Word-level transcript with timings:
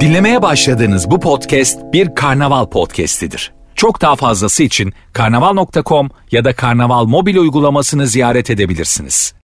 Dinlemeye 0.00 0.42
başladığınız 0.42 1.10
bu 1.10 1.20
podcast 1.20 1.78
bir 1.92 2.14
karnaval 2.14 2.66
podcastidir. 2.66 3.52
Çok 3.74 4.00
daha 4.00 4.16
fazlası 4.16 4.62
için 4.62 4.92
karnaval.com 5.12 6.10
ya 6.30 6.44
da 6.44 6.52
karnaval 6.52 7.04
mobil 7.04 7.36
uygulamasını 7.36 8.06
ziyaret 8.06 8.50
edebilirsiniz. 8.50 9.34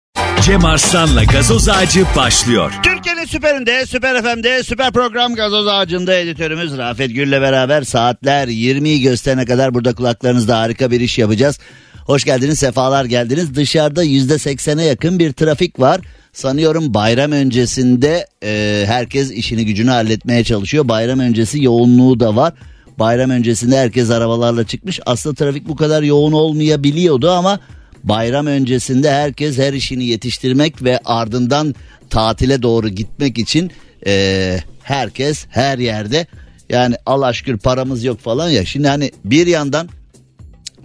Cem 0.42 0.64
Arslan'la 0.64 1.24
gazoz 1.24 1.68
ağacı 1.68 2.04
başlıyor. 2.16 2.72
Türkiye'nin 2.82 3.24
süperinde, 3.24 3.86
süper 3.86 4.22
FM'de, 4.22 4.62
süper 4.62 4.92
program 4.92 5.34
gazoz 5.34 5.68
ağacında 5.68 6.14
editörümüz 6.14 6.78
Rafet 6.78 7.14
Gül'le 7.14 7.40
beraber 7.40 7.82
saatler 7.82 8.48
20'yi 8.48 9.02
gösterene 9.02 9.44
kadar 9.44 9.74
burada 9.74 9.94
kulaklarınızda 9.94 10.58
harika 10.58 10.90
bir 10.90 11.00
iş 11.00 11.18
yapacağız. 11.18 11.58
Hoş 12.06 12.24
geldiniz, 12.24 12.58
sefalar 12.58 13.04
geldiniz. 13.04 13.54
Dışarıda 13.54 14.04
%80'e 14.04 14.84
yakın 14.84 15.18
bir 15.18 15.32
trafik 15.32 15.80
var. 15.80 16.00
Sanıyorum 16.36 16.94
bayram 16.94 17.32
öncesinde 17.32 18.26
e, 18.42 18.84
herkes 18.86 19.30
işini 19.30 19.66
gücünü 19.66 19.90
halletmeye 19.90 20.44
çalışıyor. 20.44 20.88
Bayram 20.88 21.18
öncesi 21.18 21.62
yoğunluğu 21.62 22.20
da 22.20 22.36
var. 22.36 22.52
Bayram 22.98 23.30
öncesinde 23.30 23.78
herkes 23.78 24.10
arabalarla 24.10 24.64
çıkmış. 24.64 25.00
Aslında 25.06 25.34
trafik 25.34 25.68
bu 25.68 25.76
kadar 25.76 26.02
yoğun 26.02 26.32
olmayabiliyordu 26.32 27.30
ama 27.30 27.60
bayram 28.04 28.46
öncesinde 28.46 29.10
herkes 29.10 29.58
her 29.58 29.72
işini 29.72 30.04
yetiştirmek 30.04 30.82
ve 30.82 30.98
ardından 31.04 31.74
tatile 32.10 32.62
doğru 32.62 32.88
gitmek 32.88 33.38
için 33.38 33.72
e, 34.06 34.58
herkes 34.82 35.46
her 35.48 35.78
yerde 35.78 36.26
yani 36.68 36.96
Allah 37.06 37.32
şükür 37.32 37.58
paramız 37.58 38.04
yok 38.04 38.20
falan 38.20 38.48
ya. 38.48 38.64
Şimdi 38.64 38.88
hani 38.88 39.10
bir 39.24 39.46
yandan 39.46 39.88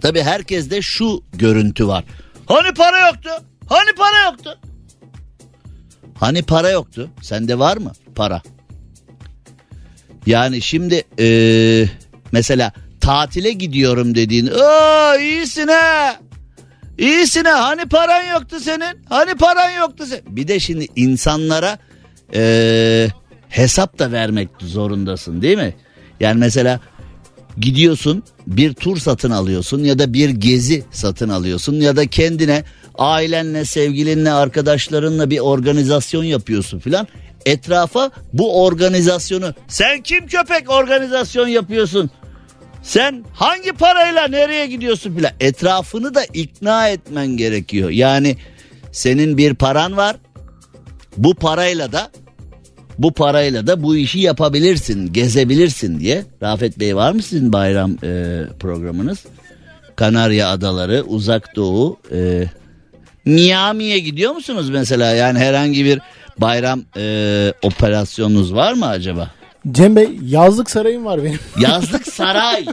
tabi 0.00 0.22
herkeste 0.22 0.82
şu 0.82 1.22
görüntü 1.32 1.86
var. 1.86 2.04
Hani 2.46 2.74
para 2.74 3.06
yoktu? 3.06 3.30
Hani 3.66 3.94
para 3.96 4.30
yoktu? 4.30 4.58
Hani 6.22 6.42
para 6.42 6.70
yoktu? 6.70 7.10
Sende 7.22 7.58
var 7.58 7.76
mı 7.76 7.92
para? 8.14 8.42
Yani 10.26 10.62
şimdi 10.62 11.02
eee, 11.18 11.90
mesela 12.32 12.72
tatile 13.00 13.52
gidiyorum 13.52 14.14
dediğin 14.14 14.46
aa 14.62 15.16
iyisin 15.16 15.68
ha. 15.68 16.16
İyisin 16.98 17.44
ha 17.44 17.64
hani 17.68 17.88
paran 17.88 18.22
yoktu 18.22 18.60
senin 18.60 19.04
hani 19.08 19.34
paran 19.34 19.70
yoktu 19.70 20.06
senin. 20.06 20.36
Bir 20.36 20.48
de 20.48 20.60
şimdi 20.60 20.86
insanlara 20.96 21.78
eee, 22.34 23.08
hesap 23.48 23.98
da 23.98 24.12
vermek 24.12 24.48
zorundasın 24.60 25.42
değil 25.42 25.56
mi? 25.58 25.74
Yani 26.20 26.38
mesela 26.38 26.80
gidiyorsun 27.58 28.22
bir 28.46 28.74
tur 28.74 28.96
satın 28.96 29.30
alıyorsun 29.30 29.84
ya 29.84 29.98
da 29.98 30.12
bir 30.12 30.30
gezi 30.30 30.84
satın 30.90 31.28
alıyorsun 31.28 31.74
ya 31.74 31.96
da 31.96 32.06
kendine 32.06 32.64
ailenle 32.98 33.64
sevgilinle 33.64 34.32
arkadaşlarınla 34.32 35.30
bir 35.30 35.38
organizasyon 35.38 36.24
yapıyorsun 36.24 36.78
filan. 36.78 37.08
Etrafa 37.46 38.10
bu 38.32 38.64
organizasyonu 38.64 39.54
sen 39.68 40.02
kim 40.02 40.26
köpek 40.26 40.70
organizasyon 40.70 41.48
yapıyorsun? 41.48 42.10
Sen 42.82 43.24
hangi 43.34 43.72
parayla 43.72 44.28
nereye 44.28 44.66
gidiyorsun 44.66 45.16
filan? 45.16 45.32
Etrafını 45.40 46.14
da 46.14 46.24
ikna 46.24 46.88
etmen 46.88 47.26
gerekiyor. 47.26 47.90
Yani 47.90 48.36
senin 48.92 49.38
bir 49.38 49.54
paran 49.54 49.96
var. 49.96 50.16
Bu 51.16 51.34
parayla 51.34 51.92
da 51.92 52.10
bu 52.98 53.12
parayla 53.12 53.66
da 53.66 53.82
bu 53.82 53.96
işi 53.96 54.18
yapabilirsin, 54.20 55.12
gezebilirsin 55.12 56.00
diye. 56.00 56.24
Rafet 56.42 56.80
Bey 56.80 56.96
var 56.96 57.12
mı 57.12 57.22
sizin 57.22 57.52
bayram 57.52 57.90
e, 58.04 58.42
programınız? 58.60 59.24
Kanarya 59.96 60.48
Adaları, 60.48 61.04
Uzak 61.06 61.56
Doğu, 61.56 61.98
e, 62.12 62.44
Miami'ye 63.24 63.98
gidiyor 63.98 64.32
musunuz 64.32 64.70
mesela? 64.70 65.10
Yani 65.14 65.38
herhangi 65.38 65.84
bir 65.84 66.00
bayram 66.38 66.82
e, 66.96 67.52
operasyonunuz 67.62 68.54
var 68.54 68.72
mı 68.72 68.86
acaba? 68.86 69.30
Cem 69.72 69.96
Bey 69.96 70.08
yazlık 70.22 70.70
sarayım 70.70 71.04
var 71.04 71.24
benim. 71.24 71.38
Yazlık 71.60 72.08
Saray, 72.08 72.64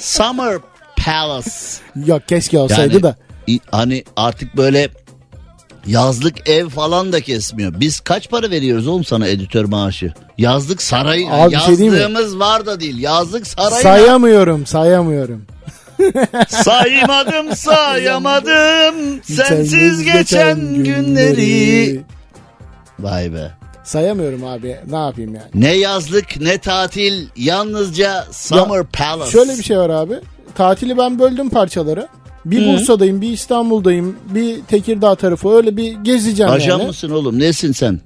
Summer 0.00 0.58
Palace. 0.96 1.50
Yok 2.06 2.28
keşke 2.28 2.58
olsaydı 2.58 2.92
Yani 2.94 3.02
da. 3.02 3.16
hani 3.70 4.04
artık 4.16 4.56
böyle 4.56 4.88
yazlık 5.86 6.48
ev 6.48 6.68
falan 6.68 7.12
da 7.12 7.20
kesmiyor. 7.20 7.80
Biz 7.80 8.00
kaç 8.00 8.30
para 8.30 8.50
veriyoruz 8.50 8.86
oğlum 8.86 9.04
sana 9.04 9.26
editör 9.26 9.64
maaşı? 9.64 10.12
Yazlık 10.38 10.82
saray 10.82 11.26
Abi 11.30 11.56
şey 11.58 11.88
mi? 11.88 11.96
yazlığımız 11.96 12.38
var 12.38 12.66
da 12.66 12.80
değil. 12.80 12.98
Yazlık 12.98 13.46
saray 13.46 13.82
Sayamıyorum 13.82 14.66
sayamıyorum. 14.66 15.44
saymadım 16.48 17.56
sayamadım 17.56 19.22
sensiz 19.22 20.02
geçen 20.02 20.74
günleri. 20.74 22.02
Vay 22.98 23.32
be. 23.32 23.50
Sayamıyorum 23.84 24.44
abi 24.44 24.76
ne 24.90 24.96
yapayım 24.96 25.34
yani. 25.34 25.46
Ne 25.54 25.72
yazlık 25.76 26.40
ne 26.40 26.58
tatil 26.58 27.28
yalnızca 27.36 28.26
Summer 28.30 28.76
Ya, 28.76 28.86
Palace. 28.92 29.30
Şöyle 29.30 29.58
bir 29.58 29.62
şey 29.62 29.78
var 29.78 29.90
abi. 29.90 30.14
Tatili 30.54 30.98
ben 30.98 31.18
böldüm 31.18 31.50
parçalara. 31.50 32.08
Bir 32.44 32.66
Bursa'dayım, 32.72 33.20
bir 33.20 33.28
İstanbul'dayım, 33.32 34.16
bir 34.34 34.60
Tekirdağ 34.62 35.14
tarafı 35.14 35.48
öyle 35.56 35.76
bir 35.76 35.92
gezeceğim 35.92 36.52
Ajan 36.52 36.78
yani. 36.78 36.86
mısın 36.86 37.10
oğlum 37.10 37.38
nesin 37.38 37.72
sen? 37.72 38.00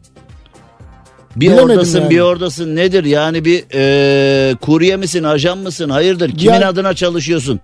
Bir 1.37 1.47
Bilemedim 1.47 1.65
oradasın 1.65 2.00
yani. 2.00 2.10
bir 2.10 2.21
oradasın 2.21 2.76
nedir 2.76 3.04
yani 3.04 3.44
bir 3.44 3.65
eee 3.75 4.54
kurye 4.56 4.97
misin 4.97 5.22
ajan 5.22 5.59
mısın 5.59 5.91
hayırdır 5.91 6.31
kimin 6.38 6.54
Ya- 6.60 6.69
adına 6.69 6.94
çalışıyorsun? 6.94 7.60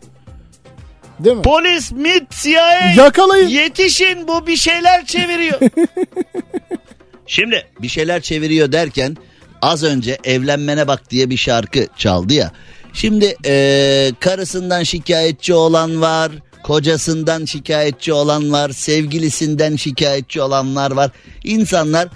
Değil 1.21 1.37
mi? 1.37 1.43
Polis, 1.43 1.93
MIT, 1.93 2.31
CIA 2.31 2.93
Yakalayın. 2.97 3.49
yetişin 3.49 4.29
bu 4.29 4.47
bir 4.47 4.57
şeyler 4.57 5.07
çeviriyor. 5.07 5.61
Şimdi 7.27 7.67
bir 7.83 7.89
şeyler 7.89 8.21
çeviriyor 8.23 8.73
derken 8.73 9.17
az 9.63 9.85
önce 9.85 10.19
evlenmene 10.25 10.89
bak 10.89 11.11
diye 11.11 11.31
bir 11.31 11.37
şarkı 11.37 11.87
çaldı 11.97 12.35
ya. 12.35 12.53
Şimdi 12.93 13.37
eee, 13.45 14.13
karısından 14.21 14.83
şikayetçi 14.83 15.55
olan 15.55 16.01
var, 16.01 16.33
kocasından 16.65 17.45
şikayetçi 17.45 18.13
olan 18.13 18.53
var, 18.53 18.71
sevgilisinden 18.71 19.77
şikayetçi 19.77 20.43
olanlar 20.43 20.91
var. 20.91 21.11
İnsanlar 21.45 22.09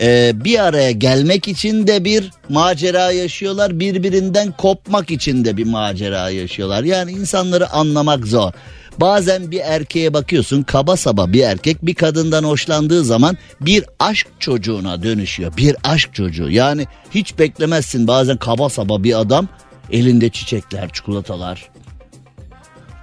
eee, 0.00 0.32
bir 0.34 0.64
araya 0.64 0.90
gelmek 0.90 1.48
için 1.48 1.86
de 1.86 2.04
bir 2.04 2.30
macera 2.48 3.10
yaşıyorlar, 3.10 3.80
birbirinden 3.80 4.52
kopmak 4.52 5.10
için 5.10 5.44
de 5.44 5.56
bir 5.56 5.66
macera 5.66 6.30
yaşıyorlar. 6.30 6.84
Yani 6.84 7.10
insanları 7.10 7.70
anlamak 7.70 8.26
zor. 8.26 8.52
Bazen 9.00 9.50
bir 9.50 9.60
erkeğe 9.60 10.14
bakıyorsun 10.14 10.62
kaba 10.62 10.96
saba 10.96 11.32
bir 11.32 11.42
erkek 11.42 11.86
bir 11.86 11.94
kadından 11.94 12.44
hoşlandığı 12.44 13.04
zaman 13.04 13.36
bir 13.60 13.84
aşk 13.98 14.26
çocuğuna 14.40 15.02
dönüşüyor. 15.02 15.56
Bir 15.56 15.76
aşk 15.84 16.14
çocuğu 16.14 16.50
yani 16.50 16.86
hiç 17.10 17.38
beklemezsin 17.38 18.06
bazen 18.06 18.36
kaba 18.36 18.68
saba 18.68 19.02
bir 19.02 19.20
adam 19.20 19.48
elinde 19.92 20.28
çiçekler 20.28 20.92
çikolatalar. 20.92 21.73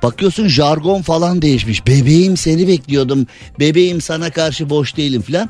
Bakıyorsun 0.03 0.47
jargon 0.47 1.01
falan 1.01 1.41
değişmiş. 1.41 1.87
Bebeğim 1.87 2.37
seni 2.37 2.67
bekliyordum. 2.67 3.27
Bebeğim 3.59 4.01
sana 4.01 4.31
karşı 4.31 4.69
boş 4.69 4.97
değilim 4.97 5.21
falan. 5.21 5.49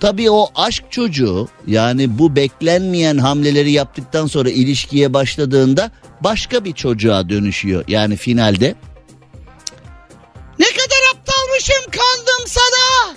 Tabii 0.00 0.30
o 0.30 0.50
aşk 0.54 0.84
çocuğu 0.90 1.48
yani 1.66 2.18
bu 2.18 2.36
beklenmeyen 2.36 3.18
hamleleri 3.18 3.72
yaptıktan 3.72 4.26
sonra 4.26 4.50
ilişkiye 4.50 5.14
başladığında 5.14 5.90
başka 6.20 6.64
bir 6.64 6.72
çocuğa 6.72 7.28
dönüşüyor. 7.28 7.84
Yani 7.88 8.16
finalde 8.16 8.74
ne 10.58 10.66
kadar 10.66 11.14
aptalmışım 11.14 11.90
kandım 11.90 12.46
sana. 12.46 13.16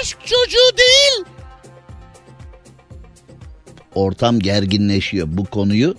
Aşk 0.00 0.18
çocuğu 0.20 0.78
değil. 0.78 1.24
Ortam 3.94 4.38
gerginleşiyor. 4.38 5.26
Bu 5.30 5.44
konuyu 5.44 5.94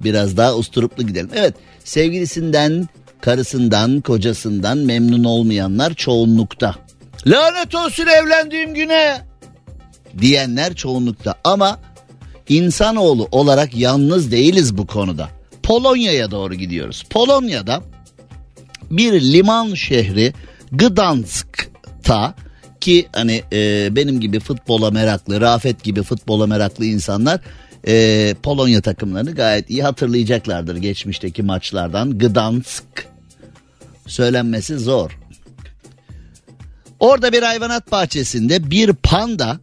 biraz 0.00 0.36
daha 0.36 0.56
usturuplu 0.56 1.06
gidelim. 1.06 1.30
Evet 1.34 1.54
sevgilisinden, 1.84 2.88
karısından, 3.20 4.00
kocasından 4.00 4.78
memnun 4.78 5.24
olmayanlar 5.24 5.94
çoğunlukta. 5.94 6.74
Lanet 7.26 7.74
olsun 7.74 8.06
evlendiğim 8.06 8.74
güne 8.74 9.20
diyenler 10.20 10.74
çoğunlukta 10.74 11.34
ama 11.44 11.78
insanoğlu 12.48 13.28
olarak 13.32 13.76
yalnız 13.76 14.32
değiliz 14.32 14.78
bu 14.78 14.86
konuda. 14.86 15.28
Polonya'ya 15.62 16.30
doğru 16.30 16.54
gidiyoruz. 16.54 17.04
Polonya'da 17.10 17.82
bir 18.90 19.12
liman 19.12 19.74
şehri 19.74 20.32
Gdansk'ta 20.72 22.34
ki 22.80 23.08
hani 23.12 23.42
e, 23.52 23.88
benim 23.96 24.20
gibi 24.20 24.40
futbola 24.40 24.90
meraklı, 24.90 25.40
Rafet 25.40 25.82
gibi 25.82 26.02
futbola 26.02 26.46
meraklı 26.46 26.84
insanlar 26.84 27.40
e, 27.86 28.34
Polonya 28.42 28.80
takımlarını 28.80 29.34
gayet 29.34 29.70
iyi 29.70 29.82
hatırlayacaklardır 29.82 30.76
geçmişteki 30.76 31.42
maçlardan. 31.42 32.18
Gdansk 32.18 32.84
söylenmesi 34.06 34.78
zor. 34.78 35.18
Orada 37.00 37.32
bir 37.32 37.42
hayvanat 37.42 37.92
bahçesinde 37.92 38.70
bir 38.70 38.92
panda 38.92 39.60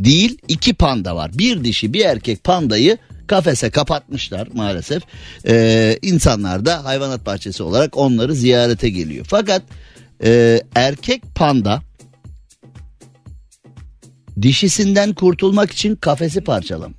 değil 0.00 0.38
iki 0.48 0.74
panda 0.74 1.16
var. 1.16 1.30
Bir 1.34 1.64
dişi 1.64 1.92
bir 1.92 2.04
erkek 2.04 2.44
pandayı 2.44 2.98
kafese 3.26 3.70
kapatmışlar 3.70 4.48
maalesef. 4.54 5.02
Ee, 5.46 5.98
insanlar 6.02 6.64
da 6.64 6.84
hayvanat 6.84 7.26
bahçesi 7.26 7.62
olarak 7.62 7.96
onları 7.96 8.34
ziyarete 8.34 8.90
geliyor. 8.90 9.26
Fakat 9.28 9.62
e, 10.24 10.62
erkek 10.74 11.22
panda 11.34 11.82
Dişisinden 14.42 15.12
kurtulmak 15.12 15.70
için 15.70 15.96
kafesi 15.96 16.40
parçalam. 16.40 16.94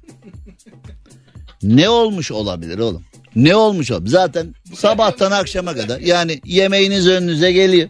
Ne 1.63 1.89
olmuş 1.89 2.31
olabilir 2.31 2.79
oğlum? 2.79 3.03
Ne 3.35 3.55
olmuş 3.55 3.91
o? 3.91 3.99
Zaten 4.05 4.55
sabahtan 4.75 5.31
akşama 5.31 5.73
kadar 5.73 5.99
yani 5.99 6.41
yemeğiniz 6.45 7.07
önünüze 7.07 7.51
geliyor. 7.51 7.89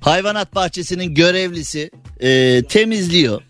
Hayvanat 0.00 0.54
bahçesinin 0.54 1.14
görevlisi 1.14 1.90
e, 2.20 2.62
temizliyor. 2.68 3.42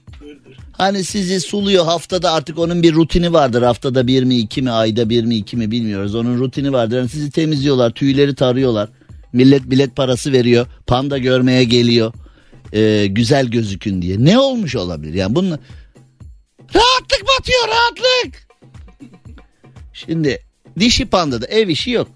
Hani 0.73 1.05
sizi 1.05 1.41
suluyor 1.41 1.85
haftada 1.85 2.33
artık 2.33 2.59
onun 2.59 2.83
bir 2.83 2.95
rutini 2.95 3.33
vardır. 3.33 3.63
Haftada 3.63 4.07
bir 4.07 4.25
mi 4.25 4.37
iki 4.37 4.63
mi 4.63 4.71
ayda 4.71 5.09
bir 5.09 5.25
mi 5.25 5.37
iki 5.37 5.57
mi 5.57 5.71
bilmiyoruz. 5.71 6.15
Onun 6.15 6.39
rutini 6.39 6.73
vardır. 6.73 6.97
Yani 6.97 7.09
sizi 7.09 7.31
temizliyorlar 7.31 7.91
tüyleri 7.91 8.35
tarıyorlar. 8.35 8.89
Millet 9.33 9.71
bilet 9.71 9.97
parası 9.97 10.33
veriyor. 10.33 10.67
Panda 10.87 11.19
görmeye 11.19 11.65
geliyor. 11.65 12.13
E, 12.73 13.07
güzel 13.07 13.47
gözükün 13.47 14.03
diye. 14.03 14.17
Ne 14.25 14.39
olmuş 14.39 14.77
olabilir? 14.77 15.15
Yani 15.15 15.35
bunun 15.35 15.59
rahatlık 16.75 17.25
batıyor 17.39 17.69
rahatlık. 17.69 18.47
Şimdi 19.93 20.43
dişi 20.79 21.07
pandada 21.07 21.47
ev 21.47 21.69
işi 21.69 21.91
yok. 21.91 22.09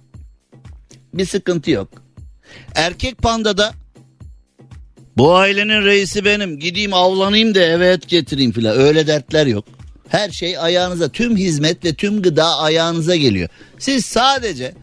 Bir 1.14 1.26
sıkıntı 1.26 1.70
yok. 1.70 1.88
Erkek 2.74 3.18
pandada 3.18 3.72
bu 5.16 5.34
ailenin 5.34 5.84
reisi 5.84 6.24
benim. 6.24 6.58
Gideyim 6.58 6.94
avlanayım 6.94 7.54
da 7.54 7.60
eve 7.60 7.88
et 7.88 8.08
getireyim 8.08 8.52
filan. 8.52 8.78
Öyle 8.78 9.06
dertler 9.06 9.46
yok. 9.46 9.64
Her 10.08 10.30
şey 10.30 10.58
ayağınıza, 10.58 11.08
tüm 11.08 11.36
hizmet 11.36 11.84
ve 11.84 11.94
tüm 11.94 12.22
gıda 12.22 12.58
ayağınıza 12.58 13.16
geliyor. 13.16 13.48
Siz 13.78 14.04
sadece 14.04 14.74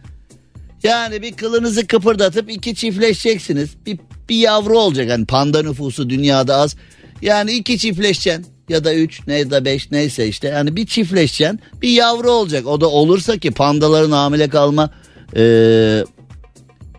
yani 0.84 1.22
bir 1.22 1.34
kılınızı 1.34 1.88
kıpırdatıp 1.88 2.52
iki 2.52 2.75
çiftleşeceksiniz. 2.75 3.69
Bir, 3.86 4.00
bir 4.29 4.35
yavru 4.35 4.79
olacak. 4.79 5.12
Hani 5.12 5.25
panda 5.25 5.63
nüfusu 5.63 6.09
dünyada 6.09 6.56
az. 6.56 6.75
Yani 7.21 7.51
iki 7.51 7.77
çiftleşeceksin 7.77 8.45
ya 8.69 8.83
da 8.83 8.95
üç 8.95 9.27
ne 9.27 9.51
da 9.51 9.65
beş 9.65 9.91
neyse 9.91 10.27
işte. 10.27 10.47
Yani 10.47 10.75
bir 10.75 10.85
çiftleşeceksin 10.85 11.59
bir 11.81 11.89
yavru 11.89 12.31
olacak. 12.31 12.68
O 12.68 12.81
da 12.81 12.89
olursa 12.89 13.38
ki 13.38 13.51
pandaların 13.51 14.12
hamile 14.12 14.50
kalma 14.50 14.89
ee, 15.35 16.03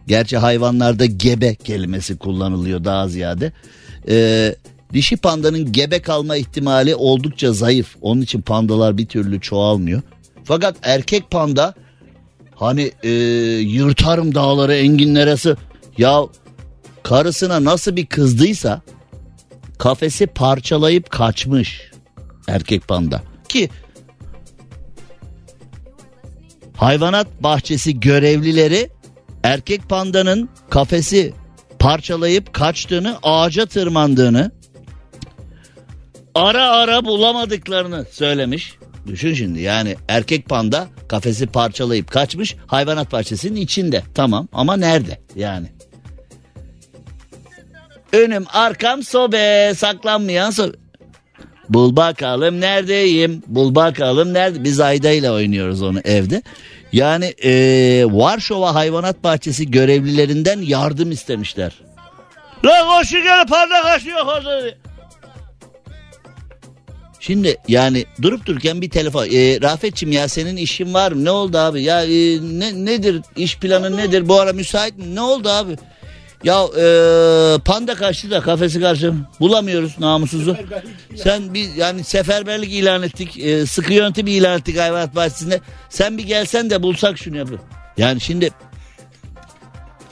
Gerçi 0.08 0.36
hayvanlarda 0.36 1.06
gebe 1.06 1.54
kelimesi 1.54 2.18
kullanılıyor 2.18 2.84
daha 2.84 3.08
ziyade. 3.08 3.52
Ee, 4.08 4.54
dişi 4.92 5.16
pandanın 5.16 5.72
gebe 5.72 6.02
kalma 6.02 6.36
ihtimali 6.36 6.94
oldukça 6.94 7.52
zayıf. 7.52 7.96
Onun 8.00 8.20
için 8.20 8.40
pandalar 8.40 8.98
bir 8.98 9.06
türlü 9.06 9.40
çoğalmıyor. 9.40 10.02
Fakat 10.44 10.76
erkek 10.82 11.30
panda 11.30 11.74
hani 12.54 12.92
e, 13.02 13.10
yırtarım 13.60 14.34
dağları 14.34 14.74
enginlere 14.74 15.36
ya 15.98 16.22
karısına 17.08 17.64
nasıl 17.64 17.96
bir 17.96 18.06
kızdıysa 18.06 18.80
kafesi 19.78 20.26
parçalayıp 20.26 21.10
kaçmış 21.10 21.90
erkek 22.48 22.88
panda 22.88 23.22
ki 23.48 23.70
hayvanat 26.76 27.26
bahçesi 27.40 28.00
görevlileri 28.00 28.90
erkek 29.42 29.88
pandanın 29.88 30.48
kafesi 30.70 31.34
parçalayıp 31.78 32.52
kaçtığını, 32.52 33.18
ağaca 33.22 33.66
tırmandığını, 33.66 34.50
ara 36.34 36.68
ara 36.68 37.04
bulamadıklarını 37.04 38.06
söylemiş. 38.10 38.74
Düşün 39.06 39.34
şimdi 39.34 39.60
yani 39.60 39.96
erkek 40.08 40.48
panda 40.48 40.88
kafesi 41.08 41.46
parçalayıp 41.46 42.10
kaçmış 42.10 42.56
hayvanat 42.66 43.12
bahçesinin 43.12 43.60
içinde. 43.60 44.02
Tamam 44.14 44.48
ama 44.52 44.76
nerede 44.76 45.20
yani? 45.36 45.77
Önüm 48.12 48.44
arkam 48.52 49.02
sobe 49.02 49.72
saklanmayan 49.76 50.50
sobe. 50.50 50.76
Bul 51.68 51.96
bakalım 51.96 52.60
neredeyim? 52.60 53.42
Bul 53.46 53.74
bakalım 53.74 54.34
nerede? 54.34 54.64
Biz 54.64 54.80
Ayda 54.80 55.10
ile 55.10 55.30
oynuyoruz 55.30 55.82
onu 55.82 56.00
evde. 56.04 56.42
Yani 56.92 57.34
e, 57.44 57.52
Varşova 58.06 58.74
Hayvanat 58.74 59.24
Bahçesi 59.24 59.70
görevlilerinden 59.70 60.60
yardım 60.60 61.10
istemişler. 61.10 61.72
Lan 62.64 62.98
koşun 62.98 63.22
gel 63.22 63.46
panda 63.46 63.82
kaçıyor 63.82 64.26
orada. 64.26 64.70
Şimdi 67.20 67.56
yani 67.68 68.04
durup 68.22 68.46
dururken 68.46 68.82
bir 68.82 68.90
telefon. 68.90 69.24
E, 69.24 69.60
Rafetçim 69.60 70.12
ya 70.12 70.28
senin 70.28 70.56
işin 70.56 70.94
var 70.94 71.12
mı? 71.12 71.24
Ne 71.24 71.30
oldu 71.30 71.58
abi? 71.58 71.82
Ya 71.82 72.04
e, 72.04 72.38
ne, 72.42 72.84
nedir 72.84 73.22
iş 73.36 73.58
planın 73.58 73.96
nedir? 73.96 74.28
Bu 74.28 74.40
ara 74.40 74.52
müsait 74.52 74.98
mi? 74.98 75.14
Ne 75.14 75.20
oldu 75.20 75.48
abi? 75.48 75.76
Ya 76.44 76.64
e, 76.64 76.84
panda 77.64 77.94
kaçtı 77.94 78.30
da 78.30 78.40
kafesi 78.40 78.80
karşı 78.80 79.14
bulamıyoruz 79.40 79.98
namussuzu. 79.98 80.56
Sen 81.16 81.54
bir 81.54 81.74
yani 81.74 82.04
seferberlik 82.04 82.72
ilan 82.72 83.02
ettik. 83.02 83.38
E, 83.38 83.66
sıkı 83.66 83.92
yöntem 83.92 84.26
ilan 84.26 84.58
ettik 84.58 84.78
hayvanat 84.78 85.16
bahçesinde. 85.16 85.60
Sen 85.88 86.18
bir 86.18 86.22
gelsen 86.26 86.70
de 86.70 86.82
bulsak 86.82 87.18
şunu 87.18 87.36
yapın. 87.36 87.58
Yani 87.96 88.20
şimdi 88.20 88.50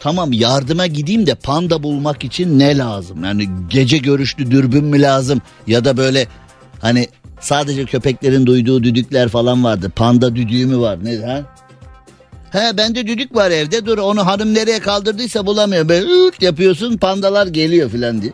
tamam 0.01 0.33
yardıma 0.33 0.87
gideyim 0.87 1.27
de 1.27 1.35
panda 1.35 1.83
bulmak 1.83 2.25
için 2.25 2.59
ne 2.59 2.79
lazım? 2.79 3.25
Yani 3.25 3.49
gece 3.69 3.99
görüşlü 3.99 4.51
dürbün 4.51 4.85
mü 4.85 5.03
lazım? 5.03 5.43
Ya 5.67 5.85
da 5.85 5.97
böyle 5.97 6.27
hani 6.81 7.09
sadece 7.41 7.85
köpeklerin 7.85 8.47
duyduğu 8.47 8.83
düdükler 8.83 9.29
falan 9.29 9.65
vardı. 9.65 9.93
Panda 9.97 10.37
düdüğü 10.37 10.67
mü 10.67 10.79
var? 10.79 11.05
Ne 11.05 11.17
ha? 11.17 11.43
He 12.53 12.77
bende 12.77 13.07
düdük 13.07 13.35
var 13.35 13.51
evde 13.51 13.87
dur 13.87 13.99
onu 13.99 14.27
hanım 14.27 14.55
nereye 14.55 14.81
kaldırdıysa 14.81 15.47
bulamıyor. 15.47 15.89
Böyle 15.89 16.07
ııt 16.07 16.43
yapıyorsun 16.43 16.97
pandalar 16.97 17.47
geliyor 17.47 17.91
filan 17.91 18.23
diye. 18.23 18.33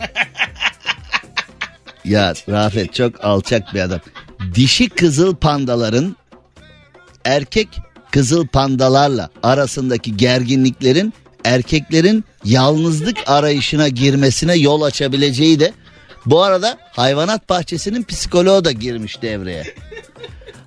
ya 2.04 2.34
Rafet 2.48 2.94
çok 2.94 3.24
alçak 3.24 3.74
bir 3.74 3.80
adam. 3.80 4.00
Dişi 4.54 4.88
kızıl 4.88 5.36
pandaların 5.36 6.16
erkek 7.24 7.68
kızıl 8.10 8.46
pandalarla 8.46 9.30
arasındaki 9.42 10.16
gerginliklerin 10.16 11.12
erkeklerin 11.44 12.24
yalnızlık 12.44 13.16
arayışına 13.26 13.88
girmesine 13.88 14.54
yol 14.54 14.82
açabileceği 14.82 15.60
de 15.60 15.72
bu 16.26 16.42
arada 16.42 16.78
hayvanat 16.92 17.48
bahçesinin 17.48 18.02
psikoloğu 18.02 18.64
da 18.64 18.72
girmiş 18.72 19.22
devreye. 19.22 19.64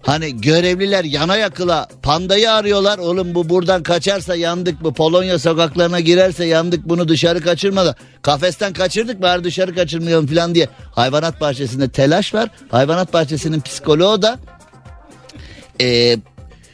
Hani 0.10 0.42
görevliler 0.42 1.04
yana 1.04 1.38
yakıla 1.38 1.88
pandayı 2.04 2.52
arıyorlar. 2.52 2.98
Oğlum 2.98 3.36
bu 3.36 3.50
buradan 3.50 3.84
kaçarsa 3.84 4.36
yandık 4.36 4.84
bu 4.84 4.94
Polonya 4.94 5.40
sokaklarına 5.40 6.00
girerse 6.00 6.46
yandık 6.46 6.90
bunu 6.90 7.08
dışarı 7.08 7.42
kaçırma 7.42 7.86
da 7.86 7.96
kafesten 8.22 8.74
kaçırdık 8.74 9.22
bari 9.22 9.44
dışarı 9.44 9.76
kaçırmayalım 9.76 10.28
falan 10.28 10.56
diye. 10.56 10.70
Hayvanat 10.96 11.42
bahçesinde 11.42 11.90
telaş 11.90 12.34
var. 12.34 12.50
Hayvanat 12.72 13.14
bahçesinin 13.14 13.62
psikoloğu 13.62 14.22
da 14.22 14.40
e, 15.82 16.18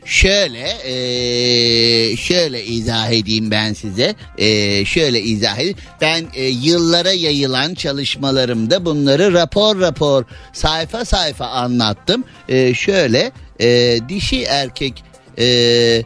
Şöyle 0.05 0.69
e, 0.83 2.17
şöyle 2.17 2.65
izah 2.65 3.11
edeyim 3.11 3.51
ben 3.51 3.73
size. 3.73 4.15
E, 4.37 4.85
şöyle 4.85 5.21
izah 5.21 5.57
edeyim. 5.57 5.77
Ben 6.01 6.25
e, 6.33 6.43
yıllara 6.43 7.11
yayılan 7.11 7.73
çalışmalarımda 7.73 8.85
bunları 8.85 9.33
rapor 9.33 9.79
rapor 9.79 10.23
sayfa 10.53 11.05
sayfa 11.05 11.47
anlattım. 11.47 12.23
E, 12.49 12.73
şöyle 12.73 13.31
e, 13.59 13.99
dişi 14.09 14.43
erkek 14.43 15.03
e, 15.39 16.03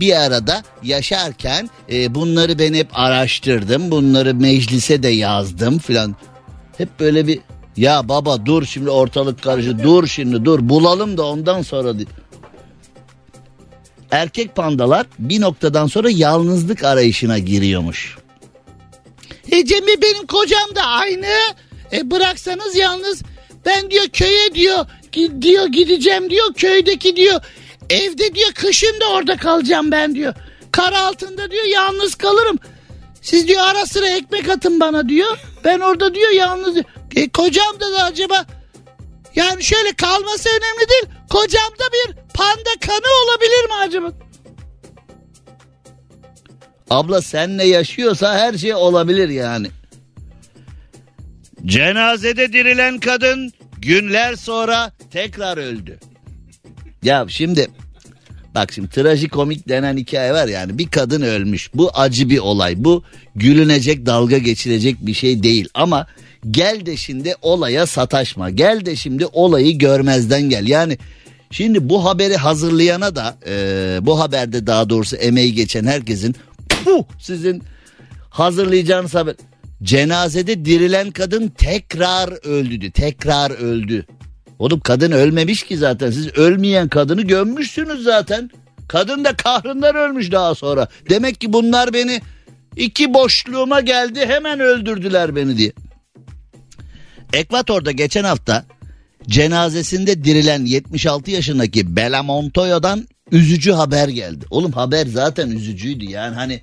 bir 0.00 0.12
arada 0.22 0.62
yaşarken 0.82 1.70
e, 1.92 2.14
bunları 2.14 2.58
ben 2.58 2.74
hep 2.74 2.88
araştırdım. 2.92 3.90
Bunları 3.90 4.34
meclise 4.34 5.02
de 5.02 5.08
yazdım 5.08 5.78
filan. 5.78 6.16
Hep 6.78 7.00
böyle 7.00 7.26
bir 7.26 7.38
ya 7.76 8.08
baba 8.08 8.46
dur 8.46 8.64
şimdi 8.64 8.90
ortalık 8.90 9.42
karıştı 9.42 9.82
dur 9.82 10.06
şimdi 10.06 10.44
dur 10.44 10.68
bulalım 10.68 11.16
da 11.16 11.26
ondan 11.26 11.62
sonra 11.62 11.94
erkek 14.12 14.56
pandalar 14.56 15.06
bir 15.18 15.40
noktadan 15.40 15.86
sonra 15.86 16.10
yalnızlık 16.10 16.84
arayışına 16.84 17.38
giriyormuş. 17.38 18.16
E 19.50 19.64
Cemil 19.64 20.02
benim 20.02 20.26
kocam 20.26 20.74
da 20.74 20.82
aynı. 20.82 21.26
E 21.92 22.10
bıraksanız 22.10 22.76
yalnız 22.76 23.22
ben 23.66 23.90
diyor 23.90 24.04
köye 24.12 24.54
diyor 24.54 24.86
diyor 25.40 25.66
gideceğim 25.66 26.30
diyor 26.30 26.54
köydeki 26.54 27.16
diyor 27.16 27.40
evde 27.90 28.34
diyor 28.34 28.52
kışın 28.54 29.00
da 29.00 29.08
orada 29.10 29.36
kalacağım 29.36 29.90
ben 29.90 30.14
diyor. 30.14 30.34
Kar 30.72 30.92
altında 30.92 31.50
diyor 31.50 31.64
yalnız 31.64 32.14
kalırım. 32.14 32.58
Siz 33.22 33.48
diyor 33.48 33.62
ara 33.64 33.86
sıra 33.86 34.08
ekmek 34.08 34.48
atın 34.48 34.80
bana 34.80 35.08
diyor. 35.08 35.38
Ben 35.64 35.80
orada 35.80 36.14
diyor 36.14 36.30
yalnız. 36.30 36.76
E, 37.16 37.28
kocam 37.28 37.80
da, 37.80 37.92
da 37.92 38.04
acaba 38.04 38.46
yani 39.34 39.64
şöyle 39.64 39.92
kalması 39.92 40.48
önemli 40.48 40.88
değil. 40.88 41.04
Kocamda 41.30 41.84
bir 41.92 42.21
panda 42.34 42.70
kanı 42.80 43.12
olabilir 43.24 43.64
mi 43.64 43.74
acaba? 43.82 44.12
Abla 46.90 47.22
senle 47.22 47.64
yaşıyorsa 47.64 48.38
her 48.38 48.58
şey 48.58 48.74
olabilir 48.74 49.28
yani. 49.28 49.66
Cenazede 51.66 52.52
dirilen 52.52 52.98
kadın 52.98 53.52
günler 53.78 54.36
sonra 54.36 54.92
tekrar 55.10 55.56
öldü. 55.58 55.98
Ya 57.02 57.26
şimdi 57.28 57.68
Bak 58.54 58.72
şimdi 58.72 58.88
trajikomik 58.88 59.68
denen 59.68 59.96
hikaye 59.96 60.32
var 60.32 60.48
yani 60.48 60.78
bir 60.78 60.88
kadın 60.88 61.22
ölmüş. 61.22 61.70
Bu 61.74 61.90
acı 61.94 62.30
bir 62.30 62.38
olay. 62.38 62.74
Bu 62.84 63.04
gülünecek 63.34 64.06
dalga 64.06 64.38
geçilecek 64.38 64.96
bir 65.00 65.14
şey 65.14 65.42
değil. 65.42 65.68
Ama 65.74 66.06
gel 66.50 66.86
de 66.86 66.96
şimdi 66.96 67.34
olaya 67.42 67.86
sataşma. 67.86 68.50
Gel 68.50 68.86
de 68.86 68.96
şimdi 68.96 69.26
olayı 69.26 69.78
görmezden 69.78 70.42
gel. 70.42 70.68
Yani 70.68 70.98
şimdi 71.52 71.88
bu 71.88 72.04
haberi 72.04 72.36
hazırlayana 72.36 73.16
da 73.16 73.36
e, 73.46 73.98
bu 74.02 74.20
haberde 74.20 74.66
daha 74.66 74.90
doğrusu 74.90 75.16
emeği 75.16 75.54
geçen 75.54 75.84
herkesin 75.84 76.36
puh, 76.68 77.04
sizin 77.18 77.62
hazırlayacağınız 78.30 79.14
haber. 79.14 79.34
Cenazede 79.82 80.64
dirilen 80.64 81.10
kadın 81.10 81.48
tekrar 81.48 82.46
öldü. 82.46 82.90
Tekrar 82.90 83.50
öldü. 83.50 84.06
Oğlum 84.58 84.80
kadın 84.80 85.12
ölmemiş 85.12 85.62
ki 85.62 85.76
zaten. 85.76 86.10
Siz 86.10 86.28
ölmeyen 86.28 86.88
kadını 86.88 87.22
gömmüşsünüz 87.22 88.02
zaten. 88.02 88.50
Kadın 88.88 89.24
da 89.24 89.36
kahrından 89.36 89.94
ölmüş 89.94 90.32
daha 90.32 90.54
sonra. 90.54 90.88
Demek 91.10 91.40
ki 91.40 91.52
bunlar 91.52 91.92
beni 91.92 92.20
iki 92.76 93.14
boşluğuma 93.14 93.80
geldi 93.80 94.26
hemen 94.26 94.60
öldürdüler 94.60 95.36
beni 95.36 95.58
diye. 95.58 95.72
Ekvator'da 97.32 97.92
geçen 97.92 98.24
hafta 98.24 98.64
cenazesinde 99.28 100.24
dirilen 100.24 100.64
76 100.64 101.30
yaşındaki 101.30 101.96
Bela 101.96 102.22
Montoya'dan 102.22 103.08
üzücü 103.30 103.72
haber 103.72 104.08
geldi. 104.08 104.44
Oğlum 104.50 104.72
haber 104.72 105.06
zaten 105.06 105.50
üzücüydü 105.50 106.04
yani 106.04 106.34
hani 106.34 106.60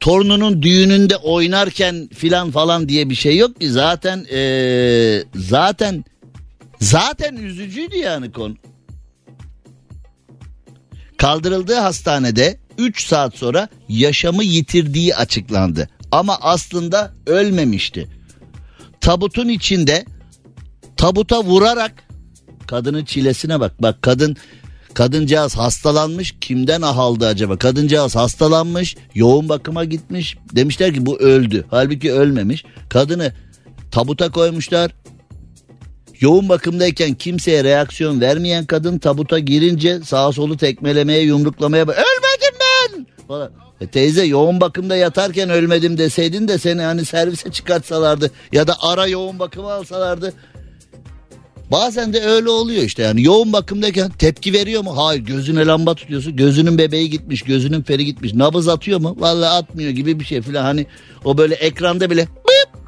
torununun 0.00 0.62
düğününde 0.62 1.16
oynarken 1.16 2.08
filan 2.14 2.50
falan 2.50 2.88
diye 2.88 3.10
bir 3.10 3.14
şey 3.14 3.36
yok 3.36 3.60
ki 3.60 3.70
zaten 3.70 4.26
ee, 4.32 5.22
zaten 5.34 6.04
zaten 6.80 7.36
üzücüydü 7.36 7.96
yani 7.96 8.32
konu. 8.32 8.56
Kaldırıldığı 11.16 11.74
hastanede 11.74 12.58
3 12.78 13.06
saat 13.06 13.36
sonra 13.36 13.68
yaşamı 13.88 14.44
yitirdiği 14.44 15.16
açıklandı. 15.16 15.88
Ama 16.12 16.38
aslında 16.40 17.12
ölmemişti. 17.26 18.08
Tabutun 19.00 19.48
içinde 19.48 20.04
tabuta 21.00 21.44
vurarak 21.44 21.92
kadının 22.66 23.04
çilesine 23.04 23.60
bak. 23.60 23.82
Bak 23.82 24.02
kadın 24.02 24.36
Kadıncağız 24.94 25.56
hastalanmış 25.56 26.34
kimden 26.40 26.82
ah 26.82 26.98
aldı 26.98 27.26
acaba? 27.26 27.56
Kadıncağız 27.56 28.16
hastalanmış 28.16 28.96
yoğun 29.14 29.48
bakıma 29.48 29.84
gitmiş 29.84 30.36
demişler 30.52 30.94
ki 30.94 31.06
bu 31.06 31.18
öldü. 31.18 31.64
Halbuki 31.70 32.12
ölmemiş. 32.12 32.64
Kadını 32.88 33.32
tabuta 33.90 34.30
koymuşlar. 34.30 34.90
Yoğun 36.20 36.48
bakımdayken 36.48 37.14
kimseye 37.14 37.64
reaksiyon 37.64 38.20
vermeyen 38.20 38.66
kadın 38.66 38.98
tabuta 38.98 39.38
girince 39.38 40.00
sağa 40.00 40.32
solu 40.32 40.56
tekmelemeye 40.56 41.22
yumruklamaya 41.22 41.82
ölmedim 41.82 42.58
ben 42.60 43.06
falan. 43.28 43.50
E 43.80 43.86
teyze 43.86 44.24
yoğun 44.24 44.60
bakımda 44.60 44.96
yatarken 44.96 45.50
ölmedim 45.50 45.98
deseydin 45.98 46.48
de 46.48 46.58
seni 46.58 46.82
hani 46.82 47.04
servise 47.04 47.50
çıkartsalardı 47.50 48.30
ya 48.52 48.66
da 48.66 48.74
ara 48.80 49.06
yoğun 49.06 49.38
bakıma 49.38 49.72
alsalardı 49.72 50.34
Bazen 51.70 52.12
de 52.12 52.20
öyle 52.20 52.50
oluyor 52.50 52.82
işte 52.82 53.02
yani 53.02 53.22
yoğun 53.22 53.52
bakımdayken 53.52 54.10
tepki 54.10 54.52
veriyor 54.52 54.82
mu? 54.82 54.96
Hayır 54.96 55.20
gözüne 55.20 55.66
lamba 55.66 55.94
tutuyorsun. 55.94 56.36
Gözünün 56.36 56.78
bebeği 56.78 57.10
gitmiş, 57.10 57.42
gözünün 57.42 57.82
feri 57.82 58.04
gitmiş. 58.04 58.34
Nabız 58.34 58.68
atıyor 58.68 59.00
mu? 59.00 59.16
Vallahi 59.18 59.50
atmıyor 59.50 59.90
gibi 59.90 60.20
bir 60.20 60.24
şey 60.24 60.42
filan. 60.42 60.62
Hani 60.62 60.86
o 61.24 61.38
böyle 61.38 61.54
ekranda 61.54 62.10
bile 62.10 62.26
bıp. 62.26 62.80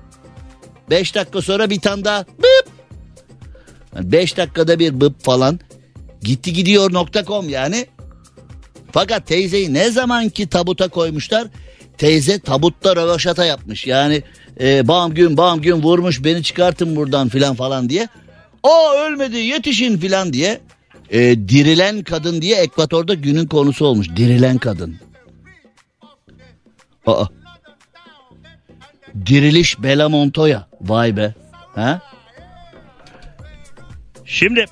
Beş 0.90 1.14
dakika 1.14 1.42
sonra 1.42 1.70
bir 1.70 1.80
tane 1.80 2.04
daha 2.04 2.24
bıp. 2.38 2.68
Yani 3.96 4.12
beş 4.12 4.36
dakikada 4.36 4.78
bir 4.78 5.00
bıp 5.00 5.24
falan. 5.24 5.60
Gitti 6.22 6.52
gidiyor 6.52 6.92
nokta.com 6.92 7.48
yani. 7.48 7.86
Fakat 8.92 9.26
teyzeyi 9.26 9.74
ne 9.74 9.90
zamanki 9.90 10.48
tabuta 10.48 10.88
koymuşlar 10.88 11.48
teyze 11.98 12.38
tabutta 12.38 12.96
rövaşata 12.96 13.44
yapmış. 13.44 13.86
Yani 13.86 14.22
e, 14.60 14.88
bam 14.88 15.14
gün 15.14 15.36
bam 15.36 15.60
gün 15.60 15.82
vurmuş 15.82 16.24
beni 16.24 16.42
çıkartın 16.42 16.96
buradan 16.96 17.28
filan 17.28 17.54
falan 17.54 17.88
diye. 17.88 18.08
O 18.62 18.92
ölmedi 18.94 19.36
yetişin 19.36 19.98
filan 19.98 20.32
diye 20.32 20.60
e, 21.10 21.48
dirilen 21.48 22.02
kadın 22.02 22.42
diye 22.42 22.56
Ekvator'da 22.56 23.14
günün 23.14 23.46
konusu 23.46 23.86
olmuş. 23.86 24.08
Dirilen 24.16 24.58
kadın. 24.58 24.96
Aa. 27.06 27.24
Diriliş 29.26 29.82
Bela 29.82 30.08
Montoya. 30.08 30.68
Vay 30.80 31.16
be. 31.16 31.34
Ha? 31.74 32.02
Şimdi 34.24 34.64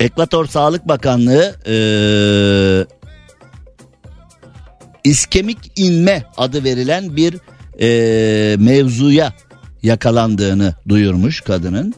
Ekvator 0.00 0.46
Sağlık 0.46 0.88
Bakanlığı 0.88 1.56
e, 1.66 1.76
iskemik 5.04 5.58
inme 5.76 6.24
adı 6.36 6.64
verilen 6.64 7.16
bir 7.16 7.36
e, 7.80 8.56
mevzuya 8.56 9.32
yakalandığını 9.82 10.74
duyurmuş 10.88 11.40
kadının. 11.40 11.94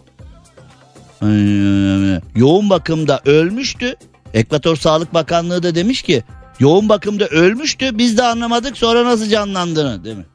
Yoğun 2.37 2.71
bakımda 2.71 3.21
ölmüştü. 3.25 3.95
Ekvator 4.35 4.77
Sağlık 4.77 5.15
Bakanlığı 5.15 5.63
da 5.63 5.75
demiş 5.75 6.03
ki 6.03 6.23
yoğun 6.59 6.89
bakımda 6.89 7.27
ölmüştü 7.27 7.99
biz 7.99 8.19
de 8.19 8.23
anlamadık 8.23 8.77
sonra 8.77 9.05
nasıl 9.05 9.29
canlandığını 9.29 10.05
değil 10.05 10.17
mi? 10.17 10.27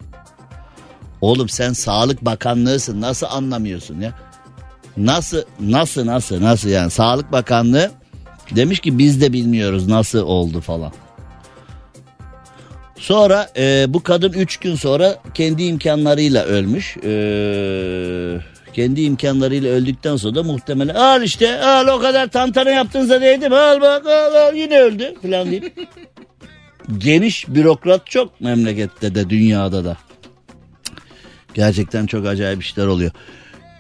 Oğlum 1.22 1.50
sen 1.50 1.74
Sağlık 1.74 2.26
Bakanlığısın 2.26 3.02
nasıl 3.02 3.28
anlamıyorsun 3.28 4.02
ya? 4.02 4.14
Nasıl 4.98 5.42
nasıl 5.60 6.06
nasıl 6.06 6.42
nasıl 6.42 6.70
yani 6.70 6.92
Sağlık 6.92 7.32
Bakanlığı 7.32 7.92
demiş 8.52 8.80
ki 8.80 8.98
biz 8.98 9.22
de 9.22 9.34
bilmiyoruz 9.34 9.88
nasıl 9.88 10.20
oldu 10.20 10.62
falan. 10.62 10.92
Sonra 12.98 13.50
e, 13.58 13.86
bu 13.90 14.04
kadın 14.04 14.34
3 14.34 14.58
gün 14.58 14.76
sonra 14.76 15.16
kendi 15.34 15.64
imkanlarıyla 15.64 16.44
ölmüş. 16.44 16.98
Eee 16.98 18.53
kendi 18.74 19.02
imkanlarıyla 19.02 19.72
öldükten 19.72 20.16
sonra 20.16 20.36
da 20.36 20.44
muhtemelen 20.44 20.96
al 20.96 21.24
işte 21.24 21.62
al 21.62 21.88
o 21.88 22.00
kadar 22.00 22.28
tantana 22.28 22.70
yaptığınızda 22.70 23.22
değdim 23.22 23.54
al 23.54 23.82
bak 23.82 24.06
al, 24.06 24.36
al 24.36 24.56
yine 24.56 24.80
öldü 24.80 25.14
falan 25.22 25.52
deyip. 25.52 25.78
Geniş 26.98 27.48
bürokrat 27.48 28.08
çok 28.08 28.42
memlekette 28.42 29.16
de 29.16 29.30
dünyada 29.30 29.86
da. 29.86 29.98
Gerçekten 31.54 32.06
çok 32.06 32.28
acayip 32.28 32.64
işler 32.64 32.86
oluyor. 32.86 33.12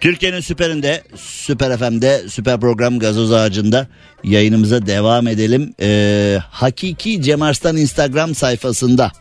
Türkiye'nin 0.01 0.39
süperinde, 0.39 1.03
Süper 1.15 1.77
FM'de, 1.77 2.29
Süper 2.29 2.59
Program 2.59 2.99
Gazoz 2.99 3.31
Ağacı'nda 3.31 3.87
yayınımıza 4.23 4.85
devam 4.85 5.27
edelim. 5.27 5.73
Ee, 5.79 6.39
Hakiki 6.49 7.21
Cem 7.21 7.41
Arslan 7.41 7.77
Instagram 7.77 8.35
sayfasında 8.35 9.11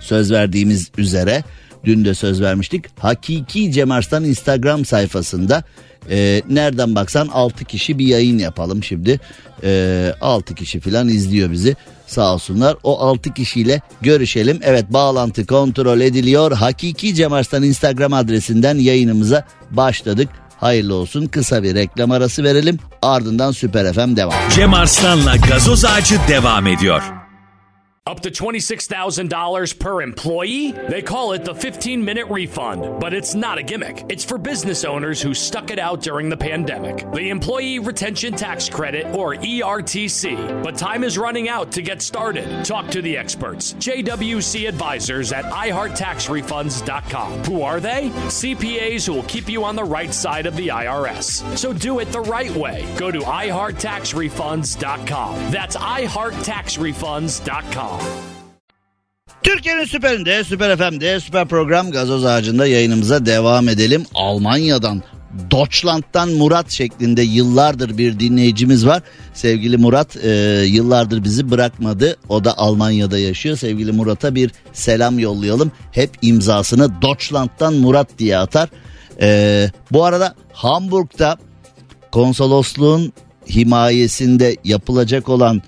söz 0.00 0.32
verdiğimiz 0.32 0.90
üzere 0.98 1.44
Dün 1.86 2.04
de 2.04 2.14
söz 2.14 2.40
vermiştik. 2.40 2.84
Hakiki 2.98 3.72
Cem 3.72 3.90
Arslan 3.90 4.24
Instagram 4.24 4.84
sayfasında 4.84 5.64
e, 6.10 6.42
nereden 6.48 6.94
baksan 6.94 7.28
6 7.28 7.64
kişi 7.64 7.98
bir 7.98 8.06
yayın 8.06 8.38
yapalım 8.38 8.84
şimdi. 8.84 9.20
E, 9.64 10.12
6 10.20 10.54
kişi 10.54 10.80
falan 10.80 11.08
izliyor 11.08 11.50
bizi 11.50 11.76
sağ 12.06 12.34
olsunlar. 12.34 12.76
O 12.82 13.00
6 13.00 13.34
kişiyle 13.34 13.80
görüşelim. 14.00 14.60
Evet 14.62 14.84
bağlantı 14.92 15.46
kontrol 15.46 16.00
ediliyor. 16.00 16.52
Hakiki 16.52 17.14
Cem 17.14 17.32
Arslan 17.32 17.62
Instagram 17.62 18.12
adresinden 18.12 18.78
yayınımıza 18.78 19.44
başladık. 19.70 20.28
Hayırlı 20.56 20.94
olsun 20.94 21.26
kısa 21.26 21.62
bir 21.62 21.74
reklam 21.74 22.10
arası 22.10 22.44
verelim 22.44 22.78
ardından 23.02 23.52
Süper 23.52 23.92
FM 23.92 24.16
devam. 24.16 24.50
Cem 24.54 24.74
Arslan'la 24.74 25.36
gazoz 25.36 25.84
ağacı 25.84 26.16
devam 26.28 26.66
ediyor. 26.66 27.25
Up 28.08 28.20
to 28.20 28.30
$26,000 28.30 29.78
per 29.80 30.00
employee? 30.00 30.70
They 30.70 31.02
call 31.02 31.32
it 31.32 31.44
the 31.44 31.56
15 31.56 32.04
minute 32.04 32.28
refund, 32.28 33.00
but 33.00 33.12
it's 33.12 33.34
not 33.34 33.58
a 33.58 33.64
gimmick. 33.64 34.04
It's 34.08 34.24
for 34.24 34.38
business 34.38 34.84
owners 34.84 35.20
who 35.20 35.34
stuck 35.34 35.72
it 35.72 35.80
out 35.80 36.02
during 36.02 36.28
the 36.28 36.36
pandemic. 36.36 37.04
The 37.10 37.30
Employee 37.30 37.80
Retention 37.80 38.36
Tax 38.36 38.68
Credit, 38.68 39.12
or 39.12 39.34
ERTC. 39.34 40.62
But 40.62 40.78
time 40.78 41.02
is 41.02 41.18
running 41.18 41.48
out 41.48 41.72
to 41.72 41.82
get 41.82 42.00
started. 42.00 42.64
Talk 42.64 42.92
to 42.92 43.02
the 43.02 43.16
experts. 43.16 43.74
JWC 43.74 44.68
advisors 44.68 45.32
at 45.32 45.44
iHeartTaxRefunds.com. 45.46 47.42
Who 47.42 47.62
are 47.62 47.80
they? 47.80 48.10
CPAs 48.10 49.04
who 49.04 49.14
will 49.14 49.24
keep 49.24 49.48
you 49.48 49.64
on 49.64 49.74
the 49.74 49.82
right 49.82 50.14
side 50.14 50.46
of 50.46 50.54
the 50.54 50.68
IRS. 50.68 51.58
So 51.58 51.72
do 51.72 51.98
it 51.98 52.12
the 52.12 52.20
right 52.20 52.54
way. 52.54 52.86
Go 52.98 53.10
to 53.10 53.18
iHeartTaxRefunds.com. 53.18 55.50
That's 55.50 55.76
iHeartTaxRefunds.com. 55.76 57.95
Türkiye'nin 59.42 59.84
süperinde, 59.84 60.44
süper 60.44 60.76
FM'de, 60.76 61.20
süper 61.20 61.48
program 61.48 61.90
gazoz 61.90 62.24
ağacında 62.24 62.66
yayınımıza 62.66 63.26
devam 63.26 63.68
edelim. 63.68 64.06
Almanya'dan, 64.14 65.02
Deutschland'dan 65.50 66.28
Murat 66.28 66.70
şeklinde 66.70 67.22
yıllardır 67.22 67.98
bir 67.98 68.20
dinleyicimiz 68.20 68.86
var. 68.86 69.02
Sevgili 69.34 69.76
Murat 69.76 70.16
e, 70.16 70.30
yıllardır 70.66 71.24
bizi 71.24 71.50
bırakmadı. 71.50 72.16
O 72.28 72.44
da 72.44 72.58
Almanya'da 72.58 73.18
yaşıyor. 73.18 73.56
Sevgili 73.56 73.92
Murat'a 73.92 74.34
bir 74.34 74.50
selam 74.72 75.18
yollayalım. 75.18 75.72
Hep 75.92 76.10
imzasını 76.22 77.02
Deutschland'dan 77.02 77.74
Murat 77.74 78.08
diye 78.18 78.38
atar. 78.38 78.68
E, 79.20 79.70
bu 79.92 80.04
arada 80.04 80.34
Hamburg'da 80.52 81.36
konsolosluğun 82.12 83.12
himayesinde 83.50 84.56
yapılacak 84.64 85.28
olan 85.28 85.62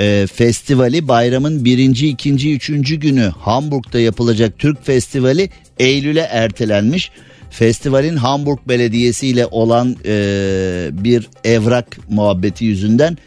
e, 0.00 0.26
festivali 0.26 1.08
bayramın 1.08 1.64
birinci, 1.64 2.08
ikinci, 2.08 2.54
üçüncü 2.54 2.96
günü 2.96 3.32
Hamburg'da 3.38 4.00
yapılacak 4.00 4.58
Türk 4.58 4.86
Festivali 4.86 5.50
Eylül'e 5.78 6.20
ertelenmiş. 6.30 7.10
Festivalin 7.50 8.16
Hamburg 8.16 8.58
Belediyesi 8.68 9.26
ile 9.26 9.46
olan 9.46 9.96
e, 10.04 10.88
bir 10.92 11.28
evrak 11.44 11.98
muhabbeti 12.08 12.64
yüzünden 12.64 13.18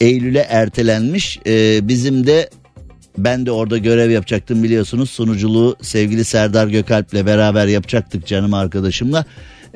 Eylül'e 0.00 0.46
ertelenmiş. 0.48 1.38
E, 1.46 1.88
bizim 1.88 2.26
de 2.26 2.50
ben 3.18 3.46
de 3.46 3.50
orada 3.50 3.78
görev 3.78 4.10
yapacaktım 4.10 4.62
biliyorsunuz. 4.62 5.10
Sunuculuğu 5.10 5.76
sevgili 5.82 6.24
Serdar 6.24 6.66
Gökalp'le 6.66 7.26
beraber 7.26 7.66
yapacaktık 7.66 8.26
canım 8.26 8.54
arkadaşımla. 8.54 9.24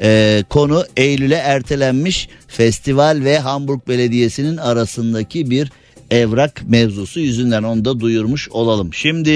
Ee, 0.03 0.45
konu 0.49 0.85
Eylül'e 0.97 1.35
ertelenmiş 1.35 2.29
festival 2.49 3.21
ve 3.25 3.39
Hamburg 3.39 3.89
Belediyesi'nin 3.89 4.57
arasındaki 4.57 5.51
bir 5.51 5.71
evrak 6.11 6.63
mevzusu 6.69 7.21
yüzünden 7.21 7.63
onu 7.63 7.85
da 7.85 8.01
duyurmuş 8.01 8.49
olalım. 8.49 8.95
Şimdi 8.95 9.31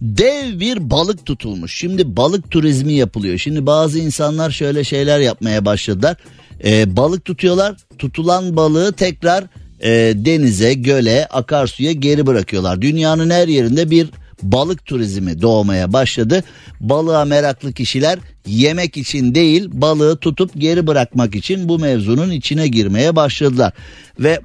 dev 0.00 0.60
bir 0.60 0.90
balık 0.90 1.26
tutulmuş. 1.26 1.74
Şimdi 1.78 2.16
balık 2.16 2.50
turizmi 2.50 2.92
yapılıyor. 2.92 3.38
Şimdi 3.38 3.66
bazı 3.66 3.98
insanlar 3.98 4.50
şöyle 4.50 4.84
şeyler 4.84 5.20
yapmaya 5.20 5.64
başladılar. 5.64 6.16
Ee, 6.64 6.96
balık 6.96 7.24
tutuyorlar. 7.24 7.76
Tutulan 7.98 8.56
balığı 8.56 8.92
tekrar 8.92 9.44
e, 9.80 9.90
denize, 10.16 10.74
göle, 10.74 11.26
akarsuya 11.26 11.92
geri 11.92 12.26
bırakıyorlar. 12.26 12.82
Dünyanın 12.82 13.30
her 13.30 13.48
yerinde 13.48 13.90
bir 13.90 14.08
balık 14.52 14.86
turizmi 14.86 15.42
doğmaya 15.42 15.92
başladı. 15.92 16.44
Balığa 16.80 17.24
meraklı 17.24 17.72
kişiler 17.72 18.18
yemek 18.46 18.96
için 18.96 19.34
değil 19.34 19.68
balığı 19.72 20.16
tutup 20.16 20.50
geri 20.56 20.86
bırakmak 20.86 21.34
için 21.34 21.68
bu 21.68 21.78
mevzunun 21.78 22.30
içine 22.30 22.68
girmeye 22.68 23.16
başladılar. 23.16 23.72
Ve 24.20 24.40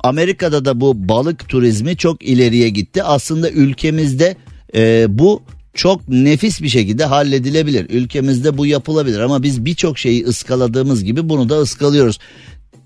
Amerika'da 0.00 0.64
da 0.64 0.80
bu 0.80 1.08
balık 1.08 1.48
turizmi 1.48 1.96
çok 1.96 2.22
ileriye 2.22 2.68
gitti. 2.68 3.02
Aslında 3.02 3.50
ülkemizde 3.50 4.36
e, 4.74 5.06
bu 5.08 5.42
çok 5.74 6.08
nefis 6.08 6.62
bir 6.62 6.68
şekilde 6.68 7.04
halledilebilir. 7.04 7.90
Ülkemizde 7.90 8.58
bu 8.58 8.66
yapılabilir 8.66 9.20
ama 9.20 9.42
biz 9.42 9.64
birçok 9.64 9.98
şeyi 9.98 10.24
ıskaladığımız 10.24 11.04
gibi 11.04 11.28
bunu 11.28 11.48
da 11.48 11.60
ıskalıyoruz. 11.60 12.18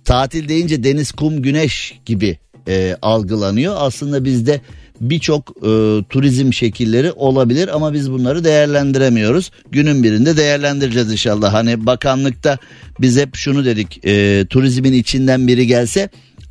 Tatil 0.04 0.48
deyince 0.48 0.84
deniz, 0.84 1.12
kum, 1.12 1.42
güneş 1.42 2.00
gibi 2.06 2.38
e, 2.68 2.96
algılanıyor. 3.02 3.74
Aslında 3.78 4.24
bizde 4.24 4.60
birçok 5.00 5.50
e, 5.50 6.02
turizm 6.08 6.52
şekilleri 6.52 7.12
olabilir 7.12 7.68
ama 7.74 7.92
biz 7.92 8.12
bunları 8.12 8.44
değerlendiremiyoruz. 8.44 9.50
Günün 9.70 10.02
birinde 10.02 10.36
değerlendireceğiz 10.36 11.12
inşallah. 11.12 11.54
Hani 11.54 11.86
bakanlıkta 11.86 12.58
biz 13.00 13.18
hep 13.18 13.36
şunu 13.36 13.64
dedik 13.64 14.06
e, 14.06 14.46
turizmin 14.50 14.92
içinden 14.92 15.48
biri 15.48 15.66
gelse 15.66 16.08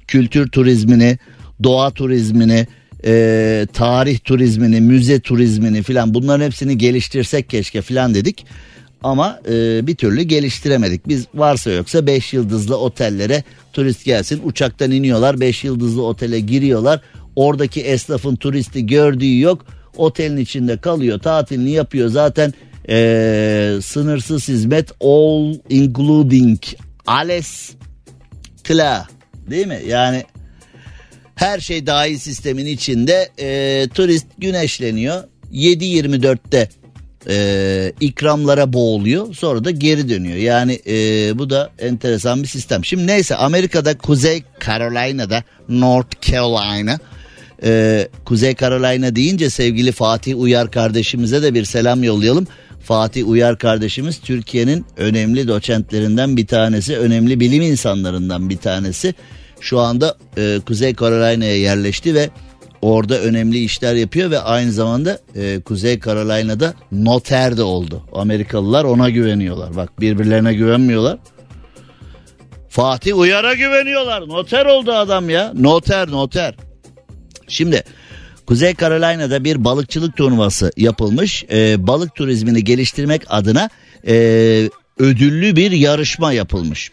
kültür 0.07 0.47
turizmini, 0.47 1.17
doğa 1.63 1.91
turizmini, 1.91 2.67
e, 3.05 3.67
tarih 3.73 4.19
turizmini, 4.23 4.81
müze 4.81 5.19
turizmini 5.19 5.83
filan 5.83 6.13
bunların 6.13 6.45
hepsini 6.45 6.77
geliştirsek 6.77 7.49
keşke 7.49 7.81
filan 7.81 8.13
dedik. 8.13 8.45
Ama 9.03 9.39
e, 9.49 9.87
bir 9.87 9.95
türlü 9.95 10.21
geliştiremedik. 10.21 11.07
Biz 11.07 11.25
varsa 11.35 11.71
yoksa 11.71 12.07
5 12.07 12.33
yıldızlı 12.33 12.77
otellere 12.77 13.43
turist 13.73 14.05
gelsin. 14.05 14.41
Uçaktan 14.43 14.91
iniyorlar 14.91 15.39
5 15.39 15.63
yıldızlı 15.63 16.03
otele 16.03 16.39
giriyorlar. 16.39 17.01
Oradaki 17.37 17.81
esnafın 17.81 18.35
turisti 18.35 18.85
gördüğü 18.85 19.39
yok. 19.39 19.65
Otelin 19.97 20.37
içinde 20.37 20.77
kalıyor 20.77 21.19
tatilini 21.19 21.71
yapıyor. 21.71 22.09
Zaten 22.09 22.53
e, 22.89 23.79
sınırsız 23.83 24.47
hizmet 24.47 24.91
all 25.01 25.53
including 25.69 26.59
alles 27.07 27.71
kla 28.63 29.07
değil 29.49 29.67
mi? 29.67 29.81
Yani 29.87 30.23
her 31.35 31.59
şey 31.59 31.87
dahil 31.87 32.17
sistemin 32.17 32.65
içinde 32.65 33.29
e, 33.39 33.87
turist 33.93 34.27
güneşleniyor. 34.37 35.23
7-24'te 35.53 36.69
e, 37.29 37.93
ikramlara 37.99 38.73
boğuluyor 38.73 39.33
sonra 39.33 39.63
da 39.63 39.71
geri 39.71 40.09
dönüyor. 40.09 40.37
Yani 40.37 40.79
e, 40.87 40.93
bu 41.39 41.49
da 41.49 41.69
enteresan 41.79 42.43
bir 42.43 42.47
sistem. 42.47 42.85
Şimdi 42.85 43.07
neyse 43.07 43.35
Amerika'da 43.35 43.97
Kuzey 43.97 44.43
Carolina'da 44.65 45.43
North 45.69 46.31
Carolina 46.31 46.99
e, 47.63 48.07
Kuzey 48.25 48.55
Carolina 48.55 49.15
deyince 49.15 49.49
sevgili 49.49 49.91
Fatih 49.91 50.39
Uyar 50.39 50.71
kardeşimize 50.71 51.43
de 51.43 51.53
bir 51.53 51.65
selam 51.65 52.03
yollayalım. 52.03 52.47
Fatih 52.83 53.27
Uyar 53.27 53.57
kardeşimiz 53.57 54.19
Türkiye'nin 54.19 54.85
önemli 54.97 55.47
doçentlerinden 55.47 56.37
bir 56.37 56.47
tanesi, 56.47 56.97
önemli 56.97 57.39
bilim 57.39 57.61
insanlarından 57.61 58.49
bir 58.49 58.57
tanesi. 58.57 59.13
Şu 59.59 59.79
anda 59.79 60.17
e, 60.37 60.59
Kuzey 60.65 60.95
Carolina'ya 60.95 61.57
yerleşti 61.57 62.15
ve 62.15 62.29
orada 62.81 63.19
önemli 63.19 63.63
işler 63.63 63.95
yapıyor 63.95 64.31
ve 64.31 64.39
aynı 64.39 64.71
zamanda 64.71 65.19
e, 65.35 65.61
Kuzey 65.61 65.99
Carolina'da 65.99 66.73
noter 66.91 67.57
de 67.57 67.63
oldu. 67.63 68.03
Amerikalılar 68.13 68.83
ona 68.83 69.09
güveniyorlar. 69.09 69.75
Bak 69.75 69.99
birbirlerine 69.99 70.53
güvenmiyorlar. 70.53 71.17
Fatih 72.69 73.17
Uyar'a 73.17 73.53
güveniyorlar. 73.53 74.27
Noter 74.27 74.65
oldu 74.65 74.91
adam 74.91 75.29
ya. 75.29 75.53
Noter 75.55 76.11
noter. 76.11 76.55
Şimdi 77.47 77.83
Kuzey 78.45 78.75
Carolina'da 78.75 79.43
bir 79.43 79.63
balıkçılık 79.63 80.17
turnuvası 80.17 80.71
yapılmış. 80.77 81.45
E, 81.51 81.87
balık 81.87 82.15
turizmini 82.15 82.63
geliştirmek 82.63 83.21
adına 83.29 83.69
e, 84.07 84.13
ödüllü 84.99 85.55
bir 85.55 85.71
yarışma 85.71 86.33
yapılmış. 86.33 86.91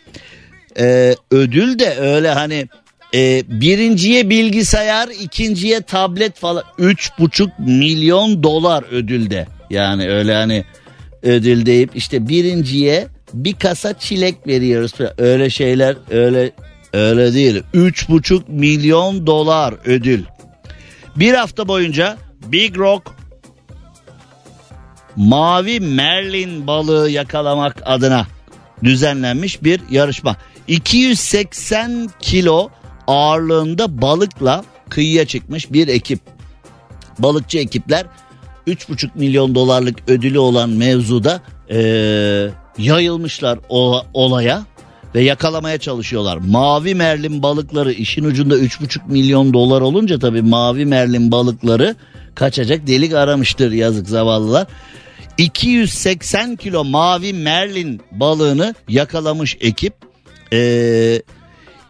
E, 0.79 1.15
ödül 1.31 1.79
de 1.79 1.97
öyle 1.99 2.31
hani 2.31 2.69
e, 3.15 3.43
birinciye 3.49 4.31
bilgisayar, 4.31 5.09
ikinciye 5.09 5.81
tablet 5.81 6.37
falan. 6.37 6.65
Üç 6.79 7.11
buçuk 7.19 7.59
milyon 7.59 8.43
dolar 8.43 8.85
ödülde. 8.91 9.47
Yani 9.71 10.11
öyle 10.11 10.35
hani 10.35 10.65
ödül 11.23 11.67
deyip 11.67 11.91
işte 11.95 12.29
birinciye 12.29 13.07
bir 13.35 13.55
kasa 13.55 13.99
çilek 13.99 14.47
veriyoruz. 14.47 14.93
Öyle 15.19 15.51
şeyler 15.51 15.97
öyle 16.11 16.51
öyle 16.93 17.35
değil. 17.35 17.63
Üç 17.75 18.09
buçuk 18.09 18.49
milyon 18.49 19.27
dolar 19.27 19.75
ödül. 19.85 20.23
Bir 21.17 21.35
hafta 21.35 21.69
boyunca 21.69 22.17
Big 22.47 22.79
Rock 22.79 23.15
mavi 25.17 25.81
merlin 25.81 26.67
balığı 26.67 27.11
yakalamak 27.11 27.83
adına 27.85 28.27
düzenlenmiş 28.83 29.63
bir 29.63 29.81
yarışma. 29.91 30.37
280 30.69 32.11
kilo 32.21 32.71
ağırlığında 33.07 34.03
balıkla 34.03 34.65
kıyıya 34.89 35.27
çıkmış 35.27 35.73
bir 35.73 35.89
ekip. 35.89 36.21
Balıkçı 37.19 37.59
ekipler 37.59 38.07
3,5 38.67 39.09
milyon 39.15 39.55
dolarlık 39.55 40.09
ödülü 40.09 40.39
olan 40.39 40.71
mevzuda 40.71 41.41
ee, 41.71 42.49
yayılmışlar 42.79 43.59
o, 43.69 44.03
olaya 44.15 44.63
ve 45.15 45.23
yakalamaya 45.23 45.79
çalışıyorlar. 45.79 46.37
Mavi 46.37 46.95
merlin 46.95 47.43
balıkları 47.43 47.93
işin 47.93 48.25
ucunda 48.25 48.59
3,5 48.59 48.99
milyon 49.09 49.53
dolar 49.55 49.81
olunca 49.81 50.19
tabii 50.19 50.43
mavi 50.43 50.85
merlin 50.85 51.31
balıkları 51.31 51.97
kaçacak 52.35 52.87
delik 52.87 53.15
aramıştır 53.15 53.73
yazık 53.73 54.09
zavallılar. 54.09 54.67
280 55.39 56.57
kilo 56.57 56.85
mavi 56.85 57.33
merlin 57.33 58.01
balığını 58.13 58.75
yakalamış 58.89 59.57
ekip. 59.61 59.95
Ee, 60.53 61.23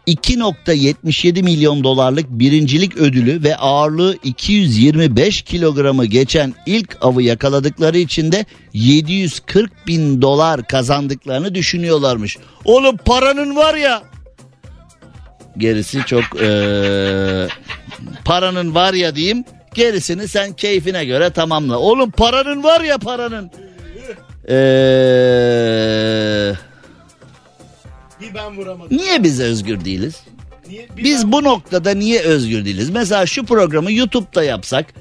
2.77 0.07 1.43
milyon 1.43 1.83
dolarlık 1.83 2.29
birincilik 2.29 2.97
ödülü 2.97 3.43
ve 3.43 3.55
ağırlığı 3.55 4.17
225 4.23 5.41
kilogramı 5.41 6.05
geçen 6.05 6.53
ilk 6.65 6.97
avı 7.01 7.23
yakaladıkları 7.23 7.97
için 7.97 8.31
de 8.31 8.45
740 8.73 9.87
bin 9.87 10.21
dolar 10.21 10.67
kazandıklarını 10.67 11.55
düşünüyorlarmış. 11.55 12.37
Oğlum 12.65 12.97
paranın 12.97 13.55
var 13.55 13.75
ya. 13.75 14.03
Gerisi 15.57 15.99
çok 16.05 16.23
ee, 16.41 17.47
paranın 18.25 18.75
var 18.75 18.93
ya 18.93 19.15
diyeyim. 19.15 19.43
Gerisini 19.73 20.27
sen 20.27 20.53
keyfine 20.53 21.05
göre 21.05 21.29
tamamla. 21.29 21.79
Oğlum 21.79 22.11
paranın 22.11 22.63
var 22.63 22.81
ya 22.81 22.97
paranın. 22.97 23.51
Eee 24.49 26.05
Bir 28.29 28.33
ben 28.33 28.57
vuramadım. 28.57 28.97
Niye 28.97 29.23
biz 29.23 29.39
özgür 29.39 29.85
değiliz? 29.85 30.23
Niye? 30.67 30.87
Bir 30.97 31.03
Biz 31.03 31.31
bu 31.31 31.43
noktada 31.43 31.91
niye 31.91 32.21
özgür 32.21 32.65
değiliz? 32.65 32.89
Mesela 32.89 33.25
şu 33.25 33.45
programı 33.45 33.91
YouTube'da 33.91 34.43
yapsak, 34.43 34.93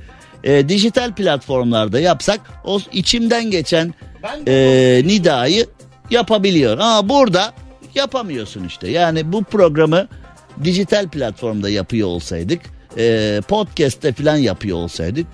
e, 0.45 0.69
dijital 0.69 1.15
platformlarda 1.15 2.01
yapsak 2.01 2.41
o 2.65 2.81
içimden 2.93 3.51
geçen 3.51 3.95
Ben 4.23 4.41
e, 4.47 5.03
nidayı 5.07 5.67
yapabiliyor. 6.11 6.79
Ama 6.79 7.09
burada 7.09 7.53
yapamıyorsun 7.95 8.65
işte. 8.65 8.89
Yani 8.91 9.33
bu 9.33 9.45
programı 9.45 10.09
dijital 10.65 11.09
platformda 11.09 11.71
yapıyor 11.71 12.09
olsaydık, 12.09 12.61
e, 12.99 13.41
podcast'te 13.49 14.13
falan 14.13 14.37
yapıyor 14.37 14.77
olsaydık 14.77 15.27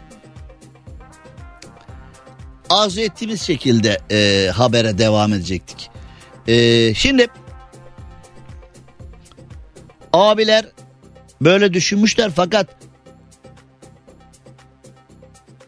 arzu 2.71 3.01
ettiğimiz 3.01 3.43
şekilde 3.43 3.99
e, 4.11 4.51
habere 4.51 4.99
devam 4.99 5.33
edecektik. 5.33 5.91
E, 6.49 6.95
şimdi 6.95 7.27
Abiler 10.13 10.67
böyle 11.41 11.73
düşünmüşler 11.73 12.31
fakat 12.37 12.67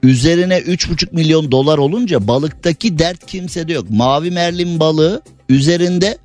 üzerine 0.02 0.58
3,5 0.58 1.14
milyon 1.14 1.52
dolar 1.52 1.78
olunca 1.78 2.26
balıktaki 2.28 2.98
dert 2.98 3.26
kimsede 3.26 3.72
yok. 3.72 3.90
Mavi 3.90 4.30
merlin 4.30 4.80
balığı 4.80 5.22
üzerinde 5.48 6.18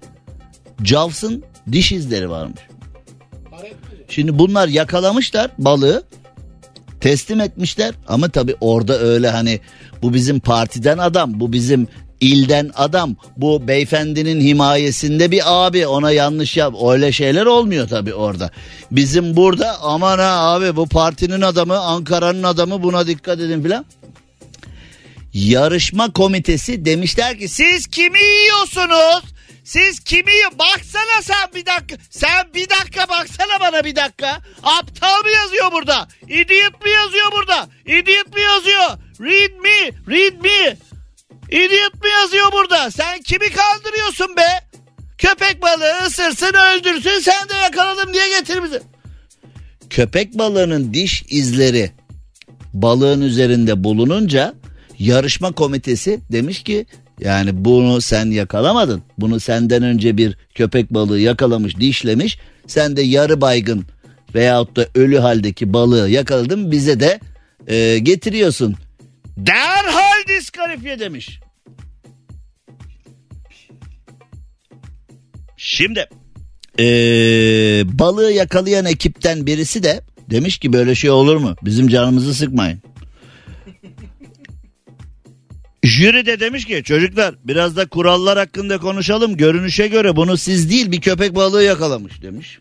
Jaws'ın 0.84 1.44
diş 1.72 1.92
izleri 1.92 2.30
varmış. 2.30 2.62
Şimdi 4.10 4.40
bunlar 4.40 4.68
yakalamışlar 4.68 5.52
balığı 5.58 6.04
teslim 7.00 7.42
etmişler 7.42 7.96
ama 8.08 8.30
tabi 8.30 8.56
orada 8.62 9.00
öyle 9.00 9.30
hani 9.30 9.60
bu 10.02 10.14
bizim 10.14 10.40
partiden 10.40 10.98
adam 10.98 11.40
bu 11.40 11.54
bizim 11.54 11.88
ilden 12.22 12.72
adam 12.76 13.16
bu 13.38 13.68
beyefendinin 13.68 14.42
himayesinde 14.42 15.32
bir 15.32 15.42
abi 15.46 15.88
ona 15.88 16.12
yanlış 16.12 16.58
yap 16.58 16.74
öyle 16.88 17.12
şeyler 17.12 17.46
olmuyor 17.46 17.88
tabi 17.88 18.14
orada. 18.14 18.52
Bizim 18.92 19.36
burada 19.36 19.78
aman 19.82 20.20
ha 20.20 20.54
abi 20.54 20.76
bu 20.76 20.88
partinin 20.88 21.42
adamı 21.42 21.80
Ankara'nın 21.80 22.44
adamı 22.44 22.84
buna 22.84 23.08
dikkat 23.08 23.40
edin 23.40 23.64
filan. 23.64 23.86
Yarışma 25.34 26.14
komitesi 26.14 26.86
demişler 26.86 27.40
ki 27.40 27.48
siz 27.48 27.88
kimi 27.88 28.20
yiyorsunuz? 28.20 29.24
Siz 29.64 30.00
kimi? 30.00 30.32
Baksana 30.60 31.22
sen 31.22 31.50
bir 31.56 31.66
dakika. 31.66 32.04
Sen 32.10 32.48
bir 32.56 32.70
dakika 32.70 33.10
baksana 33.10 33.60
bana 33.60 33.84
bir 33.84 33.96
dakika. 33.96 34.42
Aptal 34.64 35.24
mı 35.24 35.30
yazıyor 35.30 35.72
burada? 35.72 36.08
Idiot 36.28 36.86
mu 36.86 36.92
yazıyor 36.92 37.32
burada? 37.32 37.68
Idiot 37.86 38.34
mu 38.34 38.40
yazıyor? 38.40 38.90
Read 39.20 39.52
me, 39.62 39.92
read 40.08 40.42
me. 40.44 40.78
Idiot 41.50 41.94
mu 42.04 42.10
yazıyor 42.22 42.52
burada? 42.52 42.92
Sen 42.92 43.22
kimi 43.22 43.46
kandırıyorsun 43.50 44.36
be? 44.38 44.68
Köpek 45.18 45.62
balığı 45.62 46.08
ısırsın 46.08 46.54
öldürsün 46.54 47.20
sen 47.20 47.50
de 47.50 47.54
yakaladım 47.54 48.14
diye 48.14 48.30
getir 48.40 48.64
bizi. 48.64 48.82
Köpek 49.90 50.38
balığının 50.38 50.94
diş 50.94 51.24
izleri 51.30 51.92
balığın 52.74 53.22
üzerinde 53.22 53.84
bulununca 53.84 54.54
yarışma 55.00 55.52
komitesi 55.52 56.20
demiş 56.32 56.64
ki 56.64 56.86
yani 57.20 57.66
bunu 57.66 58.02
sen 58.02 58.26
yakalamadın. 58.26 59.04
Bunu 59.18 59.40
senden 59.40 59.84
önce 59.84 60.18
bir 60.18 60.38
köpek 60.56 60.94
balığı 60.94 61.20
yakalamış, 61.20 61.78
dişlemiş. 61.78 62.40
Sen 62.68 62.98
de 62.98 63.02
yarı 63.02 63.42
baygın 63.42 63.86
veyahut 64.36 64.76
da 64.76 64.86
ölü 64.96 65.18
haldeki 65.18 65.74
balığı 65.74 66.10
yakaladın 66.10 66.72
bize 66.72 67.00
de 67.00 67.20
e, 67.68 68.00
getiriyorsun. 68.00 68.76
Derhal 69.38 70.07
diskalifiye 70.48 71.00
demiş. 71.00 71.40
Şimdi 75.58 76.10
e, 76.80 76.86
balığı 78.00 78.32
yakalayan 78.32 78.86
ekipten 78.86 79.46
birisi 79.46 79.84
de 79.84 80.02
demiş 80.30 80.58
ki 80.58 80.74
böyle 80.74 80.96
şey 80.96 81.10
olur 81.10 81.36
mu? 81.36 81.56
Bizim 81.62 81.88
canımızı 81.88 82.34
sıkmayın. 82.34 82.82
Jüri 85.84 86.26
de 86.26 86.40
demiş 86.40 86.66
ki 86.66 86.84
çocuklar 86.84 87.36
biraz 87.44 87.78
da 87.78 87.86
kurallar 87.86 88.38
hakkında 88.38 88.78
konuşalım. 88.78 89.38
Görünüşe 89.38 89.88
göre 89.88 90.16
bunu 90.16 90.38
siz 90.38 90.70
değil 90.70 90.92
bir 90.92 91.02
köpek 91.02 91.36
balığı 91.36 91.64
yakalamış 91.64 92.22
demiş. 92.22 92.60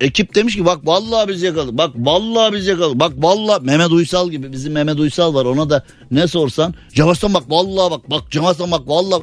Ekip 0.00 0.34
demiş 0.34 0.56
ki 0.56 0.64
bak 0.64 0.86
vallahi 0.86 1.28
biz 1.28 1.42
yakaladık. 1.42 1.78
Bak 1.78 1.90
vallahi 1.96 2.52
biz 2.52 2.66
yakaladık. 2.66 3.00
Bak 3.00 3.12
vallahi 3.16 3.64
Mehmet 3.64 3.90
Uysal 3.90 4.30
gibi 4.30 4.52
bizim 4.52 4.72
Mehmet 4.72 4.98
Uysal 4.98 5.34
var 5.34 5.44
ona 5.44 5.70
da 5.70 5.84
ne 6.10 6.26
sorsan. 6.26 6.74
Cevastan 6.94 7.34
bak 7.34 7.44
vallahi 7.48 7.90
bak 7.90 8.10
bak 8.10 8.30
Cevastan 8.30 8.70
bak 8.70 8.88
vallahi. 8.88 9.22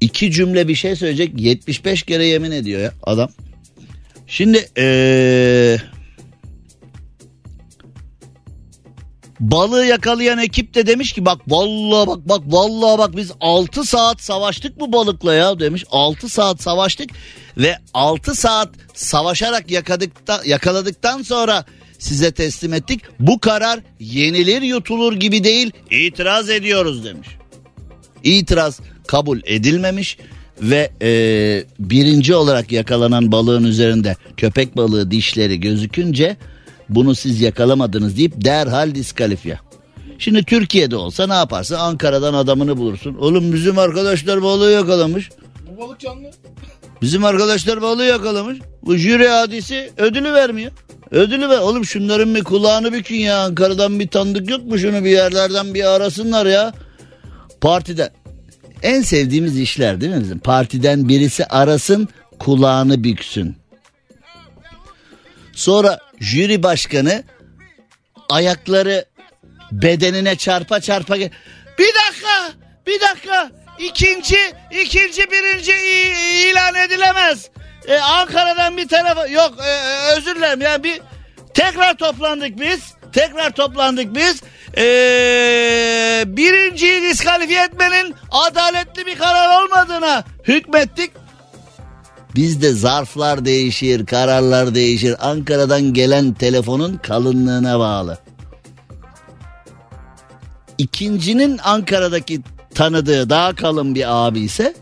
İki 0.00 0.32
cümle 0.32 0.68
bir 0.68 0.74
şey 0.74 0.96
söyleyecek 0.96 1.40
75 1.40 2.02
kere 2.02 2.26
yemin 2.26 2.50
ediyor 2.50 2.80
ya 2.80 2.92
adam. 3.02 3.30
Şimdi 4.26 4.68
ee, 4.78 5.76
Balığı 9.40 9.86
yakalayan 9.86 10.38
ekip 10.38 10.74
de 10.74 10.86
demiş 10.86 11.12
ki 11.12 11.24
bak 11.24 11.40
vallahi 11.48 12.06
bak 12.06 12.28
bak 12.28 12.40
vallahi 12.46 12.98
bak 12.98 13.16
biz 13.16 13.32
6 13.40 13.84
saat 13.84 14.20
savaştık 14.20 14.80
bu 14.80 14.92
balıkla 14.92 15.34
ya 15.34 15.60
demiş. 15.60 15.84
6 15.90 16.28
saat 16.28 16.62
savaştık 16.62 17.10
ve 17.56 17.78
6 17.94 18.34
saat 18.34 18.68
savaşarak 18.94 19.70
yakaladıktan, 19.70 20.40
yakaladıktan 20.44 21.22
sonra 21.22 21.64
size 21.98 22.32
teslim 22.32 22.74
ettik. 22.74 23.00
Bu 23.20 23.38
karar 23.38 23.80
yenilir 24.00 24.62
yutulur 24.62 25.12
gibi 25.12 25.44
değil 25.44 25.72
itiraz 25.90 26.50
ediyoruz 26.50 27.04
demiş. 27.04 27.28
İtiraz 28.22 28.80
kabul 29.06 29.40
edilmemiş 29.44 30.18
ve 30.62 30.90
e, 31.02 31.10
birinci 31.78 32.34
olarak 32.34 32.72
yakalanan 32.72 33.32
balığın 33.32 33.64
üzerinde 33.64 34.16
köpek 34.36 34.76
balığı 34.76 35.10
dişleri 35.10 35.60
gözükünce 35.60 36.36
bunu 36.90 37.14
siz 37.14 37.40
yakalamadınız 37.40 38.16
deyip 38.16 38.44
derhal 38.44 38.94
diskalifiye. 38.94 39.58
Şimdi 40.18 40.44
Türkiye'de 40.44 40.96
olsa 40.96 41.26
ne 41.26 41.34
yaparsın? 41.34 41.74
Ankara'dan 41.74 42.34
adamını 42.34 42.76
bulursun. 42.76 43.14
Oğlum 43.14 43.52
bizim 43.52 43.78
arkadaşlar 43.78 44.42
balığı 44.42 44.70
yakalamış. 44.70 45.30
Bu 45.66 45.80
balık 45.80 46.00
canlı. 46.00 46.30
Bizim 47.02 47.24
arkadaşlar 47.24 47.82
balığı 47.82 48.04
yakalamış. 48.04 48.58
Bu 48.82 48.96
jüri 48.96 49.28
hadisi 49.28 49.90
ödülü 49.96 50.32
vermiyor. 50.32 50.72
Ödülü 51.10 51.48
ver. 51.48 51.58
Oğlum 51.58 51.84
şunların 51.84 52.34
bir 52.34 52.44
kulağını 52.44 52.92
bükün 52.92 53.16
ya. 53.16 53.38
Ankara'dan 53.38 54.00
bir 54.00 54.08
tanıdık 54.08 54.50
yok 54.50 54.64
mu? 54.64 54.78
Şunu 54.78 55.04
bir 55.04 55.10
yerlerden 55.10 55.74
bir 55.74 55.84
arasınlar 55.84 56.46
ya. 56.46 56.72
Partiden. 57.60 58.10
En 58.82 59.02
sevdiğimiz 59.02 59.58
işler 59.58 60.00
değil 60.00 60.14
mi 60.14 60.20
bizim? 60.20 60.38
Partiden 60.38 61.08
birisi 61.08 61.44
arasın 61.46 62.08
kulağını 62.38 63.04
büksün. 63.04 63.56
Sonra 65.52 65.98
jüri 66.20 66.62
başkanı 66.62 67.24
ayakları 68.28 69.04
bedenine 69.72 70.36
çarpa 70.36 70.80
çarpa 70.80 71.14
bir 71.78 71.94
dakika 71.94 72.52
bir 72.86 73.00
dakika. 73.00 73.50
İkinci 73.78 74.38
ikinci 74.70 75.30
birinci 75.30 75.72
ilan 76.50 76.74
edilemez. 76.74 77.50
Ee, 77.88 77.98
Ankara'dan 77.98 78.76
bir 78.76 78.88
telefon 78.88 79.26
yok 79.26 79.54
e, 79.64 79.68
e, 79.68 80.16
özür 80.16 80.36
dilerim 80.36 80.60
yani 80.60 80.84
bir 80.84 81.00
tekrar 81.54 81.96
toplandık 81.96 82.60
biz. 82.60 82.80
Tekrar 83.12 83.50
toplandık 83.50 84.14
biz. 84.14 84.42
Ee, 84.76 86.24
birinciyi 86.26 87.02
diskalifiye 87.02 87.64
etmenin 87.64 88.14
adaletli 88.30 89.06
bir 89.06 89.18
karar 89.18 89.62
olmadığına 89.62 90.24
hükmettik 90.44 91.10
Bizde 92.36 92.72
zarflar 92.72 93.44
değişir, 93.44 94.06
kararlar 94.06 94.74
değişir. 94.74 95.16
Ankara'dan 95.30 95.82
gelen 95.82 96.32
telefonun 96.32 96.96
kalınlığına 96.96 97.78
bağlı. 97.78 98.18
İkincinin 100.78 101.58
Ankara'daki 101.64 102.40
tanıdığı 102.74 103.30
daha 103.30 103.54
kalın 103.54 103.94
bir 103.94 104.26
abi 104.26 104.40
ise 104.40 104.74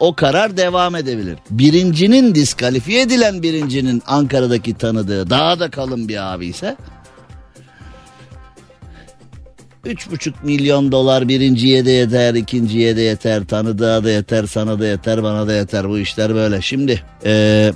o 0.00 0.14
karar 0.14 0.56
devam 0.56 0.96
edebilir. 0.96 1.38
Birincinin 1.50 2.34
diskalifiye 2.34 3.02
edilen 3.02 3.42
birincinin 3.42 4.02
Ankara'daki 4.06 4.74
tanıdığı 4.74 5.30
daha 5.30 5.60
da 5.60 5.70
kalın 5.70 6.08
bir 6.08 6.32
abi 6.32 6.46
ise 6.46 6.76
3,5 9.84 10.32
milyon 10.42 10.92
dolar 10.92 11.28
birinciye 11.28 11.84
de 11.84 11.90
yeter, 11.90 12.34
ikinciye 12.34 12.96
de 12.96 13.00
yeter, 13.00 13.44
tanıdığa 13.44 14.04
da 14.04 14.10
yeter, 14.10 14.46
sana 14.46 14.80
da 14.80 14.86
yeter, 14.86 15.22
bana 15.22 15.46
da 15.46 15.54
yeter. 15.54 15.88
Bu 15.88 15.98
işler 15.98 16.34
böyle. 16.34 16.62
Şimdi 16.62 17.02
ee, 17.24 17.72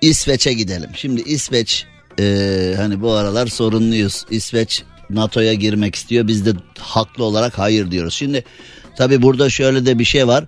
İsveç'e 0.00 0.52
gidelim. 0.52 0.90
Şimdi 0.94 1.20
İsveç 1.20 1.86
ee, 2.20 2.74
hani 2.76 3.00
bu 3.00 3.12
aralar 3.12 3.46
sorunluyuz. 3.46 4.24
İsveç 4.30 4.82
NATO'ya 5.10 5.54
girmek 5.54 5.94
istiyor. 5.94 6.26
Biz 6.26 6.46
de 6.46 6.52
haklı 6.78 7.24
olarak 7.24 7.58
hayır 7.58 7.90
diyoruz. 7.90 8.14
Şimdi 8.14 8.44
tabi 8.96 9.22
burada 9.22 9.50
şöyle 9.50 9.86
de 9.86 9.98
bir 9.98 10.04
şey 10.04 10.26
var. 10.26 10.44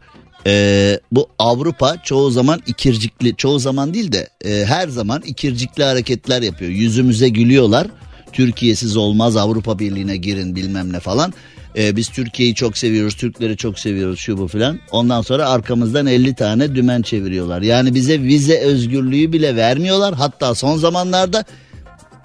Ee, 0.46 1.00
bu 1.12 1.28
Avrupa 1.38 2.02
çoğu 2.02 2.30
zaman 2.30 2.62
ikircikli, 2.66 3.36
çoğu 3.36 3.58
zaman 3.58 3.94
değil 3.94 4.12
de 4.12 4.28
e, 4.44 4.64
her 4.64 4.88
zaman 4.88 5.22
ikircikli 5.22 5.84
hareketler 5.84 6.42
yapıyor. 6.42 6.70
Yüzümüze 6.70 7.28
gülüyorlar 7.28 7.86
Türkiye'siz 8.32 8.96
olmaz 8.96 9.36
Avrupa 9.36 9.78
Birliği'ne 9.78 10.16
girin 10.16 10.56
bilmem 10.56 10.92
ne 10.92 11.00
falan. 11.00 11.32
Ee, 11.76 11.96
biz 11.96 12.08
Türkiye'yi 12.08 12.54
çok 12.54 12.78
seviyoruz, 12.78 13.14
Türkleri 13.14 13.56
çok 13.56 13.78
seviyoruz 13.78 14.18
şu 14.18 14.38
bu 14.38 14.48
filan. 14.48 14.78
Ondan 14.90 15.22
sonra 15.22 15.48
arkamızdan 15.48 16.06
50 16.06 16.34
tane 16.34 16.74
dümen 16.74 17.02
çeviriyorlar. 17.02 17.62
Yani 17.62 17.94
bize 17.94 18.20
vize 18.20 18.58
özgürlüğü 18.58 19.32
bile 19.32 19.56
vermiyorlar. 19.56 20.14
Hatta 20.14 20.54
son 20.54 20.76
zamanlarda 20.76 21.44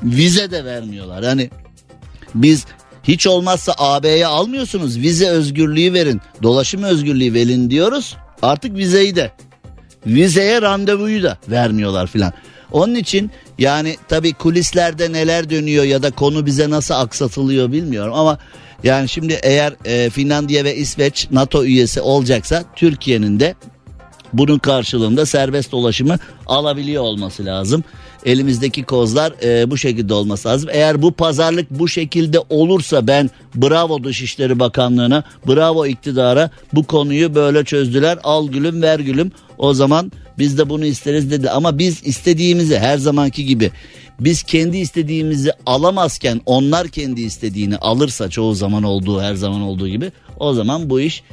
vize 0.03 0.51
de 0.51 0.65
vermiyorlar. 0.65 1.23
Yani 1.23 1.49
biz 2.35 2.65
hiç 3.03 3.27
olmazsa 3.27 3.73
AB'ye 3.77 4.27
almıyorsunuz 4.27 4.97
vize 4.97 5.29
özgürlüğü 5.29 5.93
verin, 5.93 6.21
dolaşım 6.43 6.83
özgürlüğü 6.83 7.33
verin 7.33 7.69
diyoruz. 7.69 8.15
Artık 8.41 8.77
vizeyi 8.77 9.15
de 9.15 9.31
vizeye 10.07 10.61
randevuyu 10.61 11.23
da 11.23 11.37
vermiyorlar 11.49 12.07
filan. 12.07 12.33
Onun 12.71 12.95
için 12.95 13.31
yani 13.59 13.95
tabii 14.07 14.33
kulislerde 14.33 15.13
neler 15.13 15.49
dönüyor 15.49 15.83
ya 15.83 16.03
da 16.03 16.11
konu 16.11 16.45
bize 16.45 16.69
nasıl 16.69 16.93
aksatılıyor 16.93 17.71
bilmiyorum 17.71 18.13
ama 18.13 18.37
yani 18.83 19.09
şimdi 19.09 19.39
eğer 19.43 19.73
e, 19.85 20.09
Finlandiya 20.09 20.63
ve 20.63 20.75
İsveç 20.75 21.27
NATO 21.31 21.63
üyesi 21.63 22.01
olacaksa 22.01 22.63
Türkiye'nin 22.75 23.39
de 23.39 23.55
bunun 24.33 24.57
karşılığında 24.57 25.25
serbest 25.25 25.71
dolaşımı 25.71 26.17
alabiliyor 26.47 27.03
olması 27.03 27.45
lazım. 27.45 27.83
Elimizdeki 28.25 28.83
kozlar 28.83 29.33
e, 29.43 29.71
bu 29.71 29.77
şekilde 29.77 30.13
olması 30.13 30.47
lazım. 30.47 30.69
Eğer 30.73 31.01
bu 31.01 31.11
pazarlık 31.11 31.71
bu 31.71 31.87
şekilde 31.87 32.39
olursa 32.49 33.07
ben 33.07 33.29
bravo 33.55 34.03
Dışişleri 34.03 34.59
Bakanlığı'na, 34.59 35.23
bravo 35.47 35.85
iktidara 35.85 36.49
bu 36.73 36.83
konuyu 36.83 37.35
böyle 37.35 37.63
çözdüler. 37.63 38.19
Al 38.23 38.47
gülüm 38.47 38.81
ver 38.81 38.99
gülüm. 38.99 39.31
O 39.57 39.73
zaman 39.73 40.11
biz 40.37 40.57
de 40.57 40.69
bunu 40.69 40.85
isteriz 40.85 41.31
dedi. 41.31 41.49
Ama 41.49 41.77
biz 41.77 42.07
istediğimizi 42.07 42.79
her 42.79 42.97
zamanki 42.97 43.45
gibi 43.45 43.71
biz 44.19 44.43
kendi 44.43 44.77
istediğimizi 44.77 45.51
alamazken 45.65 46.41
onlar 46.45 46.87
kendi 46.87 47.21
istediğini 47.21 47.77
alırsa 47.77 48.29
çoğu 48.29 48.53
zaman 48.53 48.83
olduğu 48.83 49.21
her 49.21 49.35
zaman 49.35 49.61
olduğu 49.61 49.87
gibi 49.87 50.11
o 50.39 50.53
zaman 50.53 50.89
bu 50.89 51.01
iş 51.01 51.23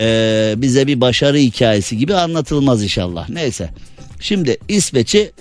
e, 0.00 0.54
bize 0.56 0.86
bir 0.86 1.00
başarı 1.00 1.36
hikayesi 1.36 1.98
gibi 1.98 2.14
anlatılmaz 2.14 2.82
inşallah. 2.82 3.28
Neyse 3.28 3.70
şimdi 4.20 4.56
İsveç'i 4.68 5.32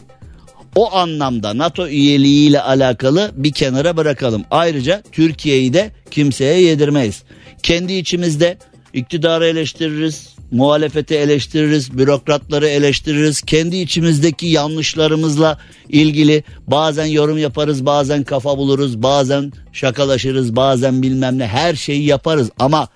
o 0.76 0.96
anlamda 0.96 1.58
NATO 1.58 1.88
üyeliğiyle 1.88 2.62
alakalı 2.62 3.32
bir 3.36 3.52
kenara 3.52 3.98
bırakalım. 3.98 4.44
Ayrıca 4.52 5.04
Türkiye'yi 5.12 5.74
de 5.74 5.92
kimseye 6.12 6.62
yedirmeyiz. 6.62 7.24
Kendi 7.64 7.94
içimizde 7.94 8.58
iktidarı 8.98 9.46
eleştiririz, 9.46 10.36
muhalefeti 10.52 11.16
eleştiririz, 11.16 11.98
bürokratları 11.98 12.68
eleştiririz. 12.68 13.42
Kendi 13.42 13.78
içimizdeki 13.78 14.48
yanlışlarımızla 14.48 15.60
ilgili 15.90 16.44
bazen 16.68 17.06
yorum 17.06 17.38
yaparız, 17.38 17.86
bazen 17.86 18.24
kafa 18.24 18.58
buluruz, 18.58 19.04
bazen 19.04 19.52
şakalaşırız, 19.74 20.56
bazen 20.56 21.02
bilmem 21.02 21.38
ne 21.38 21.48
her 21.48 21.76
şeyi 21.76 22.06
yaparız 22.06 22.50
ama 22.60 22.88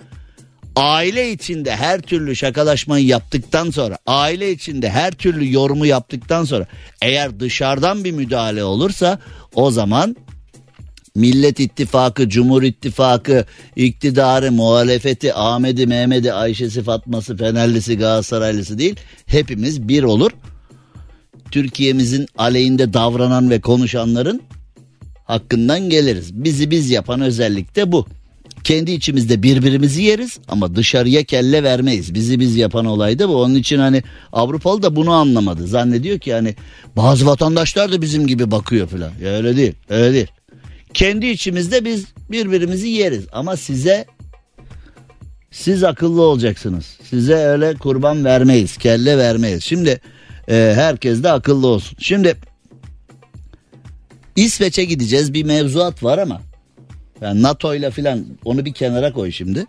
aile 0.75 1.31
içinde 1.31 1.75
her 1.75 2.01
türlü 2.01 2.35
şakalaşmayı 2.35 3.05
yaptıktan 3.05 3.69
sonra, 3.69 3.97
aile 4.07 4.51
içinde 4.51 4.89
her 4.89 5.11
türlü 5.11 5.53
yorumu 5.53 5.85
yaptıktan 5.85 6.43
sonra 6.43 6.67
eğer 7.01 7.39
dışarıdan 7.39 8.03
bir 8.03 8.11
müdahale 8.11 8.63
olursa 8.63 9.19
o 9.55 9.71
zaman 9.71 10.15
Millet 11.15 11.59
İttifakı, 11.59 12.29
Cumhur 12.29 12.63
İttifakı, 12.63 13.45
iktidarı, 13.75 14.51
muhalefeti, 14.51 15.33
Ahmet'i, 15.33 15.87
Mehmet'i, 15.87 16.33
Ayşe'si, 16.33 16.83
Fatma'sı, 16.83 17.37
Fenerlisi, 17.37 17.97
Galatasaraylısı 17.97 18.77
değil. 18.77 18.95
Hepimiz 19.25 19.87
bir 19.87 20.03
olur. 20.03 20.31
Türkiye'mizin 21.51 22.27
aleyhinde 22.37 22.93
davranan 22.93 23.49
ve 23.49 23.61
konuşanların 23.61 24.41
hakkından 25.25 25.89
geliriz. 25.89 26.43
Bizi 26.43 26.71
biz 26.71 26.89
yapan 26.89 27.21
özellik 27.21 27.75
de 27.75 27.91
bu. 27.91 28.05
Kendi 28.63 28.91
içimizde 28.91 29.43
birbirimizi 29.43 30.03
yeriz 30.03 30.39
ama 30.47 30.75
dışarıya 30.75 31.23
kelle 31.23 31.63
vermeyiz. 31.63 32.13
Bizi 32.13 32.39
biz 32.39 32.55
yapan 32.55 32.85
olay 32.85 33.19
da 33.19 33.29
bu. 33.29 33.41
Onun 33.41 33.55
için 33.55 33.79
hani 33.79 34.03
Avrupalı 34.31 34.83
da 34.83 34.95
bunu 34.95 35.11
anlamadı. 35.11 35.67
Zannediyor 35.67 36.19
ki 36.19 36.33
hani 36.33 36.55
bazı 36.95 37.25
vatandaşlar 37.25 37.91
da 37.91 38.01
bizim 38.01 38.27
gibi 38.27 38.51
bakıyor 38.51 38.87
falan. 38.87 39.11
Ya 39.23 39.29
öyle 39.31 39.57
değil. 39.57 39.73
Öyle 39.89 40.13
değil. 40.13 40.27
Kendi 40.93 41.27
içimizde 41.27 41.85
biz 41.85 42.05
birbirimizi 42.31 42.87
yeriz 42.87 43.25
ama 43.31 43.57
size 43.57 44.05
siz 45.51 45.83
akıllı 45.83 46.21
olacaksınız. 46.21 46.97
Size 47.09 47.35
öyle 47.35 47.73
kurban 47.73 48.25
vermeyiz, 48.25 48.77
kelle 48.77 49.17
vermeyiz. 49.17 49.63
Şimdi 49.63 50.01
e, 50.49 50.71
herkes 50.75 51.23
de 51.23 51.31
akıllı 51.31 51.67
olsun. 51.67 51.97
Şimdi 52.01 52.35
İsveç'e 54.35 54.85
gideceğiz 54.85 55.33
bir 55.33 55.43
mevzuat 55.43 56.03
var 56.03 56.17
ama 56.17 56.41
yani 57.21 57.41
NATO 57.41 57.75
ile 57.75 57.91
filan 57.91 58.25
onu 58.45 58.65
bir 58.65 58.73
kenara 58.73 59.13
koy 59.13 59.31
şimdi. 59.31 59.65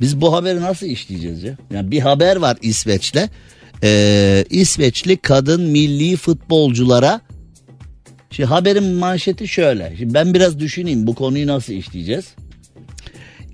Biz 0.00 0.20
bu 0.20 0.32
haberi 0.32 0.60
nasıl 0.60 0.86
işleyeceğiz 0.86 1.42
ya? 1.42 1.56
Yani 1.70 1.90
bir 1.90 2.00
haber 2.00 2.36
var 2.36 2.56
İsveç'le. 2.62 3.28
Ee, 3.82 4.44
İsveçli 4.50 5.16
kadın 5.16 5.62
milli 5.62 6.16
futbolculara 6.16 7.20
Şimdi 8.36 8.48
haberin 8.48 8.84
manşeti 8.84 9.48
şöyle. 9.48 9.94
Şimdi 9.98 10.14
ben 10.14 10.34
biraz 10.34 10.60
düşüneyim 10.60 11.06
bu 11.06 11.14
konuyu 11.14 11.46
nasıl 11.46 11.72
işleyeceğiz. 11.72 12.34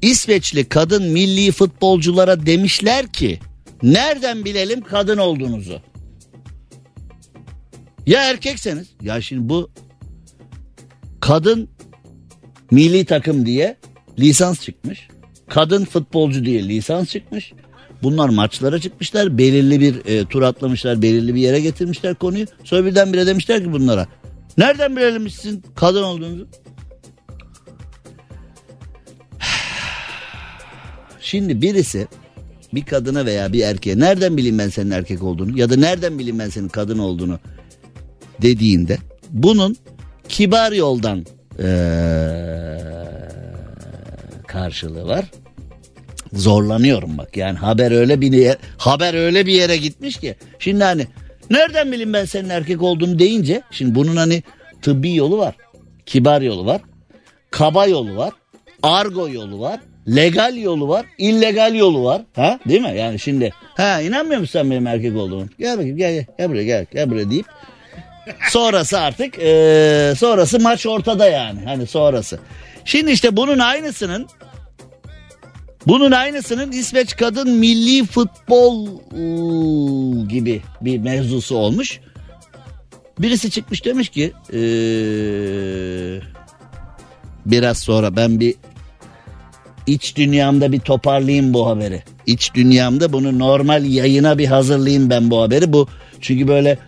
İsveçli 0.02 0.64
kadın 0.64 1.02
milli 1.02 1.52
futbolculara 1.52 2.46
demişler 2.46 3.06
ki 3.06 3.38
nereden 3.82 4.44
bilelim 4.44 4.80
kadın 4.80 5.18
olduğunuzu? 5.18 5.82
Ya 8.06 8.30
erkekseniz 8.30 8.88
ya 9.02 9.20
şimdi 9.20 9.48
bu 9.48 9.70
kadın 11.20 11.68
milli 12.70 13.04
takım 13.04 13.46
diye 13.46 13.76
lisans 14.18 14.60
çıkmış. 14.62 15.08
Kadın 15.48 15.84
futbolcu 15.84 16.44
diye 16.44 16.68
lisans 16.68 17.08
çıkmış. 17.08 17.52
Bunlar 18.02 18.28
maçlara 18.28 18.80
çıkmışlar. 18.80 19.38
Belirli 19.38 19.80
bir 19.80 20.06
e, 20.06 20.24
tur 20.24 20.42
atlamışlar. 20.42 21.02
Belirli 21.02 21.34
bir 21.34 21.40
yere 21.40 21.60
getirmişler 21.60 22.14
konuyu. 22.14 22.46
Sonra 22.64 22.86
birdenbire 22.86 23.26
demişler 23.26 23.64
ki 23.64 23.72
bunlara. 23.72 24.06
Nereden 24.58 24.96
bilelim 24.96 25.30
sizin 25.30 25.64
kadın 25.74 26.02
olduğunuzu? 26.02 26.48
Şimdi 31.20 31.62
birisi 31.62 32.08
bir 32.74 32.84
kadına 32.84 33.26
veya 33.26 33.52
bir 33.52 33.60
erkeğe 33.60 33.98
nereden 33.98 34.36
bileyim 34.36 34.58
ben 34.58 34.68
senin 34.68 34.90
erkek 34.90 35.22
olduğunu 35.22 35.58
ya 35.58 35.70
da 35.70 35.76
nereden 35.76 36.18
bileyim 36.18 36.38
ben 36.38 36.48
senin 36.48 36.68
kadın 36.68 36.98
olduğunu 36.98 37.38
dediğinde 38.42 38.98
bunun 39.30 39.76
kibar 40.28 40.72
yoldan 40.72 41.26
ee, 41.62 42.78
karşılığı 44.46 45.06
var. 45.06 45.24
Zorlanıyorum 46.32 47.18
bak 47.18 47.36
yani 47.36 47.58
haber 47.58 47.92
öyle 47.92 48.20
bir 48.20 48.32
yere, 48.32 48.58
haber 48.78 49.14
öyle 49.14 49.46
bir 49.46 49.52
yere 49.52 49.76
gitmiş 49.76 50.16
ki. 50.16 50.36
Şimdi 50.58 50.84
hani 50.84 51.06
nereden 51.50 51.92
bileyim 51.92 52.12
ben 52.12 52.24
senin 52.24 52.48
erkek 52.48 52.82
olduğunu 52.82 53.18
deyince 53.18 53.62
şimdi 53.70 53.94
bunun 53.94 54.16
hani 54.16 54.42
tıbbi 54.82 55.14
yolu 55.14 55.38
var. 55.38 55.54
Kibar 56.06 56.42
yolu 56.42 56.66
var. 56.66 56.80
Kaba 57.50 57.86
yolu 57.86 58.16
var. 58.16 58.32
Argo 58.82 59.28
yolu 59.28 59.60
var. 59.60 59.80
Legal 60.08 60.56
yolu 60.56 60.88
var. 60.88 61.06
illegal 61.18 61.74
yolu 61.74 62.04
var. 62.04 62.22
Ha 62.36 62.58
değil 62.68 62.80
mi? 62.80 62.94
Yani 62.96 63.18
şimdi 63.18 63.52
ha 63.76 64.00
inanmıyor 64.00 64.40
musun 64.40 64.52
sen 64.52 64.70
benim 64.70 64.86
erkek 64.86 65.16
olduğumu? 65.16 65.46
Gel 65.58 65.72
bakayım 65.78 65.96
gel 65.96 66.12
gel, 66.12 66.26
gel 66.38 66.50
buraya 66.50 66.64
gel 66.64 66.86
gel 66.92 67.10
buraya 67.10 67.30
deyip 67.30 67.46
sonrası 68.50 69.00
artık 69.00 69.38
e, 69.38 70.14
sonrası 70.16 70.60
maç 70.60 70.86
ortada 70.86 71.28
yani. 71.28 71.60
Hani 71.64 71.86
sonrası. 71.86 72.38
Şimdi 72.84 73.10
işte 73.10 73.36
bunun 73.36 73.58
aynısının 73.58 74.28
bunun 75.86 76.10
aynısının 76.10 76.72
İsveç 76.72 77.16
kadın 77.16 77.50
milli 77.50 78.06
futbol 78.06 78.86
ıı, 78.86 80.28
gibi 80.28 80.62
bir 80.80 80.98
mevzusu 80.98 81.56
olmuş. 81.56 82.00
Birisi 83.18 83.50
çıkmış 83.50 83.84
demiş 83.84 84.08
ki 84.08 84.32
ee, 84.52 84.60
biraz 87.46 87.78
sonra 87.78 88.16
ben 88.16 88.40
bir 88.40 88.54
iç 89.86 90.16
dünyamda 90.16 90.72
bir 90.72 90.80
toparlayayım 90.80 91.54
bu 91.54 91.66
haberi. 91.66 92.02
İç 92.26 92.54
dünyamda 92.54 93.12
bunu 93.12 93.38
normal 93.38 93.84
yayına 93.84 94.38
bir 94.38 94.46
hazırlayayım 94.46 95.10
ben 95.10 95.30
bu 95.30 95.42
haberi. 95.42 95.72
Bu 95.72 95.88
çünkü 96.20 96.48
böyle 96.48 96.78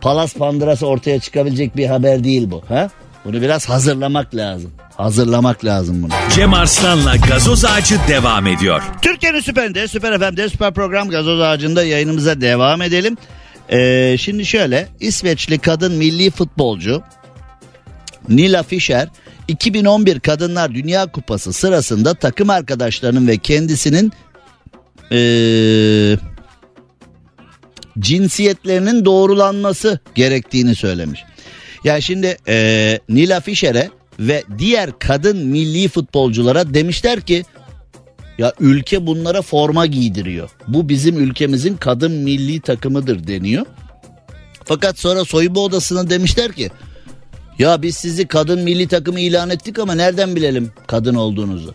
palas 0.00 0.34
pandırası 0.34 0.86
ortaya 0.86 1.20
çıkabilecek 1.20 1.76
bir 1.76 1.86
haber 1.86 2.24
değil 2.24 2.50
bu. 2.50 2.62
Ha? 2.68 2.90
Bunu 3.24 3.42
biraz 3.42 3.68
hazırlamak 3.68 4.34
lazım. 4.34 4.72
Hazırlamak 4.98 5.64
lazım 5.64 6.02
bunu. 6.02 6.12
Cem 6.34 6.54
Arslan'la 6.54 7.16
gazoz 7.16 7.64
ağacı 7.64 7.98
devam 8.08 8.46
ediyor. 8.46 8.82
Türkiye'nin 9.02 9.40
süperinde, 9.40 9.88
süper 9.88 10.18
FM'de, 10.18 10.48
süper 10.48 10.74
program 10.74 11.08
gazoz 11.08 11.40
ağacında 11.40 11.84
yayınımıza 11.84 12.40
devam 12.40 12.82
edelim. 12.82 13.16
Ee, 13.72 14.16
şimdi 14.18 14.46
şöyle 14.46 14.88
İsveçli 15.00 15.58
kadın 15.58 15.92
milli 15.94 16.30
futbolcu 16.30 17.02
Nila 18.28 18.62
Fischer 18.62 19.08
2011 19.48 20.20
Kadınlar 20.20 20.74
Dünya 20.74 21.06
Kupası 21.06 21.52
sırasında 21.52 22.14
takım 22.14 22.50
arkadaşlarının 22.50 23.28
ve 23.28 23.38
kendisinin 23.38 24.12
ee, 25.12 26.16
cinsiyetlerinin 27.98 29.04
doğrulanması 29.04 29.98
gerektiğini 30.14 30.74
söylemiş. 30.74 31.24
Yani 31.84 32.02
şimdi 32.02 32.36
ee, 32.48 33.00
Nila 33.08 33.40
Fischer'e 33.40 33.97
ve 34.18 34.44
diğer 34.58 34.98
kadın 34.98 35.36
milli 35.46 35.88
futbolculara 35.88 36.74
demişler 36.74 37.20
ki 37.20 37.44
ya 38.38 38.52
ülke 38.60 39.06
bunlara 39.06 39.42
forma 39.42 39.86
giydiriyor. 39.86 40.50
Bu 40.68 40.88
bizim 40.88 41.18
ülkemizin 41.18 41.76
kadın 41.76 42.12
milli 42.12 42.60
takımıdır 42.60 43.26
deniyor. 43.26 43.66
Fakat 44.64 44.98
sonra 44.98 45.24
soyunma 45.24 45.60
odasına 45.60 46.10
demişler 46.10 46.52
ki 46.52 46.70
ya 47.58 47.82
biz 47.82 47.96
sizi 47.96 48.28
kadın 48.28 48.60
milli 48.60 48.88
takımı 48.88 49.20
ilan 49.20 49.50
ettik 49.50 49.78
ama 49.78 49.94
nereden 49.94 50.36
bilelim 50.36 50.72
kadın 50.86 51.14
olduğunuzu? 51.14 51.74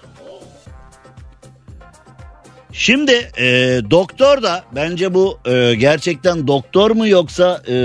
Şimdi 2.72 3.32
e, 3.38 3.46
doktor 3.92 4.44
da 4.44 4.64
bence 4.76 5.14
bu 5.14 5.40
e, 5.46 5.76
gerçekten 5.76 6.48
doktor 6.48 6.92
mu 6.92 7.08
yoksa 7.08 7.62
e, 7.68 7.76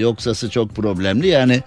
yoksası 0.00 0.50
çok 0.50 0.74
problemli 0.74 1.28
yani 1.28 1.62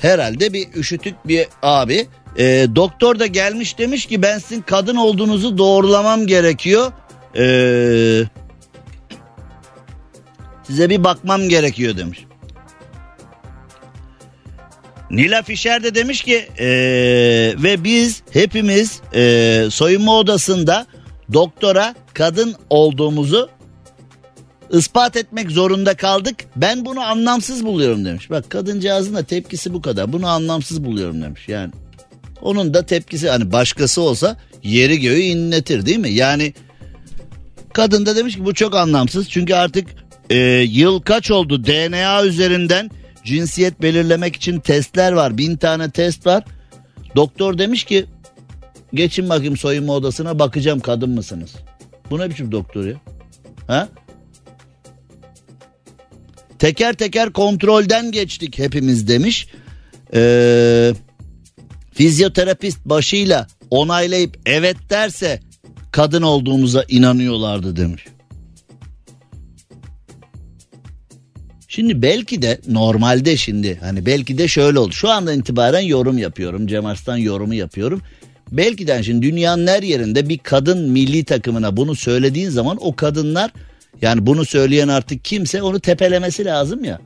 herhalde 0.00 0.52
bir 0.52 0.68
üşütük 0.74 1.14
bir 1.28 1.46
abi 1.62 2.06
e, 2.38 2.66
doktor 2.76 3.18
da 3.18 3.26
gelmiş 3.26 3.78
demiş 3.78 4.06
ki 4.06 4.22
ben 4.22 4.38
sizin 4.38 4.62
kadın 4.62 4.96
olduğunuzu 4.96 5.58
doğrulamam 5.58 6.26
gerekiyor. 6.26 6.92
E, 7.36 8.24
Size 10.66 10.90
bir 10.90 11.04
bakmam 11.04 11.48
gerekiyor 11.48 11.96
demiş. 11.96 12.24
Nila 15.10 15.42
Fischer 15.42 15.82
de 15.82 15.94
demiş 15.94 16.22
ki 16.22 16.48
eee, 16.58 17.62
ve 17.62 17.84
biz 17.84 18.22
hepimiz 18.30 19.00
eee, 19.14 19.68
soyunma 19.70 20.18
odasında 20.18 20.86
doktora 21.32 21.94
kadın 22.14 22.54
olduğumuzu 22.70 23.48
ispat 24.70 25.16
etmek 25.16 25.50
zorunda 25.50 25.94
kaldık. 25.94 26.36
Ben 26.56 26.84
bunu 26.84 27.00
anlamsız 27.00 27.64
buluyorum 27.64 28.04
demiş. 28.04 28.30
Bak 28.30 28.50
kadıncağızın 28.50 29.14
da 29.14 29.22
tepkisi 29.22 29.74
bu 29.74 29.82
kadar. 29.82 30.12
Bunu 30.12 30.26
anlamsız 30.26 30.84
buluyorum 30.84 31.22
demiş. 31.22 31.48
Yani 31.48 31.72
onun 32.42 32.74
da 32.74 32.86
tepkisi 32.86 33.30
hani 33.30 33.52
başkası 33.52 34.02
olsa 34.02 34.36
yeri 34.62 35.00
göğü 35.00 35.20
inletir 35.20 35.86
değil 35.86 35.98
mi? 35.98 36.10
Yani 36.10 36.54
kadın 37.72 38.06
da 38.06 38.16
demiş 38.16 38.36
ki 38.36 38.44
bu 38.44 38.54
çok 38.54 38.76
anlamsız. 38.76 39.28
Çünkü 39.30 39.54
artık 39.54 39.88
e, 40.30 40.36
yıl 40.68 41.00
kaç 41.00 41.30
oldu 41.30 41.64
DNA 41.64 42.24
üzerinden 42.24 42.90
cinsiyet 43.24 43.82
belirlemek 43.82 44.36
için 44.36 44.60
testler 44.60 45.12
var. 45.12 45.38
Bin 45.38 45.56
tane 45.56 45.90
test 45.90 46.26
var. 46.26 46.44
Doktor 47.16 47.58
demiş 47.58 47.84
ki 47.84 48.06
geçin 48.94 49.28
bakayım 49.28 49.56
soyunma 49.56 49.92
odasına 49.92 50.38
bakacağım 50.38 50.80
kadın 50.80 51.10
mısınız? 51.10 51.54
Bu 52.10 52.18
ne 52.18 52.30
biçim 52.30 52.52
doktor 52.52 52.84
ya? 52.84 52.94
Ha? 53.66 53.88
Teker 56.62 56.92
teker 56.92 57.32
kontrolden 57.32 58.12
geçtik 58.12 58.58
hepimiz 58.58 59.08
demiş. 59.08 59.48
Ee, 60.14 60.92
fizyoterapist 61.92 62.78
başıyla 62.84 63.46
onaylayıp 63.70 64.38
evet 64.46 64.76
derse 64.90 65.40
kadın 65.92 66.22
olduğumuza 66.22 66.84
inanıyorlardı 66.88 67.76
demiş. 67.76 68.04
Şimdi 71.68 72.02
belki 72.02 72.42
de 72.42 72.60
normalde 72.68 73.36
şimdi 73.36 73.78
hani 73.80 74.06
belki 74.06 74.38
de 74.38 74.48
şöyle 74.48 74.78
oldu. 74.78 74.92
Şu 74.92 75.10
andan 75.10 75.38
itibaren 75.38 75.80
yorum 75.80 76.18
yapıyorum. 76.18 76.66
Cem 76.66 76.86
Arslan 76.86 77.16
yorumu 77.16 77.54
yapıyorum. 77.54 78.02
Belki 78.52 78.86
de 78.86 79.02
şimdi 79.02 79.26
dünyanın 79.26 79.66
her 79.66 79.82
yerinde 79.82 80.28
bir 80.28 80.38
kadın 80.38 80.90
milli 80.90 81.24
takımına 81.24 81.76
bunu 81.76 81.94
söylediğin 81.94 82.50
zaman 82.50 82.78
o 82.80 82.96
kadınlar 82.96 83.50
yani 84.00 84.26
bunu 84.26 84.44
söyleyen 84.44 84.88
artık 84.88 85.24
kimse 85.24 85.62
onu 85.62 85.80
tepelemesi 85.80 86.44
lazım 86.44 86.84
ya. 86.84 87.00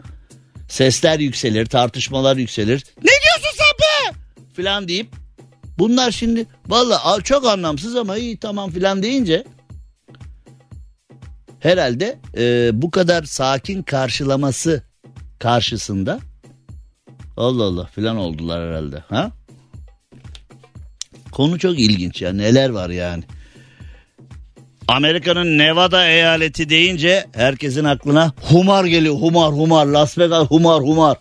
Sesler 0.68 1.18
yükselir, 1.18 1.66
tartışmalar 1.66 2.36
yükselir. 2.36 2.84
Ne 2.98 3.10
diyorsun 3.10 3.58
sen 3.58 3.78
be? 3.78 4.16
Filan 4.54 4.88
deyip 4.88 5.08
bunlar 5.78 6.10
şimdi 6.10 6.46
valla 6.66 7.20
çok 7.22 7.46
anlamsız 7.46 7.96
ama 7.96 8.16
iyi 8.16 8.36
tamam 8.36 8.70
filan 8.70 9.02
deyince 9.02 9.44
herhalde 11.60 12.18
e, 12.36 12.70
bu 12.72 12.90
kadar 12.90 13.22
sakin 13.24 13.82
karşılaması 13.82 14.82
karşısında 15.38 16.20
Allah 17.36 17.64
Allah 17.64 17.86
filan 17.86 18.16
oldular 18.16 18.68
herhalde. 18.68 18.98
Ha? 19.08 19.32
Konu 21.32 21.58
çok 21.58 21.78
ilginç 21.78 22.22
ya 22.22 22.32
neler 22.32 22.70
var 22.70 22.90
yani. 22.90 23.24
Amerika'nın 24.88 25.58
Nevada 25.58 26.08
eyaleti 26.08 26.68
deyince 26.68 27.26
herkesin 27.32 27.84
aklına 27.84 28.32
humar 28.42 28.84
geliyor. 28.84 29.14
Humar 29.14 29.52
humar 29.52 29.86
Las 29.86 30.18
Vegas 30.18 30.48
humar 30.48 30.82
humar. 30.82 31.16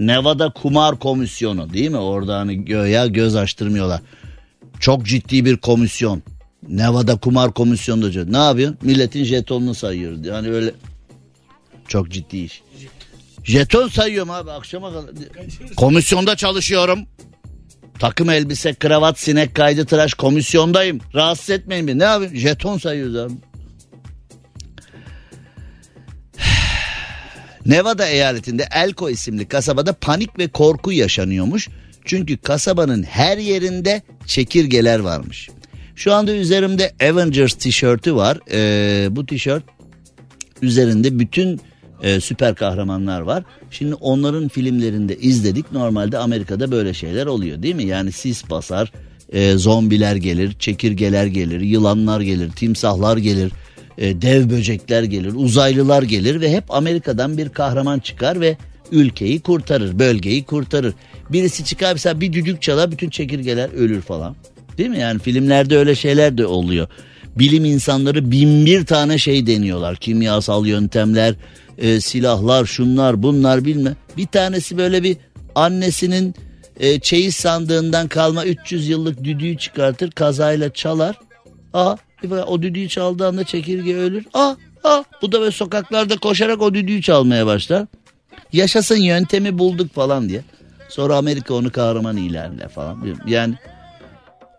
Nevada 0.00 0.50
Kumar 0.50 0.98
Komisyonu 0.98 1.72
değil 1.72 1.90
mi? 1.90 1.96
Orada 1.96 2.38
hani 2.38 2.64
göya 2.64 3.06
göz 3.06 3.36
açtırmıyorlar. 3.36 4.00
Çok 4.80 5.06
ciddi 5.06 5.44
bir 5.44 5.56
komisyon. 5.56 6.22
Nevada 6.68 7.16
Kumar 7.16 7.54
Komisyonu 7.54 8.12
diyor. 8.12 8.26
Ne 8.32 8.36
yapıyor? 8.36 8.74
Milletin 8.82 9.24
jetonunu 9.24 9.74
sayıyor. 9.74 10.24
Yani 10.24 10.50
öyle 10.50 10.72
çok 11.88 12.10
ciddi 12.10 12.38
iş. 12.38 12.62
Jeton 13.44 13.88
sayıyorum 13.88 14.30
abi 14.30 14.50
akşama 14.50 14.92
kadar. 14.92 15.10
Komisyonda 15.76 16.36
çalışıyorum. 16.36 17.06
Takım 18.00 18.30
elbise, 18.30 18.74
kravat, 18.74 19.18
sinek 19.18 19.54
kaydı, 19.54 19.86
tıraş 19.86 20.14
komisyondayım. 20.14 21.00
Rahatsız 21.14 21.50
etmeyin 21.50 21.86
beni. 21.86 21.98
Ne 21.98 22.04
yapayım? 22.04 22.34
Jeton 22.34 22.78
sayıyoruz 22.78 23.16
abi. 23.16 23.32
Nevada 27.66 28.08
eyaletinde 28.08 28.68
Elko 28.74 29.10
isimli 29.10 29.48
kasabada 29.48 29.92
panik 29.92 30.38
ve 30.38 30.48
korku 30.48 30.92
yaşanıyormuş. 30.92 31.68
Çünkü 32.04 32.36
kasabanın 32.36 33.02
her 33.02 33.38
yerinde 33.38 34.02
çekirgeler 34.26 34.98
varmış. 34.98 35.50
Şu 35.96 36.12
anda 36.12 36.36
üzerimde 36.36 36.92
Avengers 37.02 37.54
tişörtü 37.54 38.14
var. 38.14 38.38
Ee, 38.52 39.08
bu 39.16 39.26
tişört 39.26 39.64
üzerinde 40.62 41.18
bütün 41.18 41.60
e, 42.02 42.20
süper 42.20 42.54
kahramanlar 42.54 43.20
var. 43.20 43.44
Şimdi 43.70 43.94
onların 43.94 44.48
filmlerinde 44.48 45.16
izledik. 45.16 45.72
Normalde 45.72 46.18
Amerika'da 46.18 46.70
böyle 46.70 46.94
şeyler 46.94 47.26
oluyor 47.26 47.62
değil 47.62 47.74
mi? 47.74 47.84
Yani 47.84 48.12
sis 48.12 48.50
basar, 48.50 48.92
e, 49.32 49.52
zombiler 49.52 50.16
gelir, 50.16 50.52
çekirgeler 50.58 51.26
gelir, 51.26 51.60
yılanlar 51.60 52.20
gelir, 52.20 52.50
timsahlar 52.50 53.16
gelir, 53.16 53.52
e, 53.98 54.22
dev 54.22 54.50
böcekler 54.50 55.02
gelir, 55.02 55.32
uzaylılar 55.36 56.02
gelir 56.02 56.40
ve 56.40 56.52
hep 56.52 56.64
Amerika'dan 56.68 57.38
bir 57.38 57.48
kahraman 57.48 57.98
çıkar 57.98 58.40
ve 58.40 58.56
ülkeyi 58.92 59.40
kurtarır, 59.40 59.98
bölgeyi 59.98 60.44
kurtarır. 60.44 60.94
Birisi 61.30 61.64
çıkar 61.64 61.92
mesela 61.92 62.20
bir 62.20 62.32
düdük 62.32 62.62
çalar 62.62 62.92
bütün 62.92 63.10
çekirgeler 63.10 63.70
ölür 63.72 64.00
falan. 64.00 64.36
Değil 64.78 64.90
mi? 64.90 64.98
Yani 64.98 65.18
filmlerde 65.18 65.76
öyle 65.76 65.94
şeyler 65.94 66.38
de 66.38 66.46
oluyor. 66.46 66.88
Bilim 67.36 67.64
insanları 67.64 68.30
bin 68.30 68.66
bir 68.66 68.86
tane 68.86 69.18
şey 69.18 69.46
deniyorlar. 69.46 69.96
Kimyasal 69.96 70.66
yöntemler, 70.66 71.34
e, 71.80 72.00
silahlar, 72.00 72.64
şunlar, 72.64 73.22
bunlar 73.22 73.64
bilme. 73.64 73.94
Bir 74.16 74.26
tanesi 74.26 74.78
böyle 74.78 75.02
bir 75.02 75.16
annesinin 75.54 76.34
e, 76.80 77.00
çeyiz 77.00 77.34
sandığından 77.34 78.08
kalma 78.08 78.44
300 78.44 78.88
yıllık 78.88 79.24
düdüğü 79.24 79.56
çıkartır, 79.56 80.10
kazayla 80.10 80.72
çalar. 80.72 81.16
Aa, 81.72 81.96
o 82.46 82.62
düdüğü 82.62 82.88
çaldığı 82.88 83.26
anda 83.26 83.44
çekirge 83.44 83.96
ölür. 83.96 84.26
Aa, 84.34 84.54
aa, 84.84 85.02
bu 85.22 85.32
da 85.32 85.40
böyle 85.40 85.50
sokaklarda 85.50 86.16
koşarak 86.16 86.62
o 86.62 86.74
düdüğü 86.74 87.02
çalmaya 87.02 87.46
başlar. 87.46 87.86
Yaşasın 88.52 88.96
yöntemi 88.96 89.58
bulduk 89.58 89.94
falan 89.94 90.28
diye. 90.28 90.42
Sonra 90.88 91.16
Amerika 91.16 91.54
onu 91.54 91.72
kahraman 91.72 92.16
ilan 92.16 92.54
eder 92.54 92.68
falan. 92.68 93.16
Yani 93.26 93.54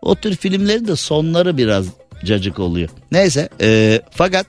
o 0.02 0.14
tür 0.14 0.36
filmlerin 0.36 0.86
de 0.86 0.96
sonları 0.96 1.56
biraz 1.56 1.86
cacık 2.24 2.58
oluyor. 2.58 2.88
Neyse 3.12 3.48
e, 3.60 4.00
fakat 4.10 4.46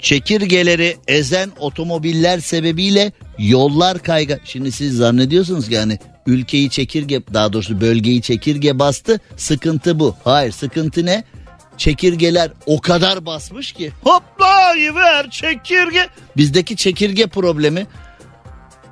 çekirgeleri 0.00 0.96
ezen 1.08 1.50
otomobiller 1.58 2.38
sebebiyle 2.38 3.12
yollar 3.38 3.98
kayga. 3.98 4.38
Şimdi 4.44 4.72
siz 4.72 4.96
zannediyorsunuz 4.96 5.68
ki 5.68 5.74
yani 5.74 5.98
ülkeyi 6.26 6.70
çekirge 6.70 7.22
daha 7.34 7.52
doğrusu 7.52 7.80
bölgeyi 7.80 8.22
çekirge 8.22 8.78
bastı 8.78 9.20
sıkıntı 9.36 9.98
bu. 9.98 10.16
Hayır 10.24 10.52
sıkıntı 10.52 11.06
ne? 11.06 11.24
Çekirgeler 11.76 12.50
o 12.66 12.80
kadar 12.80 13.26
basmış 13.26 13.72
ki 13.72 13.92
hoplayıver 14.02 15.30
çekirge. 15.30 16.08
Bizdeki 16.36 16.76
çekirge 16.76 17.26
problemi 17.26 17.86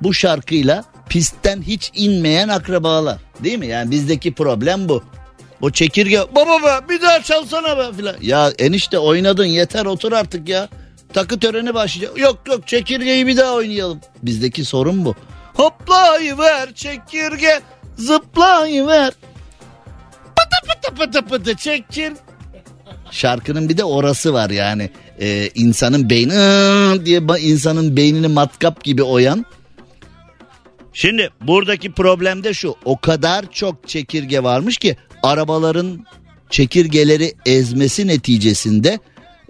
bu 0.01 0.13
şarkıyla 0.13 0.83
pistten 1.09 1.61
hiç 1.61 1.91
inmeyen 1.95 2.47
akrabalar. 2.47 3.17
Değil 3.43 3.59
mi? 3.59 3.67
Yani 3.67 3.91
bizdeki 3.91 4.33
problem 4.33 4.89
bu. 4.89 5.03
O 5.61 5.71
çekirge 5.71 6.19
baba 6.35 6.63
be 6.63 6.89
bir 6.89 7.01
daha 7.01 7.23
çalsana 7.23 7.77
be 7.77 7.97
filan. 7.97 8.15
Ya 8.21 8.51
enişte 8.59 8.99
oynadın 8.99 9.45
yeter 9.45 9.85
otur 9.85 10.11
artık 10.11 10.49
ya. 10.49 10.69
Takı 11.13 11.39
töreni 11.39 11.73
başlayacak. 11.73 12.17
Yok 12.17 12.39
yok 12.47 12.67
çekirgeyi 12.67 13.27
bir 13.27 13.37
daha 13.37 13.53
oynayalım. 13.53 13.99
Bizdeki 14.23 14.65
sorun 14.65 15.05
bu. 15.05 15.15
Hoplayıver 15.53 16.73
çekirge 16.73 17.61
zıplayıver. 17.97 19.13
Pıtı 20.35 20.67
pıtı 20.67 20.95
pıtı 20.95 21.25
pıtı 21.25 21.55
çekir. 21.55 22.13
Şarkının 23.11 23.69
bir 23.69 23.77
de 23.77 23.83
orası 23.83 24.33
var 24.33 24.49
yani. 24.49 24.89
Ee, 25.21 25.49
insanın 25.55 26.09
beyni 26.09 27.05
diye 27.05 27.21
insanın 27.39 27.97
beynini 27.97 28.27
matkap 28.27 28.83
gibi 28.83 29.03
oyan. 29.03 29.45
Şimdi 30.93 31.29
buradaki 31.41 31.91
problem 31.91 32.43
de 32.43 32.53
şu. 32.53 32.75
O 32.85 32.97
kadar 32.97 33.51
çok 33.51 33.87
çekirge 33.87 34.43
varmış 34.43 34.77
ki 34.77 34.97
arabaların 35.23 36.05
çekirgeleri 36.49 37.33
ezmesi 37.45 38.07
neticesinde 38.07 38.99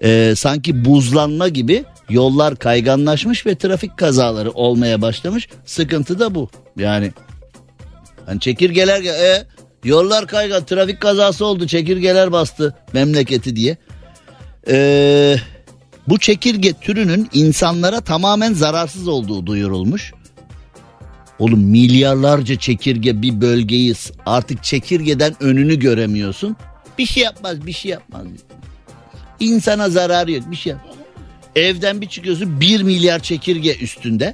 e, 0.03 0.33
sanki 0.35 0.85
buzlanma 0.85 1.47
gibi 1.47 1.85
yollar 2.09 2.55
kayganlaşmış 2.55 3.45
ve 3.45 3.55
trafik 3.55 3.97
kazaları 3.97 4.51
olmaya 4.51 5.01
başlamış. 5.01 5.49
Sıkıntı 5.65 6.19
da 6.19 6.35
bu. 6.35 6.49
Yani 6.77 7.11
hani 8.25 8.39
çekirgeler 8.39 9.03
e, 9.03 9.47
yollar 9.83 10.27
kaygan 10.27 10.65
trafik 10.65 11.01
kazası 11.01 11.45
oldu 11.45 11.67
çekirgeler 11.67 12.31
bastı 12.31 12.73
memleketi 12.93 13.55
diye. 13.55 13.77
E, 14.69 15.35
bu 16.07 16.19
çekirge 16.19 16.73
türünün 16.73 17.29
insanlara 17.33 18.01
tamamen 18.01 18.53
zararsız 18.53 19.07
olduğu 19.07 19.45
duyurulmuş. 19.45 20.13
Oğlum 21.39 21.59
milyarlarca 21.59 22.59
çekirge 22.59 23.21
bir 23.21 23.41
bölgeyi 23.41 23.93
artık 24.25 24.63
çekirgeden 24.63 25.35
önünü 25.39 25.79
göremiyorsun. 25.79 26.55
Bir 26.97 27.05
şey 27.05 27.23
yapmaz 27.23 27.65
bir 27.65 27.71
şey 27.71 27.91
yapmaz. 27.91 28.27
İnsana 29.39 29.89
zarar 29.89 30.27
yok 30.27 30.43
bir 30.51 30.55
şey 30.55 30.71
yapmaz. 30.71 30.95
Evden 31.55 32.01
bir 32.01 32.09
çıkıyorsun 32.09 32.59
1 32.59 32.83
milyar 32.83 33.19
çekirge 33.19 33.75
üstünde. 33.75 34.33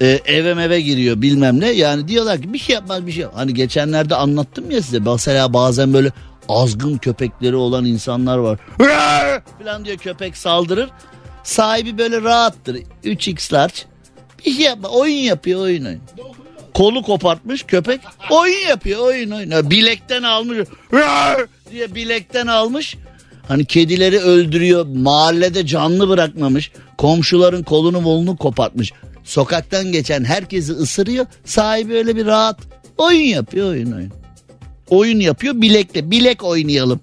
Ee, 0.00 0.20
eve 0.26 0.54
meve 0.54 0.80
giriyor 0.80 1.22
bilmem 1.22 1.60
ne. 1.60 1.70
Yani 1.70 2.08
diyorlar 2.08 2.42
ki 2.42 2.52
bir 2.52 2.58
şey 2.58 2.74
yapmaz 2.74 3.06
bir 3.06 3.12
şey 3.12 3.22
yapmaz. 3.22 3.40
Hani 3.40 3.54
geçenlerde 3.54 4.14
anlattım 4.14 4.70
ya 4.70 4.82
size. 4.82 4.98
Mesela 4.98 5.52
bazen 5.52 5.92
böyle 5.92 6.12
azgın 6.48 6.98
köpekleri 6.98 7.56
olan 7.56 7.84
insanlar 7.84 8.38
var. 8.38 8.58
falan 9.58 9.84
diyor 9.84 9.96
köpek 9.96 10.36
saldırır. 10.36 10.90
Sahibi 11.44 11.98
böyle 11.98 12.22
rahattır. 12.22 12.82
3x 13.04 13.52
large. 13.54 13.74
Bir 14.46 14.50
şey 14.52 14.64
yapma. 14.64 14.88
Oyun 14.88 15.14
yapıyor 15.14 15.60
oyun 15.60 15.84
oyun. 15.84 16.00
Kolu 16.74 17.02
kopartmış 17.02 17.62
köpek. 17.62 18.00
Oyun 18.30 18.68
yapıyor 18.68 19.00
oyun 19.00 19.30
oyun. 19.30 19.70
Bilekten 19.70 20.22
almış. 20.22 20.58
diye 21.70 21.94
bilekten 21.94 22.46
almış. 22.46 22.96
Hani 23.48 23.64
kedileri 23.64 24.18
öldürüyor. 24.18 24.86
Mahallede 24.86 25.66
canlı 25.66 26.08
bırakmamış. 26.08 26.72
Komşuların 26.98 27.62
kolunu 27.62 28.00
molunu 28.00 28.36
kopartmış. 28.36 28.92
Sokaktan 29.24 29.92
geçen 29.92 30.24
herkesi 30.24 30.72
ısırıyor. 30.72 31.26
Sahibi 31.44 31.94
öyle 31.94 32.16
bir 32.16 32.26
rahat. 32.26 32.60
Oyun 32.98 33.20
yapıyor 33.20 33.68
oyun 33.70 33.92
oyun. 33.92 34.12
Oyun 34.90 35.20
yapıyor 35.20 35.54
bilekle. 35.60 36.10
Bilek 36.10 36.44
oynayalım. 36.44 37.00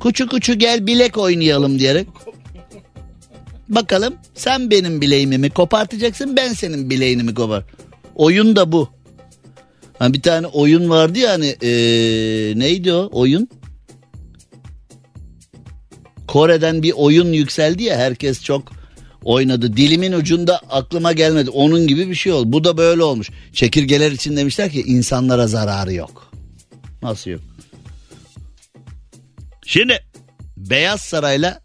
Kuçu 0.00 0.28
kuçu 0.28 0.54
gel 0.54 0.86
bilek 0.86 1.18
oynayalım 1.18 1.78
diyerek. 1.78 2.06
Bakalım 3.68 4.14
sen 4.34 4.70
benim 4.70 5.00
bileğimi 5.00 5.38
mi 5.38 5.50
kopartacaksın 5.50 6.36
ben 6.36 6.52
senin 6.52 6.90
bileğini 6.90 7.22
mi 7.22 7.34
kopar. 7.34 7.64
Oyun 8.14 8.56
da 8.56 8.72
bu. 8.72 8.88
Ha 9.98 10.12
bir 10.12 10.22
tane 10.22 10.46
oyun 10.46 10.90
vardı 10.90 11.18
ya 11.18 11.32
hani 11.32 11.46
ee, 11.62 11.68
neydi 12.58 12.92
o 12.92 13.08
oyun? 13.12 13.48
Kore'den 16.26 16.82
bir 16.82 16.92
oyun 16.96 17.32
yükseldi 17.32 17.82
ya 17.82 17.96
herkes 17.96 18.42
çok 18.42 18.72
oynadı. 19.24 19.76
Dilimin 19.76 20.12
ucunda 20.12 20.60
aklıma 20.70 21.12
gelmedi. 21.12 21.50
Onun 21.50 21.86
gibi 21.86 22.08
bir 22.10 22.14
şey 22.14 22.32
oldu. 22.32 22.52
Bu 22.52 22.64
da 22.64 22.76
böyle 22.76 23.02
olmuş. 23.02 23.30
Çekirgeler 23.52 24.12
için 24.12 24.36
demişler 24.36 24.70
ki 24.70 24.82
insanlara 24.82 25.46
zararı 25.46 25.94
yok. 25.94 26.32
Nasıl 27.02 27.30
yok? 27.30 27.40
Şimdi 29.66 30.04
Beyaz 30.56 31.00
Saray'la 31.00 31.60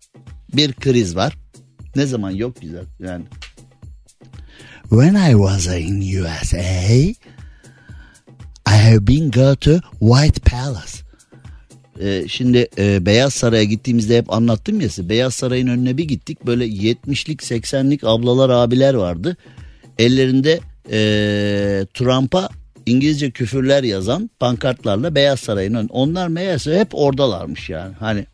bir 0.56 0.74
kriz 0.74 1.16
var. 1.16 1.38
Ne 1.96 2.06
zaman 2.06 2.32
yok 2.32 2.62
güzel 2.62 2.86
yani. 3.00 3.26
When 4.90 5.16
I 5.16 5.32
was 5.32 5.68
in 5.68 6.02
USA, 6.02 6.58
I 8.66 8.76
have 8.78 9.08
been 9.08 9.32
go 9.32 9.56
to 9.56 9.80
White 10.00 10.42
Palace. 10.42 11.11
Ee, 12.02 12.28
şimdi 12.28 12.68
e, 12.78 13.06
Beyaz 13.06 13.34
Saray'a 13.34 13.64
gittiğimizde 13.64 14.18
hep 14.18 14.34
anlattım 14.34 14.82
ya 14.82 14.90
size. 14.90 15.10
Beyaz 15.10 15.34
Saray'ın 15.34 15.68
önüne 15.68 15.98
bir 15.98 16.04
gittik. 16.04 16.46
Böyle 16.46 16.68
70'lik 16.68 17.42
80'lik 17.42 18.04
ablalar 18.04 18.50
abiler 18.50 18.94
vardı. 18.94 19.38
Ellerinde 20.00 20.60
e, 20.92 21.00
Trump'a 21.94 22.50
İngilizce 22.86 23.32
küfürler 23.32 23.84
yazan 23.84 24.30
pankartlarla 24.40 25.16
Beyaz 25.16 25.40
Saray'ın 25.40 25.74
önü. 25.74 25.88
Onlar 25.90 26.28
meğerse 26.28 26.80
hep 26.80 26.96
oradalarmış 26.96 27.70
yani. 27.70 27.96
Hani 28.00 28.26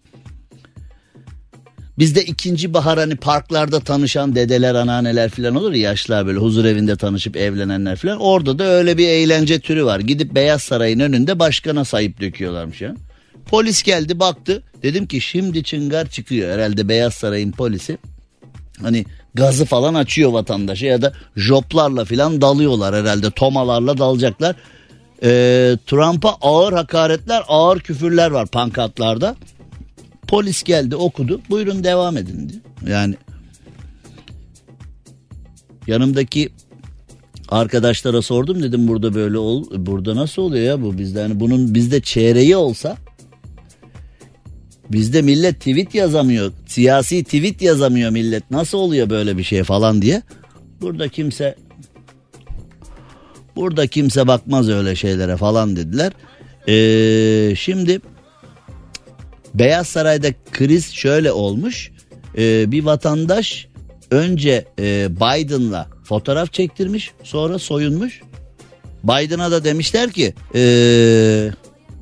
Bizde 1.99 2.23
ikinci 2.23 2.73
bahar 2.73 2.99
hani 2.99 3.15
parklarda 3.15 3.79
tanışan 3.79 4.35
dedeler, 4.35 4.75
anneanneler 4.75 5.29
falan 5.29 5.55
olur 5.55 5.73
ya 5.73 5.89
yaşlılar 5.89 6.25
böyle 6.27 6.39
huzur 6.39 6.65
evinde 6.65 6.95
tanışıp 6.95 7.37
evlenenler 7.37 7.95
falan. 7.95 8.19
Orada 8.19 8.59
da 8.59 8.63
öyle 8.63 8.97
bir 8.97 9.07
eğlence 9.07 9.59
türü 9.59 9.85
var. 9.85 9.99
Gidip 9.99 10.35
Beyaz 10.35 10.61
Saray'ın 10.61 10.99
önünde 10.99 11.39
başkana 11.39 11.85
sayıp 11.85 12.21
döküyorlarmış 12.21 12.81
ya. 12.81 12.95
Polis 13.47 13.83
geldi 13.83 14.19
baktı. 14.19 14.63
Dedim 14.83 15.07
ki 15.07 15.21
şimdi 15.21 15.63
çıngar 15.63 16.09
çıkıyor 16.09 16.53
herhalde 16.53 16.89
Beyaz 16.89 17.13
Saray'ın 17.13 17.51
polisi. 17.51 17.97
Hani 18.81 19.05
gazı 19.33 19.65
falan 19.65 19.93
açıyor 19.93 20.31
vatandaşa 20.31 20.85
ya 20.85 21.01
da 21.01 21.13
joplarla 21.35 22.05
falan 22.05 22.41
dalıyorlar 22.41 22.95
herhalde. 22.95 23.31
Tomalarla 23.31 23.97
dalacaklar. 23.97 24.55
Ee, 25.23 25.77
Trump'a 25.87 26.35
ağır 26.41 26.73
hakaretler, 26.73 27.43
ağır 27.47 27.79
küfürler 27.79 28.31
var 28.31 28.47
pankartlarda. 28.47 29.35
Polis 30.27 30.63
geldi 30.63 30.95
okudu. 30.95 31.41
Buyurun 31.49 31.83
devam 31.83 32.17
edin 32.17 32.49
diyor. 32.49 32.61
Yani 32.87 33.15
yanımdaki 35.87 36.49
arkadaşlara 37.49 38.21
sordum 38.21 38.63
dedim 38.63 38.87
burada 38.87 39.13
böyle 39.13 39.37
ol 39.37 39.65
burada 39.77 40.15
nasıl 40.15 40.41
oluyor 40.41 40.65
ya 40.65 40.81
bu 40.81 40.97
bizde 40.97 41.21
hani 41.21 41.39
bunun 41.39 41.75
bizde 41.75 42.01
çeyreği 42.01 42.55
olsa 42.55 42.97
bizde 44.91 45.21
millet 45.21 45.59
tweet 45.59 45.95
yazamıyor 45.95 46.51
siyasi 46.65 47.23
tweet 47.23 47.61
yazamıyor 47.61 48.11
millet 48.11 48.51
nasıl 48.51 48.77
oluyor 48.77 49.09
böyle 49.09 49.37
bir 49.37 49.43
şey 49.43 49.63
falan 49.63 50.01
diye 50.01 50.21
burada 50.81 51.07
kimse 51.07 51.55
burada 53.55 53.87
kimse 53.87 54.27
bakmaz 54.27 54.69
öyle 54.69 54.95
şeylere 54.95 55.37
falan 55.37 55.75
dediler 55.75 56.13
ee, 56.67 57.55
şimdi 57.55 58.01
Beyaz 59.53 59.87
Saray'da 59.87 60.27
kriz 60.51 60.93
şöyle 60.93 61.31
olmuş. 61.31 61.91
Ee, 62.37 62.71
bir 62.71 62.85
vatandaş 62.85 63.67
önce 64.11 64.65
e, 64.79 65.07
Biden'la 65.15 65.87
fotoğraf 66.03 66.53
çektirmiş 66.53 67.11
sonra 67.23 67.59
soyunmuş. 67.59 68.21
Biden'a 69.03 69.51
da 69.51 69.63
demişler 69.63 70.11
ki 70.11 70.33
ee, 70.55 71.49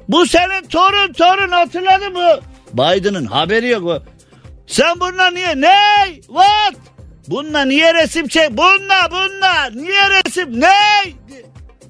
bu 0.09 0.25
senin 0.25 0.67
torun 0.69 1.13
torun 1.13 1.51
hatırladın 1.51 2.13
mı? 2.13 2.39
Biden'ın 2.78 3.26
haberi 3.26 3.67
yok. 3.69 4.03
Sen 4.67 4.99
bununla 4.99 5.32
niye 5.32 5.61
ne? 5.61 5.76
What? 6.28 6.76
Bununla 7.28 7.65
niye 7.65 7.93
resim 7.93 8.28
çek? 8.28 8.57
Bununla 8.57 9.11
bununla 9.11 9.82
niye 9.84 10.01
resim 10.09 10.61
ne? 10.61 11.11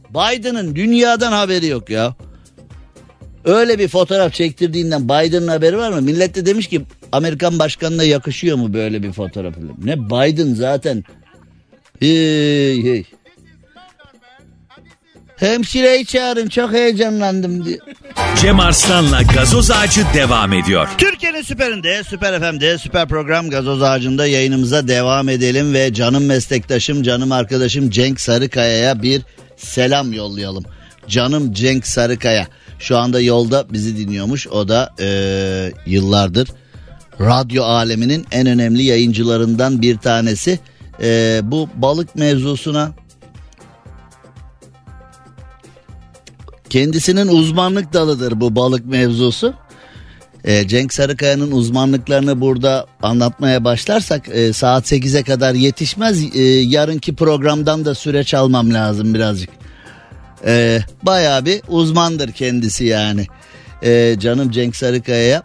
Biden'ın 0.09 0.75
dünyadan 0.75 1.31
haberi 1.31 1.67
yok 1.67 1.89
ya. 1.89 2.15
Öyle 3.45 3.79
bir 3.79 3.87
fotoğraf 3.87 4.33
çektirdiğinden 4.33 5.05
Biden'ın 5.09 5.47
haberi 5.47 5.77
var 5.77 5.91
mı? 5.91 6.01
Millet 6.01 6.35
de 6.35 6.45
demiş 6.45 6.67
ki 6.67 6.81
Amerikan 7.11 7.59
başkanına 7.59 8.03
yakışıyor 8.03 8.57
mu 8.57 8.73
böyle 8.73 9.03
bir 9.03 9.11
fotoğraf? 9.11 9.53
Ne 9.83 9.99
Biden 10.09 10.53
zaten. 10.53 11.03
Hey 11.99 12.83
hey. 12.83 13.05
Hemşireyi 15.45 16.05
çağırın 16.05 16.47
çok 16.47 16.73
heyecanlandım 16.73 17.65
diye. 17.65 17.79
Cem 18.41 18.59
Arslan'la 18.59 19.21
gazoz 19.21 19.71
ağacı 19.71 20.01
devam 20.13 20.53
ediyor. 20.53 20.87
Türkiye'nin 20.97 21.41
süperinde, 21.41 22.03
süper 22.03 22.39
FM'de, 22.39 22.77
süper 22.77 23.07
program 23.07 23.49
gazoz 23.49 23.83
ağacında 23.83 24.27
yayınımıza 24.27 24.87
devam 24.87 25.29
edelim 25.29 25.73
ve 25.73 25.93
canım 25.93 26.25
meslektaşım, 26.25 27.03
canım 27.03 27.31
arkadaşım 27.31 27.89
Cenk 27.89 28.19
Sarıkaya'ya 28.19 29.01
bir 29.01 29.21
selam 29.57 30.13
yollayalım. 30.13 30.63
Canım 31.07 31.53
Cenk 31.53 31.87
Sarıkaya 31.87 32.47
şu 32.79 32.97
anda 32.97 33.21
yolda 33.21 33.65
bizi 33.73 33.97
dinliyormuş. 33.97 34.47
O 34.47 34.67
da 34.67 34.93
eee, 34.99 35.73
yıllardır 35.85 36.49
radyo 37.21 37.63
aleminin 37.63 38.25
en 38.31 38.47
önemli 38.47 38.83
yayıncılarından 38.83 39.81
bir 39.81 39.97
tanesi. 39.97 40.59
Eee, 41.01 41.39
bu 41.43 41.69
balık 41.75 42.15
mevzusuna 42.15 42.91
kendisinin 46.69 47.27
uzmanlık 47.27 47.93
dalıdır 47.93 48.41
bu 48.41 48.55
balık 48.55 48.85
mevzusu. 48.85 49.53
Ee, 50.43 50.67
Cenk 50.67 50.93
Sarıkaya'nın 50.93 51.51
uzmanlıklarını 51.51 52.41
burada 52.41 52.85
anlatmaya 53.01 53.63
başlarsak 53.63 54.29
e, 54.29 54.53
saat 54.53 54.91
8'e 54.91 55.23
kadar 55.23 55.53
yetişmez. 55.53 56.35
E, 56.35 56.41
yarınki 56.43 57.15
programdan 57.15 57.85
da 57.85 57.95
süreç 57.95 58.33
almam 58.33 58.73
lazım 58.73 59.13
birazcık. 59.13 59.49
E, 60.45 60.79
bayağı 61.03 61.45
bir 61.45 61.61
uzmandır 61.67 62.31
kendisi 62.31 62.85
yani. 62.85 63.27
E, 63.83 64.15
canım 64.19 64.51
Cenk 64.51 64.75
Sarıkaya'ya 64.75 65.43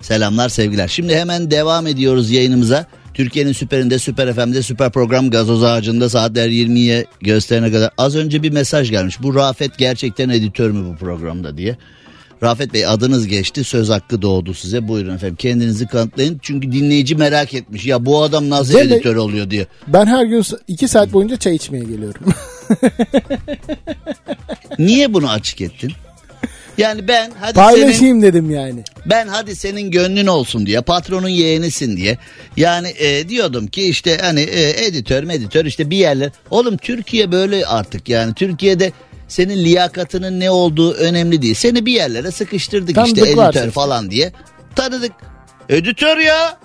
selamlar 0.00 0.48
sevgiler. 0.48 0.88
Şimdi 0.88 1.16
hemen 1.16 1.50
devam 1.50 1.86
ediyoruz 1.86 2.30
yayınımıza. 2.30 2.86
Türkiye'nin 3.14 3.52
süperinde, 3.52 3.98
süper 3.98 4.32
FM'de, 4.34 4.62
süper 4.62 4.90
program 4.90 5.30
gazoz 5.30 5.64
ağacında 5.64 6.08
saatler 6.08 6.48
20'ye 6.48 7.06
gösterene 7.20 7.72
kadar. 7.72 7.90
Az 7.98 8.16
önce 8.16 8.42
bir 8.42 8.50
mesaj 8.52 8.90
gelmiş. 8.90 9.22
Bu 9.22 9.34
Rafet 9.34 9.78
gerçekten 9.78 10.28
editör 10.28 10.70
mü 10.70 10.92
bu 10.92 10.96
programda 10.96 11.56
diye. 11.56 11.76
Rafet 12.42 12.72
Bey 12.74 12.86
adınız 12.86 13.26
geçti 13.26 13.64
söz 13.64 13.88
hakkı 13.90 14.22
doğdu 14.22 14.54
size 14.54 14.88
buyurun 14.88 15.14
efendim 15.14 15.36
kendinizi 15.36 15.86
kanıtlayın 15.86 16.38
çünkü 16.42 16.72
dinleyici 16.72 17.14
merak 17.16 17.54
etmiş 17.54 17.86
ya 17.86 18.06
bu 18.06 18.22
adam 18.22 18.50
nasıl 18.50 18.74
Değil 18.74 18.86
mi? 18.90 18.94
editör 18.94 19.16
oluyor 19.16 19.50
diye. 19.50 19.66
Ben 19.86 20.06
her 20.06 20.24
gün 20.24 20.44
2 20.68 20.88
saat 20.88 21.12
boyunca 21.12 21.36
çay 21.36 21.54
içmeye 21.54 21.84
geliyorum. 21.84 22.24
Niye 24.78 25.14
bunu 25.14 25.30
açık 25.30 25.60
ettin? 25.60 25.92
Yani 26.82 27.08
ben 27.08 27.30
hadi 27.40 27.54
senin 27.54 27.66
Paylaşayım 27.66 28.22
dedim 28.22 28.50
yani. 28.50 28.84
ben 29.06 29.28
hadi 29.28 29.56
senin 29.56 29.90
gönlün 29.90 30.26
olsun 30.26 30.66
diye 30.66 30.80
patronun 30.80 31.28
yeğenisin 31.28 31.96
diye. 31.96 32.18
Yani 32.56 32.88
e, 32.98 33.28
diyordum 33.28 33.66
ki 33.66 33.82
işte 33.82 34.18
hani 34.22 34.40
e, 34.40 34.86
editör 34.86 35.22
editör 35.22 35.64
işte 35.64 35.90
bir 35.90 35.96
yerler. 35.96 36.30
Oğlum 36.50 36.76
Türkiye 36.76 37.32
böyle 37.32 37.66
artık 37.66 38.08
yani 38.08 38.34
Türkiye'de 38.34 38.92
senin 39.28 39.64
liyakatının 39.64 40.40
ne 40.40 40.50
olduğu 40.50 40.92
önemli 40.92 41.42
değil. 41.42 41.54
Seni 41.54 41.86
bir 41.86 41.92
yerlere 41.92 42.30
sıkıştırdık 42.30 43.06
işte 43.06 43.20
Tanıdık 43.20 43.36
var 43.36 43.50
editör 43.50 43.70
falan 43.70 44.10
diye. 44.10 44.32
Tanıdık 44.76 45.12
Editör 45.68 46.18
ya. 46.18 46.58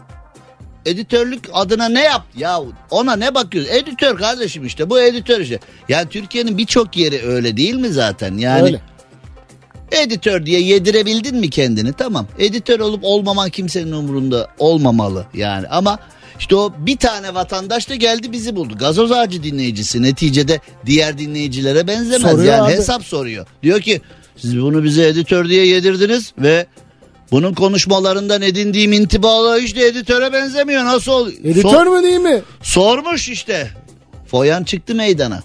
Editörlük 0.85 1.49
adına 1.53 1.89
ne 1.89 2.03
yaptı? 2.03 2.39
Ya 2.39 2.59
ona 2.91 3.15
ne 3.15 3.35
bakıyoruz? 3.35 3.71
Editör 3.71 4.17
kardeşim 4.17 4.65
işte 4.65 4.89
bu 4.89 4.99
editör 4.99 5.39
işte. 5.39 5.59
Yani 5.89 6.09
Türkiye'nin 6.09 6.57
birçok 6.57 6.97
yeri 6.97 7.27
öyle 7.27 7.57
değil 7.57 7.75
mi 7.75 7.89
zaten? 7.89 8.37
Yani 8.37 8.61
Öyle. 8.61 8.81
Editör 9.91 10.45
diye 10.45 10.61
yedirebildin 10.61 11.35
mi 11.37 11.49
kendini? 11.49 11.93
Tamam. 11.93 12.27
Editör 12.39 12.79
olup 12.79 12.99
olmaman 13.03 13.49
kimsenin 13.49 13.91
umurunda 13.91 14.47
olmamalı 14.59 15.25
yani. 15.33 15.67
Ama 15.67 15.99
işte 16.39 16.55
o 16.55 16.73
bir 16.77 16.97
tane 16.97 17.33
vatandaş 17.35 17.89
da 17.89 17.95
geldi 17.95 18.31
bizi 18.31 18.55
buldu. 18.55 18.77
Gazoz 18.79 19.11
ağacı 19.11 19.43
dinleyicisi 19.43 20.01
neticede 20.01 20.59
diğer 20.85 21.17
dinleyicilere 21.17 21.87
benzemez. 21.87 22.31
Soruyor 22.31 22.53
yani 22.53 22.61
abi. 22.61 22.71
hesap 22.71 23.03
soruyor. 23.03 23.45
Diyor 23.63 23.81
ki 23.81 24.01
siz 24.37 24.61
bunu 24.61 24.83
bize 24.83 25.07
editör 25.07 25.49
diye 25.49 25.65
yedirdiniz 25.67 26.33
ve 26.37 26.65
bunun 27.31 27.53
konuşmalarından 27.53 28.41
edindiğim 28.41 28.93
intibalar 28.93 29.61
hiç 29.61 29.75
de 29.75 29.85
editöre 29.85 30.33
benzemiyor. 30.33 30.85
Nasıl 30.85 31.11
oluyor? 31.11 31.37
Editör 31.43 31.87
mü 31.87 32.03
değil 32.03 32.19
mi? 32.19 32.41
sormuş 32.61 33.29
işte. 33.29 33.71
Foyan 34.27 34.63
çıktı 34.63 34.95
meydana. 34.95 35.43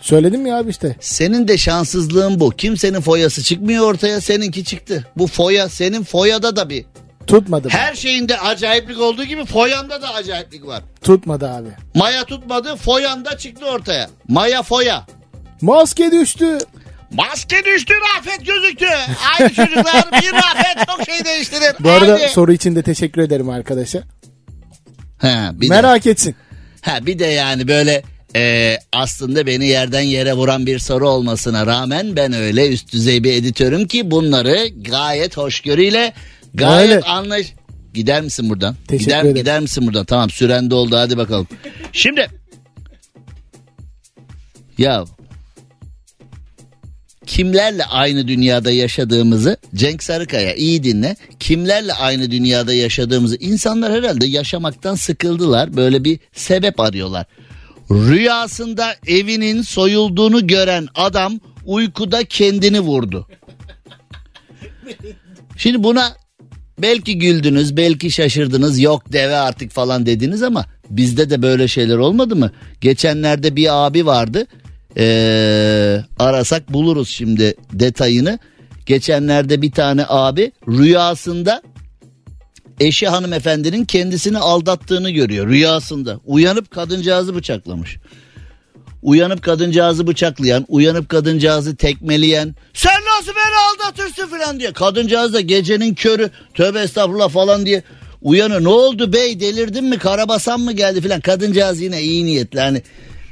Söyledim 0.00 0.46
ya 0.46 0.56
abi 0.58 0.70
işte. 0.70 0.96
Senin 1.00 1.48
de 1.48 1.58
şanssızlığın 1.58 2.40
bu. 2.40 2.50
Kimsenin 2.50 3.00
foyası 3.00 3.42
çıkmıyor 3.42 3.84
ortaya 3.86 4.20
seninki 4.20 4.64
çıktı. 4.64 5.06
Bu 5.16 5.26
foya 5.26 5.68
senin 5.68 6.04
foyada 6.04 6.56
da 6.56 6.68
bir. 6.70 6.84
Tutmadı. 7.26 7.68
Her 7.68 7.94
şeyinde 7.94 8.38
acayiplik 8.40 9.00
olduğu 9.00 9.24
gibi 9.24 9.44
foyanda 9.44 10.02
da 10.02 10.14
acayiplik 10.14 10.66
var. 10.66 10.82
Tutmadı 11.02 11.50
abi. 11.50 11.68
Maya 11.94 12.24
tutmadı 12.24 12.76
foyanda 12.76 13.38
çıktı 13.38 13.66
ortaya. 13.66 14.10
Maya 14.28 14.62
foya. 14.62 15.06
Maske 15.60 16.12
düştü. 16.12 16.58
Maske 17.12 17.64
düştü 17.64 17.94
Rafet 18.16 18.46
gözüktü. 18.46 18.86
Aynı 19.38 19.54
çocuklar 19.54 20.04
bir 20.22 20.32
Rafet 20.32 20.88
çok 20.88 21.04
şey 21.14 21.24
değiştirir. 21.24 21.74
Bu 21.80 21.90
arada 21.90 22.12
Haydi. 22.12 22.28
soru 22.32 22.52
için 22.52 22.76
de 22.76 22.82
teşekkür 22.82 23.22
ederim 23.22 23.50
arkadaşa. 23.50 24.02
Ha, 25.18 25.50
bir 25.54 25.66
de, 25.68 25.74
Merak 25.74 26.06
etsin. 26.06 26.34
ha, 26.80 27.06
bir 27.06 27.18
de 27.18 27.26
yani 27.26 27.68
böyle 27.68 28.02
e, 28.36 28.76
aslında 28.92 29.46
beni 29.46 29.66
yerden 29.66 30.00
yere 30.00 30.32
vuran 30.32 30.66
bir 30.66 30.78
soru 30.78 31.08
olmasına 31.08 31.66
rağmen 31.66 32.16
ben 32.16 32.32
öyle 32.32 32.68
üst 32.68 32.92
düzey 32.92 33.24
bir 33.24 33.32
editörüm 33.32 33.86
ki 33.86 34.10
bunları 34.10 34.68
gayet 34.68 35.36
hoşgörüyle 35.36 36.12
gayet 36.54 36.90
Öyle. 36.90 37.04
anlaş... 37.04 37.54
Gider 37.94 38.22
misin 38.22 38.50
buradan? 38.50 38.76
Teşekkür 38.88 39.04
gider, 39.04 39.20
ederim. 39.20 39.34
gider 39.34 39.60
misin 39.60 39.86
buradan? 39.86 40.04
Tamam 40.04 40.30
süren 40.30 40.70
doldu 40.70 40.96
hadi 40.96 41.16
bakalım. 41.16 41.48
Şimdi 41.92 42.28
ya 44.78 45.04
kimlerle 47.26 47.84
aynı 47.84 48.28
dünyada 48.28 48.70
yaşadığımızı 48.70 49.56
Cenk 49.74 50.02
Sarıkaya 50.02 50.54
iyi 50.54 50.84
dinle. 50.84 51.16
Kimlerle 51.40 51.92
aynı 51.92 52.30
dünyada 52.30 52.74
yaşadığımızı 52.74 53.36
insanlar 53.36 53.92
herhalde 53.92 54.26
yaşamaktan 54.26 54.94
sıkıldılar. 54.94 55.76
Böyle 55.76 56.04
bir 56.04 56.18
sebep 56.32 56.80
arıyorlar. 56.80 57.26
Rüyasında 57.90 58.94
evinin 59.06 59.62
soyulduğunu 59.62 60.46
gören 60.46 60.88
adam 60.94 61.40
uykuda 61.64 62.24
kendini 62.24 62.80
vurdu. 62.80 63.28
Şimdi 65.56 65.84
buna 65.84 66.16
belki 66.78 67.18
güldünüz, 67.18 67.76
belki 67.76 68.10
şaşırdınız. 68.10 68.80
Yok 68.80 69.12
deve 69.12 69.36
artık 69.36 69.70
falan 69.70 70.06
dediniz 70.06 70.42
ama 70.42 70.64
bizde 70.90 71.30
de 71.30 71.42
böyle 71.42 71.68
şeyler 71.68 71.96
olmadı 71.96 72.36
mı? 72.36 72.50
Geçenlerde 72.80 73.56
bir 73.56 73.86
abi 73.86 74.06
vardı. 74.06 74.46
Ee, 74.96 76.04
arasak 76.18 76.72
buluruz 76.72 77.08
şimdi 77.08 77.54
detayını. 77.72 78.38
Geçenlerde 78.86 79.62
bir 79.62 79.72
tane 79.72 80.04
abi 80.08 80.52
rüyasında 80.68 81.62
eşi 82.80 83.08
hanımefendinin 83.08 83.84
kendisini 83.84 84.38
aldattığını 84.38 85.10
görüyor 85.10 85.48
rüyasında. 85.48 86.20
Uyanıp 86.26 86.70
kadıncağızı 86.70 87.34
bıçaklamış. 87.34 87.96
Uyanıp 89.02 89.42
kadıncağızı 89.42 90.06
bıçaklayan, 90.06 90.64
uyanıp 90.68 91.08
kadıncağızı 91.08 91.76
tekmeleyen, 91.76 92.54
sen 92.74 93.00
nasıl 93.18 93.32
beni 93.32 93.56
aldatırsın 93.70 94.26
falan 94.26 94.60
diye. 94.60 94.72
Kadıncağız 94.72 95.34
da 95.34 95.40
gecenin 95.40 95.94
körü, 95.94 96.30
tövbe 96.54 96.80
estağfurullah 96.80 97.28
falan 97.28 97.66
diye 97.66 97.82
uyanıyor. 98.22 98.64
Ne 98.64 98.68
oldu 98.68 99.12
bey 99.12 99.40
delirdin 99.40 99.84
mi, 99.84 99.98
karabasan 99.98 100.60
mı 100.60 100.72
geldi 100.72 101.00
falan. 101.00 101.20
Kadıncağız 101.20 101.80
yine 101.80 102.02
iyi 102.02 102.26
niyetli 102.26 102.60
hani. 102.60 102.82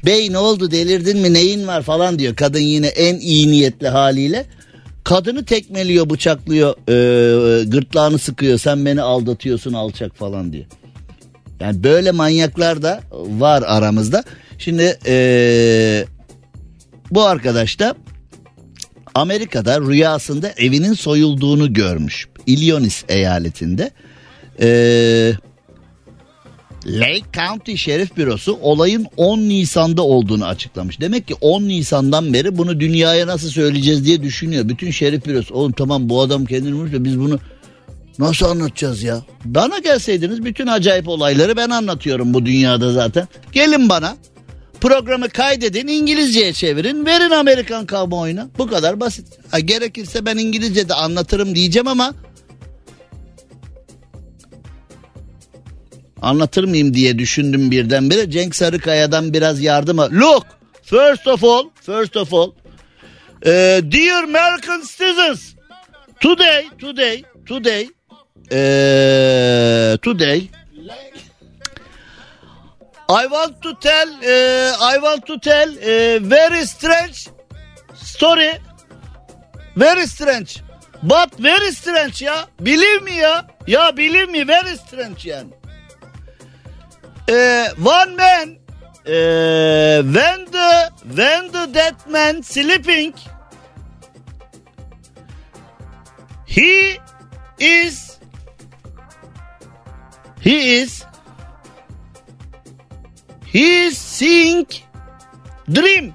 Bey 0.06 0.32
ne 0.32 0.38
oldu 0.38 0.70
delirdin 0.70 1.18
mi 1.18 1.32
neyin 1.32 1.66
var 1.66 1.82
falan 1.82 2.18
diyor. 2.18 2.36
Kadın 2.36 2.60
yine 2.60 2.86
en 2.86 3.18
iyi 3.18 3.50
niyetli 3.50 3.88
haliyle. 3.88 4.46
Kadını 5.08 5.44
tekmeliyor, 5.44 6.10
bıçaklıyor, 6.10 6.74
ee, 6.88 7.64
gırtlağını 7.64 8.18
sıkıyor. 8.18 8.58
Sen 8.58 8.86
beni 8.86 9.02
aldatıyorsun 9.02 9.72
alçak 9.72 10.16
falan 10.16 10.52
diye. 10.52 10.66
Yani 11.60 11.84
böyle 11.84 12.10
manyaklar 12.10 12.82
da 12.82 13.00
var 13.12 13.64
aramızda. 13.66 14.24
Şimdi 14.58 14.98
ee, 15.06 16.04
bu 17.10 17.26
arkadaş 17.26 17.78
da 17.78 17.94
Amerika'da 19.14 19.80
rüyasında 19.80 20.52
evinin 20.56 20.92
soyulduğunu 20.92 21.72
görmüş. 21.72 22.28
Illinois 22.46 23.04
eyaletinde. 23.08 23.90
Ee, 24.60 25.32
Lake 26.86 27.22
County 27.34 27.74
Şerif 27.74 28.16
Bürosu 28.16 28.58
olayın 28.62 29.06
10 29.16 29.38
Nisan'da 29.38 30.02
olduğunu 30.02 30.46
açıklamış. 30.46 31.00
Demek 31.00 31.28
ki 31.28 31.34
10 31.40 31.62
Nisan'dan 31.62 32.32
beri 32.32 32.58
bunu 32.58 32.80
dünyaya 32.80 33.26
nasıl 33.26 33.48
söyleyeceğiz 33.48 34.04
diye 34.04 34.22
düşünüyor. 34.22 34.68
Bütün 34.68 34.90
Şerif 34.90 35.26
Bürosu. 35.26 35.54
Oğlum 35.54 35.72
tamam 35.72 36.08
bu 36.08 36.20
adam 36.20 36.44
kendini 36.44 36.74
vurmuş 36.74 36.92
da 36.92 37.04
biz 37.04 37.20
bunu 37.20 37.38
nasıl 38.18 38.46
anlatacağız 38.46 39.02
ya? 39.02 39.22
Bana 39.44 39.78
gelseydiniz 39.78 40.44
bütün 40.44 40.66
acayip 40.66 41.08
olayları 41.08 41.56
ben 41.56 41.70
anlatıyorum 41.70 42.34
bu 42.34 42.46
dünyada 42.46 42.92
zaten. 42.92 43.28
Gelin 43.52 43.88
bana 43.88 44.16
programı 44.80 45.28
kaydedin 45.28 45.86
İngilizceye 45.86 46.52
çevirin 46.52 47.06
verin 47.06 47.30
Amerikan 47.30 47.86
kamuoyuna. 47.86 48.48
Bu 48.58 48.66
kadar 48.66 49.00
basit. 49.00 49.26
Ha, 49.50 49.58
gerekirse 49.58 50.26
ben 50.26 50.36
İngilizce 50.36 50.88
de 50.88 50.94
anlatırım 50.94 51.54
diyeceğim 51.54 51.88
ama 51.88 52.14
anlatır 56.22 56.64
mıyım 56.64 56.94
diye 56.94 57.18
düşündüm 57.18 57.70
birdenbire. 57.70 58.30
Cenk 58.30 58.56
Sarıkaya'dan 58.56 59.32
biraz 59.32 59.60
yardım 59.60 59.98
al. 59.98 60.10
Look 60.12 60.46
first 60.82 61.26
of 61.26 61.44
all 61.44 61.64
first 61.82 62.16
of 62.16 62.34
all 62.34 62.50
eh, 63.42 63.80
dear 63.92 64.22
American 64.24 64.80
citizens 64.80 65.54
today 66.20 66.66
today 66.78 67.24
today 67.46 67.88
eh, 68.50 69.96
today 70.02 70.48
I 73.10 73.22
want 73.22 73.62
to 73.62 73.78
tell 73.80 74.08
eh, 74.22 74.72
I 74.80 74.94
want 74.96 75.26
to 75.26 75.38
tell 75.38 75.78
eh, 75.78 76.18
very 76.20 76.66
strange 76.66 77.28
story. 77.94 78.52
Very 79.76 80.06
strange. 80.06 80.62
But 81.02 81.34
very 81.38 81.72
strange 81.72 82.20
ya. 82.24 82.46
Believe 82.60 83.02
me 83.04 83.16
ya. 83.16 83.46
Ya 83.66 83.96
believe 83.96 84.28
me 84.30 84.44
very 84.44 84.76
strange 84.76 85.30
yani 85.30 85.57
uh, 87.28 87.74
one 87.76 88.16
man. 88.16 88.58
Uh, 89.06 90.02
when 90.02 90.44
the 90.56 90.92
when 91.18 91.50
the 91.50 91.66
dead 91.72 91.96
man 92.06 92.42
sleeping 92.42 93.14
he 96.44 96.98
is 97.58 98.18
he 100.40 100.56
is 100.74 101.06
he 103.46 103.66
is 103.86 103.96
seeing 103.96 104.66
dream 105.70 106.14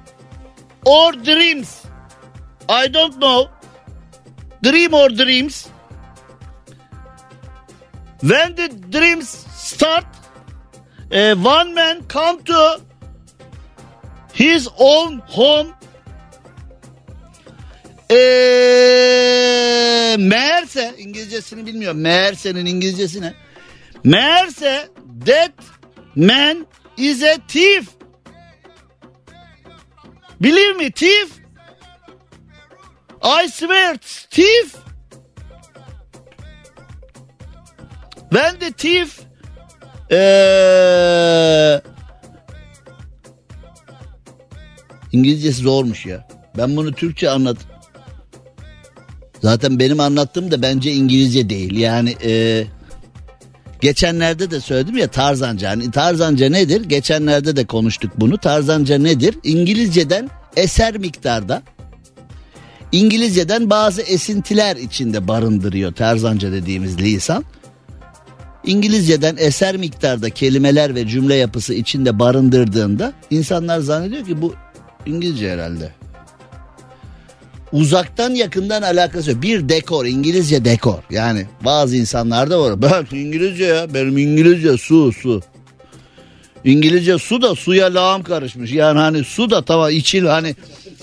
or 0.86 1.12
dreams. 1.14 1.88
I 2.70 2.88
don't 2.88 3.18
know. 3.18 3.50
Dream 4.62 4.94
or 4.94 5.10
dreams. 5.10 5.68
When 8.22 8.54
the 8.56 8.70
dreams 8.70 9.30
start 9.30 10.06
uh, 11.14 11.36
one 11.36 11.74
man 11.74 12.04
come 12.08 12.44
to 12.44 12.82
his 14.34 14.68
own 14.78 15.20
home 15.20 15.74
Ee, 18.12 20.16
meğerse 20.20 20.94
İngilizcesini 20.98 21.66
bilmiyorum. 21.66 22.02
Meğerse'nin 22.02 22.66
İngilizcesi 22.66 23.22
ne? 23.22 23.34
Meğerse 24.04 24.90
that 25.26 25.52
man 26.16 26.68
is 26.98 27.24
a 27.24 27.38
thief. 27.48 27.88
Believe 30.42 30.74
me 30.74 30.92
thief. 30.92 31.30
I 33.24 33.50
swear 33.50 33.98
thief. 34.30 34.76
When 38.30 38.60
the 38.60 38.72
thief 38.72 39.20
ee, 40.14 41.82
İngilizcesi 45.12 45.62
zormuş 45.62 46.06
ya. 46.06 46.28
Ben 46.58 46.76
bunu 46.76 46.92
Türkçe 46.92 47.30
anlat. 47.30 47.58
Zaten 49.42 49.80
benim 49.80 50.00
anlattığım 50.00 50.52
da 50.52 50.62
bence 50.62 50.92
İngilizce 50.92 51.50
değil. 51.50 51.78
Yani 51.78 52.16
e, 52.26 52.64
Geçenlerde 53.84 54.52
de 54.52 54.60
söyledim 54.60 54.98
ya 54.98 55.08
Tarzanca. 55.08 55.70
Hani 55.70 55.92
Tarzanca 55.92 56.50
nedir? 56.50 56.84
Geçenlerde 56.84 57.56
de 57.56 57.66
konuştuk 57.66 58.12
bunu. 58.18 58.38
Tarzanca 58.38 58.98
nedir? 58.98 59.36
İngilizceden 59.44 60.30
eser 60.56 60.98
miktarda 60.98 61.62
İngilizceden 62.92 63.70
bazı 63.70 64.02
esintiler 64.02 64.76
içinde 64.76 65.28
barındırıyor 65.28 65.94
Tarzanca 65.94 66.52
dediğimiz 66.52 67.00
lisan. 67.00 67.46
İngilizceden 68.66 69.36
eser 69.40 69.78
miktarda 69.78 70.30
kelimeler 70.30 70.96
ve 70.96 71.08
cümle 71.08 71.36
yapısı 71.36 71.74
içinde 71.74 72.20
barındırdığında 72.20 73.14
insanlar 73.30 73.80
zannediyor 73.80 74.26
ki 74.26 74.42
bu 74.42 74.54
İngilizce 75.06 75.52
herhalde. 75.52 75.92
Uzaktan 77.72 78.30
yakından 78.30 78.82
alakası 78.82 79.32
yok. 79.32 79.42
Bir 79.42 79.70
dekor, 79.70 80.06
İngilizce 80.06 80.66
dekor. 80.66 81.00
Yani 81.10 81.46
bazı 81.66 81.96
insanlarda 81.96 82.60
var. 82.60 82.82
Bak 82.82 83.14
İngilizce 83.14 83.66
ya, 83.66 83.94
benim 83.94 84.18
İngilizce 84.18 84.78
su 84.78 85.12
su. 85.14 85.42
İngilizce 86.64 87.18
su 87.18 87.42
da 87.42 87.56
suya 87.56 87.94
lağım 87.94 88.24
karışmış. 88.24 88.72
Yani 88.72 89.00
hani 89.00 89.24
su 89.24 89.50
da 89.50 89.62
tamam 89.62 89.90
içil 89.90 90.26
hani 90.26 90.56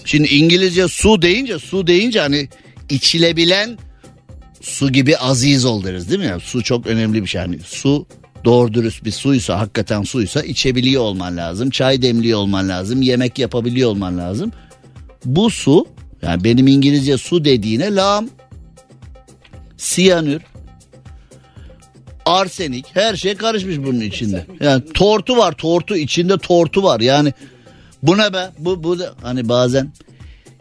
şimdi 0.05 0.29
İngilizce 0.29 0.89
su 0.89 1.23
deyince 1.23 1.59
su 1.59 1.87
deyince 1.87 2.21
hani 2.21 2.49
içilebilen 2.89 3.79
su 4.61 4.93
gibi 4.93 5.17
aziz 5.17 5.65
ol 5.65 5.85
deriz 5.85 6.09
değil 6.09 6.21
mi? 6.21 6.27
Yani 6.27 6.41
su 6.41 6.63
çok 6.63 6.87
önemli 6.87 7.23
bir 7.23 7.27
şey. 7.27 7.41
Hani 7.41 7.59
su 7.65 8.07
doğru 8.45 8.75
dürüst 8.75 9.05
bir 9.05 9.11
suysa 9.11 9.61
hakikaten 9.61 10.03
suysa 10.03 10.43
içebiliyor 10.43 11.03
olman 11.03 11.37
lazım. 11.37 11.71
Çay 11.71 12.03
demliyor 12.03 12.39
olman 12.39 12.69
lazım. 12.69 13.03
Yemek 13.03 13.39
yapabiliyor 13.39 13.91
olman 13.91 14.19
lazım. 14.19 14.53
Bu 15.25 15.51
su 15.51 15.87
yani 16.23 16.45
benim 16.45 16.67
İngilizce 16.67 17.19
su 17.19 17.45
dediğine 17.45 17.95
lağım, 17.95 18.31
siyanür, 19.77 20.43
arsenik 22.27 22.87
her 22.95 23.17
şey 23.17 23.35
karışmış 23.35 23.79
bunun 23.79 24.01
içinde. 24.01 24.47
Yani 24.61 24.83
tortu 24.95 25.37
var 25.37 25.53
tortu 25.53 25.97
içinde 25.97 26.39
tortu 26.39 26.83
var 26.83 27.01
yani 27.01 27.33
bu 28.03 28.19
ne 28.19 28.33
be 28.33 28.51
bu, 28.59 28.83
bu 28.83 28.99
da 28.99 29.15
hani 29.23 29.49
bazen 29.49 29.93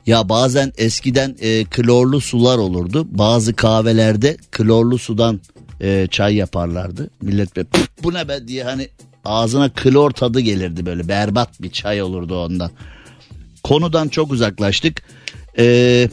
ya 0.09 0.29
bazen 0.29 0.73
eskiden 0.77 1.35
e, 1.41 1.65
klorlu 1.65 2.21
sular 2.21 2.57
olurdu 2.57 3.07
bazı 3.11 3.55
kahvelerde 3.55 4.37
klorlu 4.51 4.97
sudan 4.97 5.41
e, 5.81 6.07
çay 6.11 6.35
yaparlardı 6.35 7.09
millet 7.21 7.55
be 7.55 7.63
bu 8.03 8.13
ne 8.13 8.27
be 8.27 8.47
diye 8.47 8.63
hani 8.63 8.87
ağzına 9.25 9.69
klor 9.69 10.11
tadı 10.11 10.39
gelirdi 10.39 10.85
böyle 10.85 11.07
berbat 11.07 11.61
bir 11.61 11.69
çay 11.69 12.01
olurdu 12.01 12.45
ondan. 12.45 12.71
Konudan 13.63 14.07
çok 14.07 14.31
uzaklaştık. 14.31 15.01
Eee 15.57 16.09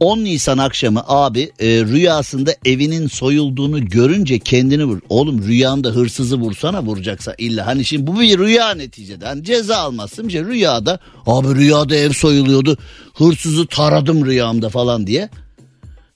10 0.00 0.18
Nisan 0.24 0.58
akşamı 0.58 1.02
abi 1.06 1.52
e, 1.58 1.66
rüyasında 1.66 2.54
evinin 2.64 3.06
soyulduğunu 3.06 3.84
görünce 3.84 4.38
kendini 4.38 4.84
vur. 4.84 5.00
Oğlum 5.08 5.42
rüyanda 5.42 5.88
hırsızı 5.88 6.36
vursana 6.36 6.82
vuracaksa 6.82 7.34
illa. 7.38 7.66
Hani 7.66 7.84
şimdi 7.84 8.06
bu 8.06 8.20
bir 8.20 8.38
rüya 8.38 8.74
neticede. 8.74 9.26
Hani 9.26 9.44
ceza 9.44 9.76
almazsın. 9.76 10.28
Şey, 10.28 10.44
rüyada 10.44 10.98
abi 11.26 11.54
rüyada 11.54 11.96
ev 11.96 12.10
soyuluyordu. 12.10 12.78
Hırsızı 13.14 13.66
taradım 13.66 14.26
rüyamda 14.26 14.68
falan 14.68 15.06
diye. 15.06 15.28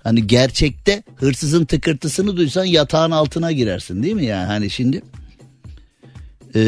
Hani 0.03 0.27
gerçekte 0.27 1.03
hırsızın 1.17 1.65
tıkırtısını 1.65 2.37
duysan 2.37 2.65
yatağın 2.65 3.11
altına 3.11 3.53
girersin 3.53 4.03
değil 4.03 4.15
mi 4.15 4.27
yani? 4.27 4.47
Hani 4.47 4.71
şimdi 4.71 5.03
e, 6.55 6.63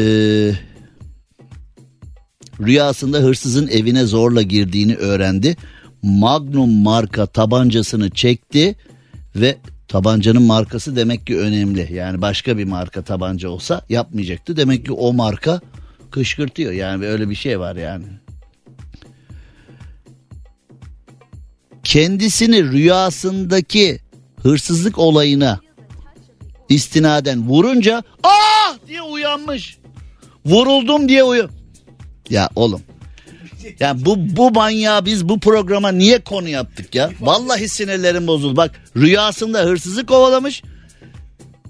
rüyasında 2.61 3.17
hırsızın 3.17 3.67
evine 3.67 4.05
zorla 4.05 4.41
girdiğini 4.41 4.95
öğrendi. 4.95 5.57
Magnum 6.03 6.81
marka 6.81 7.25
tabancasını 7.25 8.09
çekti 8.09 8.75
ve 9.35 9.57
tabancanın 9.87 10.41
markası 10.41 10.95
demek 10.95 11.27
ki 11.27 11.39
önemli. 11.39 11.89
Yani 11.93 12.21
başka 12.21 12.57
bir 12.57 12.63
marka 12.63 13.01
tabanca 13.01 13.49
olsa 13.49 13.81
yapmayacaktı. 13.89 14.57
Demek 14.57 14.85
ki 14.85 14.91
o 14.91 15.13
marka 15.13 15.61
kışkırtıyor. 16.11 16.71
Yani 16.71 17.05
öyle 17.05 17.29
bir 17.29 17.35
şey 17.35 17.59
var 17.59 17.75
yani. 17.75 18.05
Kendisini 21.83 22.71
rüyasındaki 22.71 23.99
hırsızlık 24.41 24.97
olayına 24.97 25.59
istinaden 26.69 27.47
vurunca 27.47 28.03
ah 28.23 28.77
diye 28.87 29.01
uyanmış. 29.01 29.77
Vuruldum 30.45 31.09
diye 31.09 31.23
uyu. 31.23 31.49
Ya 32.29 32.49
oğlum 32.55 32.81
ya 33.79 34.05
bu 34.05 34.15
bu 34.17 34.51
manyağı 34.51 35.05
biz 35.05 35.29
bu 35.29 35.39
programa 35.39 35.91
niye 35.91 36.19
konu 36.19 36.49
yaptık 36.49 36.95
ya? 36.95 37.11
Vallahi 37.21 37.69
sinirlerim 37.69 38.27
bozuldu. 38.27 38.57
Bak 38.57 38.71
rüyasında 38.97 39.59
hırsızı 39.59 40.05
kovalamış. 40.05 40.63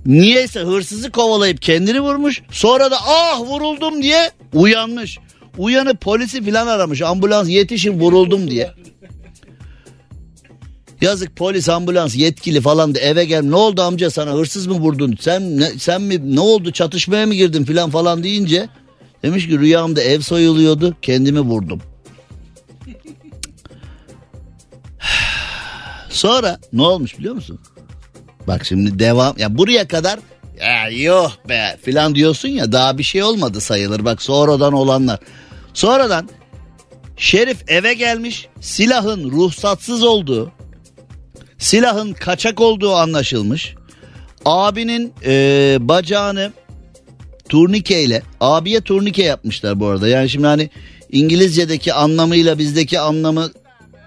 Niyeyse 0.06 0.60
hırsızı 0.60 1.12
kovalayıp 1.12 1.62
kendini 1.62 2.02
vurmuş. 2.02 2.42
Sonra 2.52 2.92
da 2.92 2.98
ah 3.08 3.40
vuruldum 3.42 4.04
diye 4.04 4.32
uyanmış. 4.54 5.18
Uyanıp 5.58 6.02
polisi 6.02 6.44
filan 6.44 6.68
aramış. 6.68 7.02
Ambulans 7.02 7.50
yetişin 7.50 8.00
vuruldum 8.00 8.52
diye. 8.52 8.72
Yazık 11.02 11.36
polis 11.36 11.70
ambulans 11.70 12.16
yetkili 12.16 12.62
falan 12.62 12.96
da 12.96 13.00
eve 13.00 13.26
gel 13.26 13.44
ne 13.44 13.56
oldu 13.56 13.82
amca 13.82 14.10
sana 14.10 14.32
hırsız 14.32 14.68
mı 14.68 14.74
vurdun 14.74 15.18
sen 15.20 15.60
ne, 15.60 15.70
sen 15.80 16.02
mi 16.02 16.36
ne 16.36 16.40
oldu 16.40 16.72
çatışmaya 16.72 17.26
mı 17.26 17.34
girdin 17.34 17.64
filan 17.64 17.90
falan 17.90 18.24
deyince 18.24 18.70
Demiş 19.24 19.48
ki 19.48 19.60
rüyamda 19.60 20.02
ev 20.02 20.20
soyuluyordu 20.20 20.96
kendimi 21.02 21.40
vurdum. 21.40 21.82
Sonra 26.10 26.60
ne 26.74 26.82
olmuş 26.82 27.20
biliyor 27.20 27.36
musun? 27.36 27.60
Bak 28.48 28.66
şimdi 28.66 29.00
devam 29.00 29.38
ya 29.38 29.58
buraya 29.58 29.88
kadar 29.88 30.20
ya 30.60 30.90
yok 30.90 31.32
be 31.50 31.78
filan 31.82 32.16
diyorsun 32.16 32.50
ya 32.50 32.72
daha 32.72 32.98
bir 32.98 33.04
şey 33.04 33.24
olmadı 33.24 33.62
sayılır 33.62 34.06
bak 34.06 34.22
sonradan 34.22 34.74
olanlar. 34.74 35.20
Sonradan 35.74 36.30
Şerif 37.18 37.64
eve 37.68 37.94
gelmiş 37.94 38.48
silahın 38.60 39.32
ruhsatsız 39.32 40.04
olduğu 40.04 40.52
silahın 41.58 42.14
kaçak 42.14 42.62
olduğu 42.62 42.94
anlaşılmış. 42.94 43.76
Abinin 44.46 45.14
e, 45.26 45.78
bacağını 45.80 46.54
turnike 47.50 48.04
ile 48.04 48.22
abiye 48.42 48.82
turnike 48.82 49.24
yapmışlar 49.24 49.80
bu 49.80 49.88
arada. 49.88 50.08
Yani 50.08 50.30
şimdi 50.30 50.48
hani 50.48 50.70
İngilizce'deki 51.12 51.94
anlamıyla 51.94 52.58
bizdeki 52.58 53.00
anlamı 53.00 53.52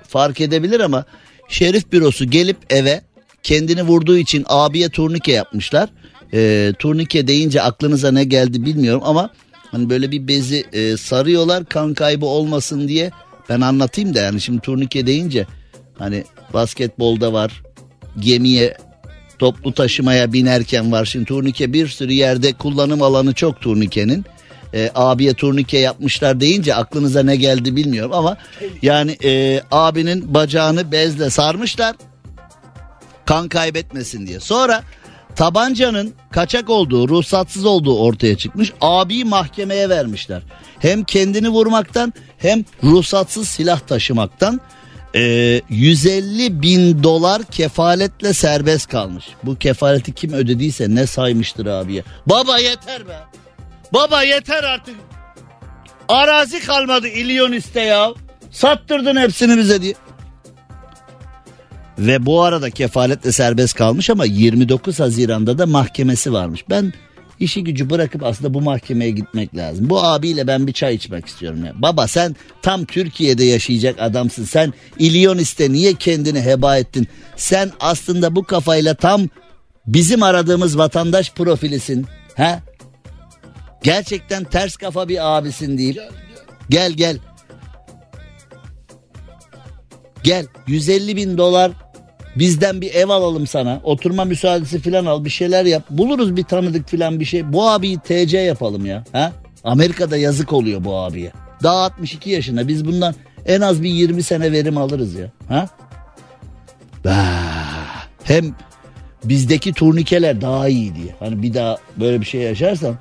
fark 0.08 0.40
edebilir 0.40 0.80
ama 0.80 1.04
şerif 1.48 1.92
bürosu 1.92 2.30
gelip 2.30 2.56
eve 2.70 3.00
kendini 3.42 3.82
vurduğu 3.82 4.16
için 4.16 4.44
abiye 4.48 4.88
turnike 4.88 5.32
yapmışlar. 5.32 5.88
E, 6.32 6.72
turnike 6.78 7.28
deyince 7.28 7.62
aklınıza 7.62 8.12
ne 8.12 8.24
geldi 8.24 8.64
bilmiyorum 8.66 9.02
ama 9.04 9.30
hani 9.70 9.90
böyle 9.90 10.10
bir 10.10 10.28
bezi 10.28 10.64
e, 10.72 10.96
sarıyorlar 10.96 11.64
kan 11.64 11.94
kaybı 11.94 12.26
olmasın 12.26 12.88
diye. 12.88 13.10
Ben 13.48 13.60
anlatayım 13.60 14.14
da 14.14 14.20
yani 14.20 14.40
şimdi 14.40 14.60
turnike 14.60 15.06
deyince 15.06 15.46
hani 15.98 16.24
basketbolda 16.54 17.32
var 17.32 17.62
gemiye 18.20 18.76
toplu 19.38 19.72
taşımaya 19.72 20.32
binerken 20.32 20.92
var. 20.92 21.04
Şimdi 21.04 21.24
turnike 21.24 21.72
bir 21.72 21.88
sürü 21.88 22.12
yerde 22.12 22.52
kullanım 22.52 23.02
alanı 23.02 23.34
çok 23.34 23.60
turnikenin. 23.60 24.24
E, 24.74 24.90
abiye 24.94 25.34
turnike 25.34 25.78
yapmışlar 25.78 26.40
deyince 26.40 26.74
aklınıza 26.74 27.22
ne 27.22 27.36
geldi 27.36 27.76
bilmiyorum 27.76 28.12
ama 28.12 28.36
yani 28.82 29.16
e, 29.24 29.62
abinin 29.70 30.34
bacağını 30.34 30.92
bezle 30.92 31.30
sarmışlar 31.30 31.96
kan 33.24 33.48
kaybetmesin 33.48 34.26
diye. 34.26 34.40
Sonra 34.40 34.82
tabancanın 35.36 36.14
kaçak 36.30 36.70
olduğu, 36.70 37.08
ruhsatsız 37.08 37.64
olduğu 37.64 37.98
ortaya 37.98 38.36
çıkmış. 38.36 38.72
Abiyi 38.80 39.24
mahkemeye 39.24 39.88
vermişler. 39.88 40.42
Hem 40.78 41.04
kendini 41.04 41.48
vurmaktan 41.48 42.12
hem 42.38 42.64
ruhsatsız 42.84 43.48
silah 43.48 43.80
taşımaktan 43.80 44.60
e, 45.16 45.60
150 45.70 46.62
bin 46.62 47.02
dolar 47.02 47.42
kefaletle 47.42 48.32
serbest 48.32 48.88
kalmış. 48.88 49.24
Bu 49.42 49.56
kefaleti 49.56 50.12
kim 50.12 50.32
ödediyse 50.32 50.94
ne 50.94 51.06
saymıştır 51.06 51.66
abiye. 51.66 52.02
Baba 52.26 52.58
yeter 52.58 53.08
be. 53.08 53.18
Baba 53.92 54.22
yeter 54.22 54.64
artık. 54.64 54.94
Arazi 56.08 56.66
kalmadı 56.66 57.08
İlyoniste 57.08 57.80
ya. 57.80 58.12
Sattırdın 58.50 59.16
hepsini 59.16 59.58
bize 59.58 59.82
diye. 59.82 59.94
Ve 61.98 62.26
bu 62.26 62.42
arada 62.42 62.70
kefaletle 62.70 63.32
serbest 63.32 63.74
kalmış 63.74 64.10
ama 64.10 64.24
29 64.24 65.00
Haziran'da 65.00 65.58
da 65.58 65.66
mahkemesi 65.66 66.32
varmış. 66.32 66.64
Ben 66.70 66.92
işi 67.40 67.64
gücü 67.64 67.90
bırakıp 67.90 68.22
aslında 68.24 68.54
bu 68.54 68.60
mahkemeye 68.60 69.10
gitmek 69.10 69.56
lazım. 69.56 69.90
Bu 69.90 70.04
abiyle 70.04 70.46
ben 70.46 70.66
bir 70.66 70.72
çay 70.72 70.94
içmek 70.94 71.26
istiyorum 71.26 71.64
ya. 71.64 71.72
Baba 71.74 72.08
sen 72.08 72.36
tam 72.62 72.84
Türkiye'de 72.84 73.44
yaşayacak 73.44 73.96
adamsın. 74.00 74.44
Sen 74.44 74.72
İlyoniste 74.98 75.72
niye 75.72 75.94
kendini 75.94 76.40
heba 76.40 76.78
ettin? 76.78 77.08
Sen 77.36 77.70
aslında 77.80 78.36
bu 78.36 78.44
kafayla 78.44 78.94
tam 78.94 79.28
bizim 79.86 80.22
aradığımız 80.22 80.78
vatandaş 80.78 81.32
profilisin. 81.32 82.06
He? 82.34 82.58
Gerçekten 83.82 84.44
ters 84.44 84.76
kafa 84.76 85.08
bir 85.08 85.36
abisin 85.36 85.78
deyip. 85.78 86.00
Gel 86.70 86.92
gel. 86.92 87.18
Gel 90.22 90.46
150 90.66 91.16
bin 91.16 91.38
dolar 91.38 91.72
Bizden 92.36 92.80
bir 92.80 92.94
ev 92.94 93.08
alalım 93.08 93.46
sana. 93.46 93.80
Oturma 93.84 94.24
müsaadesi 94.24 94.80
falan 94.80 95.06
al 95.06 95.24
bir 95.24 95.30
şeyler 95.30 95.64
yap. 95.64 95.82
Buluruz 95.90 96.36
bir 96.36 96.44
tanıdık 96.44 96.88
falan 96.88 97.20
bir 97.20 97.24
şey. 97.24 97.52
Bu 97.52 97.68
abiyi 97.68 97.98
TC 97.98 98.38
yapalım 98.38 98.86
ya. 98.86 99.04
Ha? 99.12 99.32
Amerika'da 99.64 100.16
yazık 100.16 100.52
oluyor 100.52 100.84
bu 100.84 100.96
abiye. 100.96 101.32
Daha 101.62 101.84
62 101.84 102.30
yaşında 102.30 102.68
biz 102.68 102.84
bundan 102.84 103.14
en 103.46 103.60
az 103.60 103.82
bir 103.82 103.90
20 103.90 104.22
sene 104.22 104.52
verim 104.52 104.76
alırız 104.78 105.14
ya. 105.14 105.30
Ha? 105.48 105.68
Hem 108.24 108.54
bizdeki 109.24 109.72
turnikeler 109.72 110.40
daha 110.40 110.68
iyi 110.68 110.94
diye. 110.94 111.14
Hani 111.18 111.42
bir 111.42 111.54
daha 111.54 111.76
böyle 111.96 112.20
bir 112.20 112.26
şey 112.26 112.40
yaşarsan 112.40 112.96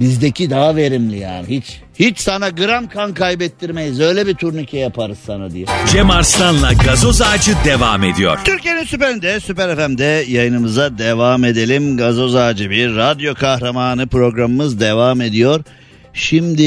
bizdeki 0.00 0.50
daha 0.50 0.76
verimli 0.76 1.18
yani. 1.18 1.46
Hiç 1.48 1.80
hiç 1.98 2.18
sana 2.18 2.48
gram 2.48 2.88
kan 2.88 3.14
kaybettirmeyiz. 3.14 4.00
Öyle 4.00 4.26
bir 4.26 4.34
turnike 4.34 4.78
yaparız 4.78 5.18
sana 5.26 5.50
diye. 5.50 5.66
Cem 5.92 6.10
Arslan'la 6.10 6.72
gazoz 6.72 7.22
ağacı 7.22 7.52
devam 7.64 8.04
ediyor. 8.04 8.38
Türkiye'nin 8.44 8.84
süperinde, 8.84 9.40
Süper 9.40 9.76
FM'de 9.76 10.24
yayınımıza 10.28 10.98
devam 10.98 11.44
edelim. 11.44 11.96
Gazoz 11.96 12.34
Ağacı 12.34 12.70
bir 12.70 12.96
radyo 12.96 13.34
kahramanı 13.34 14.06
programımız 14.06 14.80
devam 14.80 15.20
ediyor. 15.20 15.64
Şimdi 16.12 16.62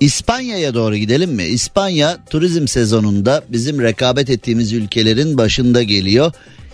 İspanya'ya 0.00 0.74
doğru 0.74 0.96
gidelim 0.96 1.30
mi? 1.30 1.44
İspanya 1.44 2.18
turizm 2.30 2.66
sezonunda 2.66 3.42
bizim 3.48 3.82
rekabet 3.82 4.30
ettiğimiz 4.30 4.72
ülkelerin 4.72 5.38
başında 5.38 5.82
geliyor. 5.82 6.32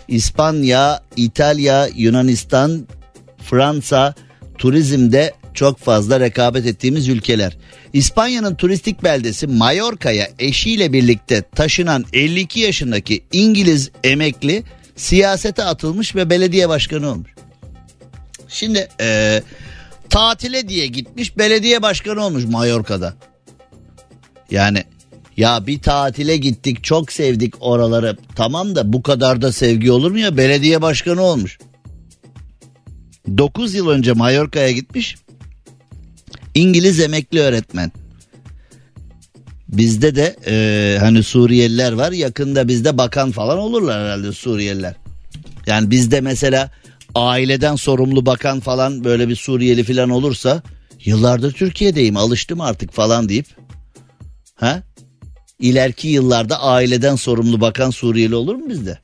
İspanya, 0.09 1.01
İtalya, 1.16 1.89
Yunanistan, 1.97 2.87
Fransa 3.51 4.15
turizmde 4.59 5.35
çok 5.55 5.79
fazla 5.79 6.21
rekabet 6.21 6.67
ettiğimiz 6.67 7.09
ülkeler. 7.09 7.57
İspanya'nın 7.93 8.55
turistik 8.55 9.03
beldesi 9.03 9.47
Mallorca'ya 9.47 10.29
eşiyle 10.39 10.93
birlikte 10.93 11.43
taşınan 11.43 12.05
52 12.13 12.61
yaşındaki 12.61 13.25
İngiliz 13.33 13.91
emekli 14.05 14.63
siyasete 14.97 15.65
atılmış 15.65 16.15
ve 16.17 16.31
belediye 16.31 16.69
başkanı 16.69 17.11
olmuş. 17.11 17.31
Şimdi 18.49 18.89
eee 19.01 19.43
tatile 20.11 20.69
diye 20.69 20.87
gitmiş 20.87 21.39
belediye 21.39 21.83
başkanı 21.83 22.25
olmuş 22.25 22.45
Mallorca'da. 22.45 23.15
Yani 24.51 24.85
ya 25.37 25.67
bir 25.67 25.79
tatile 25.79 26.37
gittik 26.37 26.85
çok 26.85 27.13
sevdik 27.13 27.55
oraları 27.61 28.17
tamam 28.37 28.77
da 28.77 28.93
bu 28.93 29.03
kadar 29.03 29.43
da 29.43 29.53
sevgi 29.53 29.93
olur 29.93 30.11
mu 30.11 30.19
ya 30.19 30.37
belediye 30.37 30.83
başkanı 30.83 31.23
olmuş. 31.23 31.59
9 33.37 33.74
yıl 33.74 33.89
önce 33.89 34.12
Mallorca'ya 34.12 34.70
gitmiş 34.70 35.16
İngiliz 36.55 37.01
emekli 37.01 37.41
öğretmen. 37.41 37.93
Bizde 39.68 40.16
de 40.16 40.37
e, 40.47 40.99
hani 41.01 41.22
Suriyeliler 41.22 41.93
var 41.93 42.12
yakında 42.12 42.68
bizde 42.68 42.99
bakan 42.99 43.31
falan 43.31 43.59
olurlar 43.59 44.05
herhalde 44.05 44.33
Suriyeliler. 44.33 44.97
Yani 45.66 45.91
bizde 45.91 46.20
mesela 46.20 46.70
aileden 47.14 47.77
sorumlu 47.77 48.27
bakan 48.27 48.61
falan 48.61 49.05
böyle 49.05 49.29
bir 49.29 49.37
Suriyeli 49.37 49.85
falan 49.85 50.11
olursa 50.11 50.62
yıllardır 51.05 51.53
Türkiye'deyim 51.53 52.16
alıştım 52.16 52.61
artık 52.61 52.93
falan 52.93 53.29
deyip 53.29 53.47
ha 54.55 54.83
ileriki 55.59 56.09
yıllarda 56.09 56.62
aileden 56.62 57.16
sorumlu 57.16 57.61
bakan 57.61 57.91
Suriyeli 57.91 58.35
olur 58.35 58.55
mu 58.55 58.68
bizde? 58.68 58.99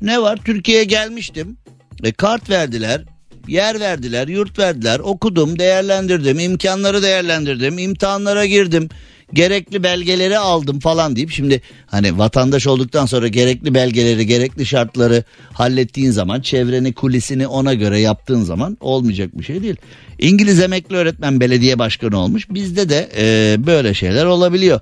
Ne 0.00 0.22
var 0.22 0.38
Türkiye'ye 0.44 0.84
gelmiştim 0.84 1.56
e, 2.04 2.12
kart 2.12 2.50
verdiler 2.50 3.02
yer 3.48 3.80
verdiler 3.80 4.28
yurt 4.28 4.58
verdiler 4.58 4.98
okudum 4.98 5.58
değerlendirdim 5.58 6.38
imkanları 6.38 7.02
değerlendirdim 7.02 7.78
imtihanlara 7.78 8.46
girdim 8.46 8.88
gerekli 9.32 9.82
belgeleri 9.82 10.38
aldım 10.38 10.80
falan 10.80 11.16
deyip 11.16 11.30
şimdi 11.30 11.62
hani 11.86 12.18
vatandaş 12.18 12.66
olduktan 12.66 13.06
sonra 13.06 13.28
gerekli 13.28 13.74
belgeleri 13.74 14.26
gerekli 14.26 14.66
şartları 14.66 15.24
hallettiğin 15.52 16.10
zaman 16.10 16.40
çevreni 16.40 16.92
kulisini 16.92 17.46
ona 17.46 17.74
göre 17.74 18.00
yaptığın 18.00 18.42
zaman 18.42 18.78
olmayacak 18.80 19.38
bir 19.38 19.44
şey 19.44 19.62
değil. 19.62 19.76
İngiliz 20.18 20.60
emekli 20.60 20.96
öğretmen 20.96 21.40
belediye 21.40 21.78
başkanı 21.78 22.18
olmuş 22.18 22.46
bizde 22.50 22.88
de 22.88 23.10
e, 23.16 23.56
böyle 23.66 23.94
şeyler 23.94 24.24
olabiliyor. 24.24 24.80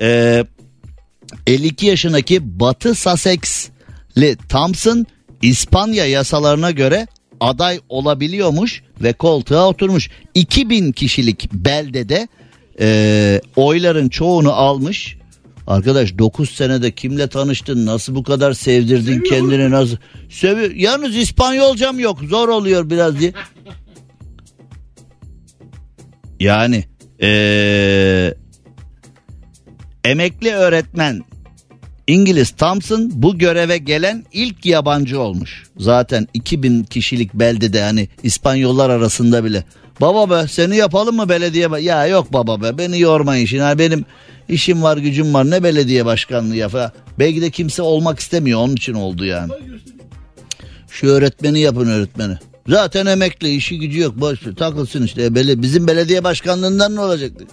E, 0.00 0.44
52 1.46 1.86
yaşındaki 1.86 2.60
Batı 2.60 2.94
Sussex'li 2.94 4.36
Thompson 4.48 5.06
İspanya 5.42 6.06
yasalarına 6.06 6.70
göre 6.70 7.06
aday 7.40 7.80
olabiliyormuş 7.88 8.82
ve 9.02 9.12
koltuğa 9.12 9.68
oturmuş. 9.68 10.10
2000 10.34 10.92
kişilik 10.92 11.52
beldede 11.52 12.28
e, 12.80 13.40
oyların 13.56 14.08
çoğunu 14.08 14.52
almış. 14.52 15.16
Arkadaş 15.66 16.18
9 16.18 16.50
senede 16.50 16.90
kimle 16.90 17.28
tanıştın? 17.28 17.86
Nasıl 17.86 18.14
bu 18.14 18.22
kadar 18.22 18.52
sevdirdin 18.52 19.20
kendini? 19.20 19.70
Nasıl? 19.70 19.96
Sevi 20.30 20.82
Yalnız 20.82 21.16
İspanyolcam 21.16 21.98
yok. 21.98 22.18
Zor 22.28 22.48
oluyor 22.48 22.90
biraz 22.90 23.20
diye. 23.20 23.32
Yani 26.40 26.84
ee, 27.22 28.34
emekli 30.04 30.52
öğretmen 30.52 31.22
İngiliz 32.10 32.50
Thompson 32.50 33.10
bu 33.14 33.38
göreve 33.38 33.78
gelen 33.78 34.24
ilk 34.32 34.66
yabancı 34.66 35.20
olmuş. 35.20 35.64
Zaten 35.76 36.28
2000 36.34 36.84
kişilik 36.84 37.34
beldede 37.34 37.82
hani 37.82 38.08
İspanyollar 38.22 38.90
arasında 38.90 39.44
bile. 39.44 39.64
Baba 40.00 40.30
be 40.30 40.48
seni 40.48 40.76
yapalım 40.76 41.16
mı 41.16 41.28
belediye? 41.28 41.72
Be? 41.72 41.80
Ya 41.80 42.06
yok 42.06 42.32
baba 42.32 42.62
be 42.62 42.78
beni 42.78 43.00
yormayın 43.00 43.46
şimdi. 43.46 43.62
Yani 43.62 43.78
benim 43.78 44.04
işim 44.48 44.82
var 44.82 44.96
gücüm 44.96 45.34
var 45.34 45.50
ne 45.50 45.62
belediye 45.62 46.06
başkanlığı 46.06 46.56
ya 46.56 46.68
falan. 46.68 46.92
Belki 47.18 47.42
de 47.42 47.50
kimse 47.50 47.82
olmak 47.82 48.20
istemiyor 48.20 48.60
onun 48.60 48.76
için 48.76 48.94
oldu 48.94 49.24
yani. 49.24 49.52
Şu 50.90 51.06
öğretmeni 51.06 51.60
yapın 51.60 51.88
öğretmeni. 51.88 52.38
Zaten 52.68 53.06
emekli 53.06 53.50
işi 53.54 53.78
gücü 53.78 54.00
yok 54.00 54.20
boş 54.20 54.46
ver, 54.46 54.54
takılsın 54.54 55.04
işte. 55.04 55.34
Bizim 55.34 55.86
belediye 55.86 56.24
başkanlığından 56.24 56.96
ne 56.96 57.00
olacaktı? 57.00 57.44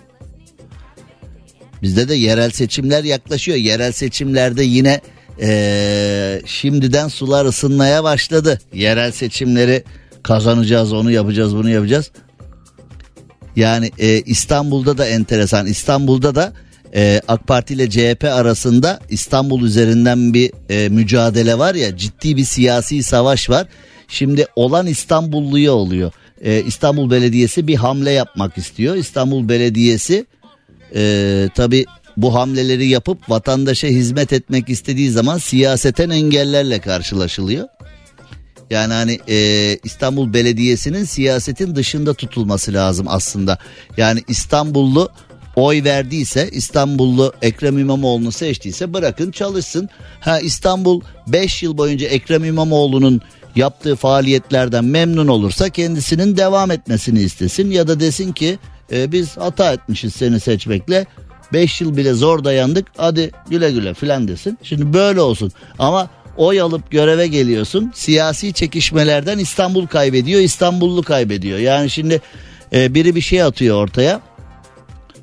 Bizde 1.82 2.10
de 2.10 2.16
yerel 2.16 2.52
seçimler 2.52 3.04
yaklaşıyor. 3.04 3.58
Yerel 3.58 3.92
seçimlerde 3.92 4.64
yine 4.64 5.02
ee, 5.42 6.42
şimdiden 6.46 7.08
sular 7.08 7.46
ısınmaya 7.46 8.04
başladı. 8.04 8.60
Yerel 8.74 9.12
seçimleri 9.12 9.84
kazanacağız, 10.24 10.94
onu 10.94 11.12
yapacağız, 11.12 11.56
bunu 11.56 11.70
yapacağız. 11.70 12.12
Yani 13.56 13.92
e, 14.00 14.22
İstanbul'da 14.22 14.98
da 14.98 15.06
enteresan. 15.06 15.66
İstanbul'da 15.66 16.36
da 16.36 16.54
e, 16.96 17.22
AK 17.28 17.48
Parti 17.48 17.74
ile 17.74 17.90
CHP 17.90 18.24
arasında 18.24 19.00
İstanbul 19.10 19.64
üzerinden 19.64 20.34
bir 20.34 20.52
e, 20.70 20.90
mücadele 20.90 21.58
var 21.58 21.76
ya 21.76 21.98
ciddi 21.98 22.38
bir 22.38 22.44
siyasi 22.44 23.04
savaş 23.04 23.50
var. 23.50 23.68
Şimdi 24.08 24.46
olan 24.56 24.88
İstanbulluya 24.88 25.74
oluyor. 25.74 26.12
E, 26.42 26.64
İstanbul 26.64 27.12
Belediyesi 27.12 27.68
bir 27.68 27.76
hamle 27.76 28.12
yapmak 28.12 28.58
istiyor. 28.58 28.96
İstanbul 28.96 29.50
Belediyesi 29.50 30.26
e, 30.96 31.50
tabi 31.56 31.86
bu 32.18 32.34
hamleleri 32.36 32.88
yapıp 32.88 33.30
vatandaşa 33.30 33.88
hizmet 33.88 34.34
etmek 34.34 34.70
istediği 34.70 35.10
zaman 35.12 35.38
siyaseten 35.38 36.10
engellerle 36.10 36.80
karşılaşılıyor. 36.80 37.68
Yani 38.70 38.94
hani 38.94 39.20
e, 39.30 39.78
İstanbul 39.84 40.34
Belediyesi'nin 40.34 41.04
siyasetin 41.04 41.76
dışında 41.76 42.14
tutulması 42.14 42.74
lazım 42.74 43.06
aslında. 43.10 43.58
Yani 43.98 44.24
İstanbullu 44.28 45.10
oy 45.56 45.84
verdiyse 45.84 46.50
İstanbullu 46.52 47.34
Ekrem 47.42 47.78
İmamoğlu'nu 47.78 48.32
seçtiyse 48.32 48.94
bırakın 48.94 49.32
çalışsın. 49.32 49.90
Ha 50.20 50.40
İstanbul 50.40 51.02
5 51.28 51.64
yıl 51.64 51.78
boyunca 51.78 52.08
Ekrem 52.08 52.46
İmamoğlu'nun 52.46 53.22
yaptığı 53.56 53.96
faaliyetlerden 53.96 54.86
memnun 54.86 55.28
olursa 55.28 55.70
kendisinin 55.70 56.38
devam 56.38 56.72
etmesini 56.72 57.20
istesin 57.20 57.72
ya 57.72 57.88
da 57.88 58.00
desin 58.00 58.32
ki 58.32 58.60
e, 58.92 59.12
biz 59.12 59.38
hata 59.38 59.74
etmişiz 59.74 60.16
seni 60.16 60.40
seçmekle 60.40 61.06
5 61.54 61.82
yıl 61.82 61.98
bile 61.98 62.14
zor 62.14 62.44
dayandık 62.44 62.88
hadi 62.98 63.32
güle 63.50 63.72
güle 63.72 63.94
filan 63.94 64.28
desin. 64.28 64.58
Şimdi 64.64 64.94
böyle 64.94 65.22
olsun 65.22 65.52
ama 65.80 66.10
oy 66.38 66.62
alıp 66.62 66.92
göreve 66.92 67.28
geliyorsun 67.28 67.92
siyasi 67.96 68.54
çekişmelerden 68.54 69.38
İstanbul 69.38 69.88
kaybediyor 69.88 70.42
İstanbullu 70.42 71.04
kaybediyor. 71.04 71.60
Yani 71.60 71.90
şimdi 71.90 72.22
e, 72.74 72.94
biri 72.94 73.16
bir 73.16 73.22
şey 73.22 73.44
atıyor 73.44 73.84
ortaya 73.84 74.22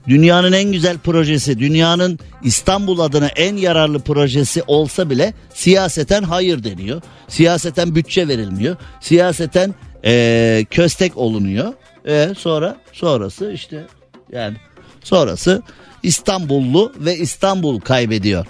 dünyanın 0.08 0.52
en 0.52 0.72
güzel 0.72 0.98
projesi, 0.98 1.58
dünyanın 1.58 2.18
İstanbul 2.42 2.98
adına 2.98 3.26
en 3.26 3.56
yararlı 3.56 4.00
projesi 4.00 4.62
olsa 4.66 5.10
bile 5.10 5.34
siyaseten 5.54 6.22
hayır 6.22 6.64
deniyor. 6.64 7.02
Siyaseten 7.28 7.94
bütçe 7.94 8.28
verilmiyor. 8.28 8.76
Siyaseten 9.00 9.74
ee, 10.06 10.66
köstek 10.70 11.16
olunuyor. 11.16 11.72
E 12.06 12.28
sonra 12.38 12.76
sonrası 12.92 13.52
işte 13.52 13.86
yani 14.32 14.56
sonrası 15.04 15.62
İstanbullu 16.02 16.92
ve 16.96 17.16
İstanbul 17.16 17.80
kaybediyor. 17.80 18.46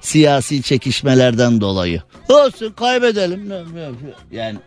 Siyasi 0.00 0.62
çekişmelerden 0.62 1.60
dolayı. 1.60 2.02
Olsun 2.28 2.72
kaybedelim. 2.72 3.52
Yani 4.32 4.58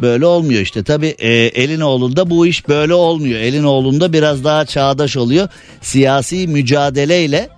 böyle 0.00 0.26
olmuyor 0.26 0.60
işte. 0.60 0.82
Tabi 0.84 1.06
e, 1.06 1.28
Elinoğlu'nda 1.32 2.30
bu 2.30 2.46
iş 2.46 2.68
böyle 2.68 2.94
olmuyor. 2.94 3.40
Elinoğlu'nda 3.40 4.12
biraz 4.12 4.44
daha 4.44 4.64
çağdaş 4.64 5.16
oluyor. 5.16 5.48
Siyasi 5.80 6.46
mücadeleyle 6.46 7.48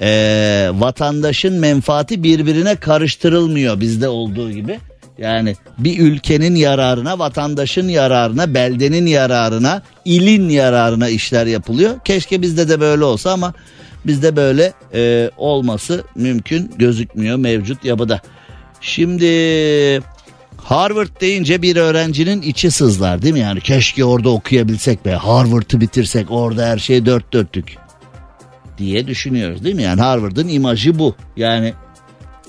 e, 0.00 0.70
vatandaşın 0.72 1.54
menfaati 1.54 2.22
birbirine 2.22 2.76
karıştırılmıyor 2.76 3.80
bizde 3.80 4.08
olduğu 4.08 4.50
gibi. 4.50 4.80
Yani 5.18 5.56
bir 5.78 5.98
ülkenin 5.98 6.54
yararına, 6.54 7.18
vatandaşın 7.18 7.88
yararına, 7.88 8.54
beldenin 8.54 9.06
yararına, 9.06 9.82
ilin 10.04 10.48
yararına 10.48 11.08
işler 11.08 11.46
yapılıyor. 11.46 12.00
Keşke 12.04 12.42
bizde 12.42 12.68
de 12.68 12.80
böyle 12.80 13.04
olsa 13.04 13.32
ama 13.32 13.54
bizde 14.06 14.36
böyle 14.36 14.72
e, 14.94 15.30
olması 15.36 16.04
mümkün 16.14 16.72
gözükmüyor 16.78 17.36
mevcut 17.36 17.84
yapıda. 17.84 18.20
Şimdi 18.80 19.26
Harvard 20.56 21.20
deyince 21.20 21.62
bir 21.62 21.76
öğrencinin 21.76 22.42
içi 22.42 22.70
sızlar 22.70 23.22
değil 23.22 23.34
mi? 23.34 23.40
Yani 23.40 23.60
keşke 23.60 24.04
orada 24.04 24.30
okuyabilsek 24.30 25.04
be 25.04 25.12
Harvard'ı 25.12 25.80
bitirsek 25.80 26.30
orada 26.30 26.66
her 26.66 26.78
şey 26.78 27.06
dört 27.06 27.32
dörtlük 27.32 27.76
diye 28.78 29.06
düşünüyoruz 29.06 29.64
değil 29.64 29.74
mi? 29.74 29.82
Yani 29.82 30.00
Harvard'ın 30.00 30.48
imajı 30.48 30.98
bu. 30.98 31.14
Yani 31.36 31.74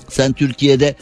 sen 0.08 0.32
Türkiye'de 0.32 0.94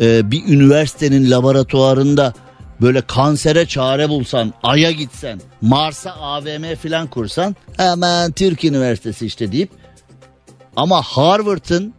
e, 0.00 0.30
bir 0.30 0.44
üniversitenin 0.48 1.30
laboratuvarında 1.30 2.34
böyle 2.80 3.00
kansere 3.00 3.66
çare 3.66 4.08
bulsan, 4.08 4.54
Ay'a 4.62 4.90
gitsen, 4.90 5.40
Mars'a 5.60 6.12
AVM 6.12 6.74
falan 6.74 7.06
kursan 7.06 7.56
hemen 7.76 8.32
Türk 8.32 8.64
Üniversitesi 8.64 9.26
işte 9.26 9.52
deyip 9.52 9.70
ama 10.76 11.02
Harvard'ın 11.02 11.94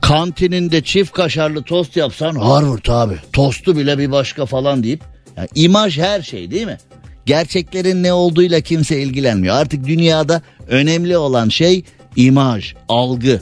kantininde 0.00 0.82
çift 0.82 1.12
kaşarlı 1.12 1.62
tost 1.62 1.96
yapsan 1.96 2.34
Harvard 2.34 2.86
abi 2.88 3.14
tostu 3.32 3.76
bile 3.76 3.98
bir 3.98 4.10
başka 4.10 4.46
falan 4.46 4.82
deyip 4.82 5.00
yani 5.36 5.48
imaj 5.54 5.98
her 5.98 6.22
şey 6.22 6.50
değil 6.50 6.66
mi? 6.66 6.78
Gerçeklerin 7.26 8.02
ne 8.02 8.12
olduğuyla 8.12 8.60
kimse 8.60 9.02
ilgilenmiyor. 9.02 9.54
Artık 9.56 9.86
dünyada 9.86 10.42
önemli 10.68 11.16
olan 11.16 11.48
şey 11.48 11.84
imaj, 12.16 12.74
algı. 12.88 13.40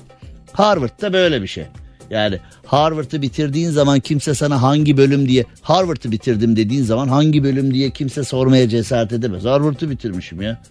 Harvard'da 0.53 1.13
böyle 1.13 1.43
bir 1.43 1.47
şey. 1.47 1.65
Yani 2.11 2.39
Harvard'ı 2.67 3.23
bitirdiğin 3.23 3.71
zaman 3.71 4.01
kimse 4.01 4.35
sana 4.35 4.63
hangi 4.63 4.97
bölüm 4.97 5.29
diye 5.29 5.45
Harvard'ı 5.63 6.13
bitirdim 6.13 6.57
dediğin 6.57 6.83
zaman 6.83 7.09
hangi 7.09 7.45
bölüm 7.45 7.75
diye 7.75 7.91
kimse 7.91 8.25
sormaya 8.25 8.69
cesaret 8.69 9.13
edemez. 9.13 9.45
Harvard'ı 9.45 9.91
bitirmişim 9.91 10.43
ya. 10.43 10.63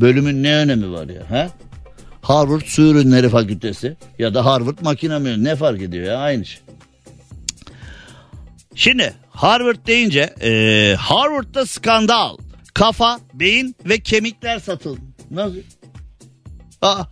Bölümün 0.00 0.42
ne 0.42 0.54
önemi 0.56 0.92
var 0.92 1.08
ya? 1.08 1.30
Ha? 1.30 1.50
Harvard 2.22 2.62
Su 2.64 2.82
Ürünleri 2.82 3.28
Fakültesi 3.28 3.96
ya 4.18 4.34
da 4.34 4.44
Harvard 4.44 4.78
Makine 4.82 5.18
Mühendisliği 5.18 5.44
ne 5.44 5.56
fark 5.56 5.82
ediyor 5.82 6.06
ya 6.06 6.16
aynı 6.16 6.44
şey. 6.44 6.60
Şimdi 8.74 9.14
Harvard 9.30 9.86
deyince 9.86 10.20
e, 10.42 10.94
Harvard'da 10.98 11.66
skandal. 11.66 12.36
Kafa, 12.74 13.20
beyin 13.34 13.76
ve 13.84 14.00
kemikler 14.00 14.58
satıldı. 14.58 15.00
Nasıl? 15.30 15.56
Aa. 16.82 17.04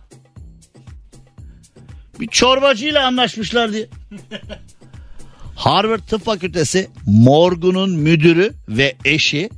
Bir 2.19 2.27
çorbacıyla 2.27 3.07
anlaşmışlar 3.07 3.73
diye. 3.73 3.87
Harvard 5.55 5.99
Tıp 5.99 6.25
Fakültesi 6.25 6.89
morgunun 7.05 7.91
müdürü 7.91 8.53
ve 8.69 8.95
eşi 9.05 9.49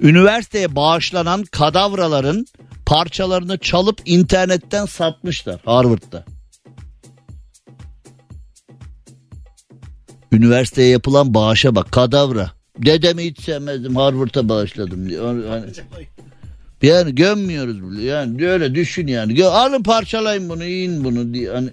üniversiteye 0.00 0.76
bağışlanan 0.76 1.44
kadavraların 1.44 2.46
parçalarını 2.86 3.58
çalıp 3.58 4.00
internetten 4.06 4.86
satmışlar 4.86 5.60
Harvard'da. 5.64 6.24
Üniversiteye 10.32 10.88
yapılan 10.88 11.34
bağışa 11.34 11.74
bak 11.74 11.92
kadavra. 11.92 12.50
Dedemi 12.78 13.24
hiç 13.24 13.40
sevmezdim 13.40 13.96
Harvard'a 13.96 14.48
bağışladım 14.48 15.08
diyor. 15.08 15.48
Hani, 15.48 15.66
yani 16.84 17.14
gömmüyoruz 17.14 17.82
bile 17.82 18.02
yani 18.02 18.48
öyle 18.48 18.74
düşün 18.74 19.06
yani. 19.06 19.44
Alın 19.44 19.82
parçalayın 19.82 20.48
bunu 20.48 20.64
yiyin 20.64 21.04
bunu 21.04 21.34
diye 21.34 21.50
hani. 21.50 21.70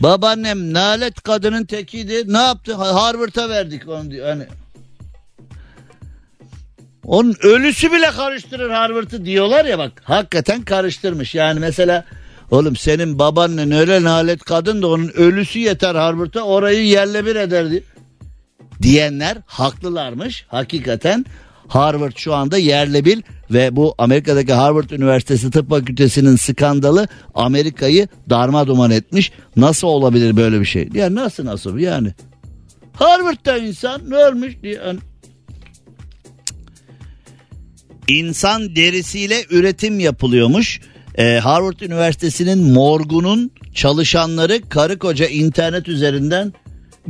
Babaannem 0.00 0.72
nalet 0.72 1.22
kadının 1.22 1.64
tekiydi. 1.64 2.32
Ne 2.32 2.38
yaptı? 2.38 2.74
Harvard'a 2.74 3.48
verdik 3.48 3.88
onu 3.88 4.10
diyor. 4.10 4.28
Hani 4.28 4.46
onun 7.04 7.34
ölüsü 7.42 7.92
bile 7.92 8.10
karıştırır 8.10 8.70
Harvard'ı 8.70 9.24
diyorlar 9.24 9.64
ya 9.64 9.78
bak. 9.78 10.02
Hakikaten 10.04 10.62
karıştırmış. 10.62 11.34
Yani 11.34 11.60
mesela 11.60 12.04
oğlum 12.50 12.76
senin 12.76 13.18
babaannen 13.18 13.70
öyle 13.70 14.02
nalet 14.02 14.44
kadın 14.44 14.82
da 14.82 14.86
onun 14.88 15.08
ölüsü 15.08 15.58
yeter 15.58 15.94
Harvard'a 15.94 16.42
orayı 16.42 16.86
yerle 16.86 17.26
bir 17.26 17.36
ederdi. 17.36 17.84
Diyenler 18.82 19.38
haklılarmış. 19.46 20.46
Hakikaten 20.48 21.24
Harvard 21.68 22.16
şu 22.16 22.34
anda 22.34 22.58
yerle 22.58 23.04
bir 23.04 23.22
ve 23.50 23.76
bu 23.76 23.94
Amerika'daki 23.98 24.52
Harvard 24.52 24.90
Üniversitesi 24.90 25.50
Tıp 25.50 25.70
Fakültesi'nin 25.70 26.36
skandalı 26.36 27.08
Amerika'yı 27.34 28.08
darma 28.30 28.66
duman 28.66 28.90
etmiş. 28.90 29.32
Nasıl 29.56 29.88
olabilir 29.88 30.36
böyle 30.36 30.60
bir 30.60 30.64
şey? 30.64 30.88
Ya 30.94 31.14
nasıl 31.14 31.44
nasıl 31.44 31.78
yani? 31.78 32.12
Harvard'da 32.92 33.58
insan 33.58 34.10
ne 34.10 34.14
ölmüş 34.14 34.62
diye. 34.62 34.74
Yani 34.74 34.98
insan 38.08 38.76
derisiyle 38.76 39.44
üretim 39.50 40.00
yapılıyormuş. 40.00 40.80
Ee, 41.18 41.38
Harvard 41.42 41.80
Üniversitesi'nin 41.80 42.72
morgunun 42.72 43.50
çalışanları 43.74 44.68
karı 44.68 44.98
koca 44.98 45.26
internet 45.26 45.88
üzerinden 45.88 46.52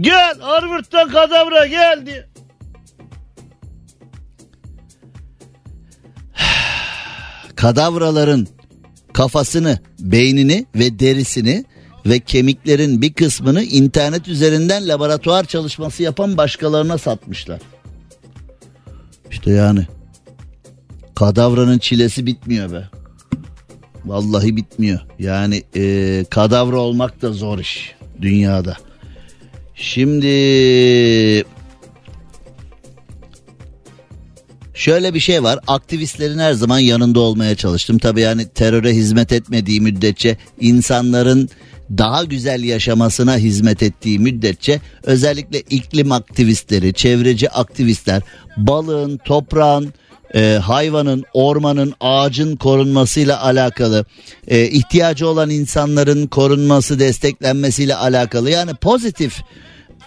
gel 0.00 0.40
Harvard'dan 0.40 1.08
kadavra 1.08 1.66
gel 1.66 2.06
diye. 2.06 2.33
Kadavraların 7.64 8.46
kafasını, 9.12 9.78
beynini 9.98 10.66
ve 10.74 10.98
derisini 10.98 11.64
ve 12.06 12.20
kemiklerin 12.20 13.02
bir 13.02 13.12
kısmını 13.12 13.62
internet 13.62 14.28
üzerinden 14.28 14.88
laboratuvar 14.88 15.44
çalışması 15.44 16.02
yapan 16.02 16.36
başkalarına 16.36 16.98
satmışlar. 16.98 17.60
İşte 19.30 19.50
yani 19.50 19.86
Kadavranın 21.14 21.78
çilesi 21.78 22.26
bitmiyor 22.26 22.72
be. 22.72 22.88
Vallahi 24.04 24.56
bitmiyor. 24.56 25.00
Yani 25.18 25.62
e, 25.76 26.24
kadavra 26.30 26.78
olmak 26.78 27.22
da 27.22 27.32
zor 27.32 27.58
iş 27.58 27.94
dünyada. 28.20 28.76
Şimdi 29.74 30.26
şöyle 34.74 35.14
bir 35.14 35.20
şey 35.20 35.42
var. 35.42 35.58
Aktivistlerin 35.66 36.38
her 36.38 36.52
zaman 36.52 36.78
yanında 36.78 37.20
olmaya 37.20 37.54
çalıştım. 37.54 37.98
Tabii 37.98 38.20
yani 38.20 38.48
teröre 38.48 38.90
hizmet 38.90 39.32
etmediği 39.32 39.80
müddetçe 39.80 40.36
insanların 40.60 41.48
daha 41.98 42.24
güzel 42.24 42.64
yaşamasına 42.64 43.36
hizmet 43.36 43.82
ettiği 43.82 44.18
müddetçe 44.18 44.80
özellikle 45.02 45.60
iklim 45.60 46.12
aktivistleri, 46.12 46.94
çevreci 46.94 47.50
aktivistler, 47.50 48.22
balığın, 48.56 49.20
toprağın, 49.24 49.94
e, 50.34 50.58
hayvanın, 50.62 51.24
ormanın, 51.34 51.94
ağacın 52.00 52.56
korunmasıyla 52.56 53.42
alakalı, 53.42 54.04
e, 54.48 54.64
ihtiyacı 54.64 55.28
olan 55.28 55.50
insanların 55.50 56.26
korunması, 56.26 56.98
desteklenmesiyle 56.98 57.94
alakalı. 57.94 58.50
Yani 58.50 58.74
pozitif 58.74 59.42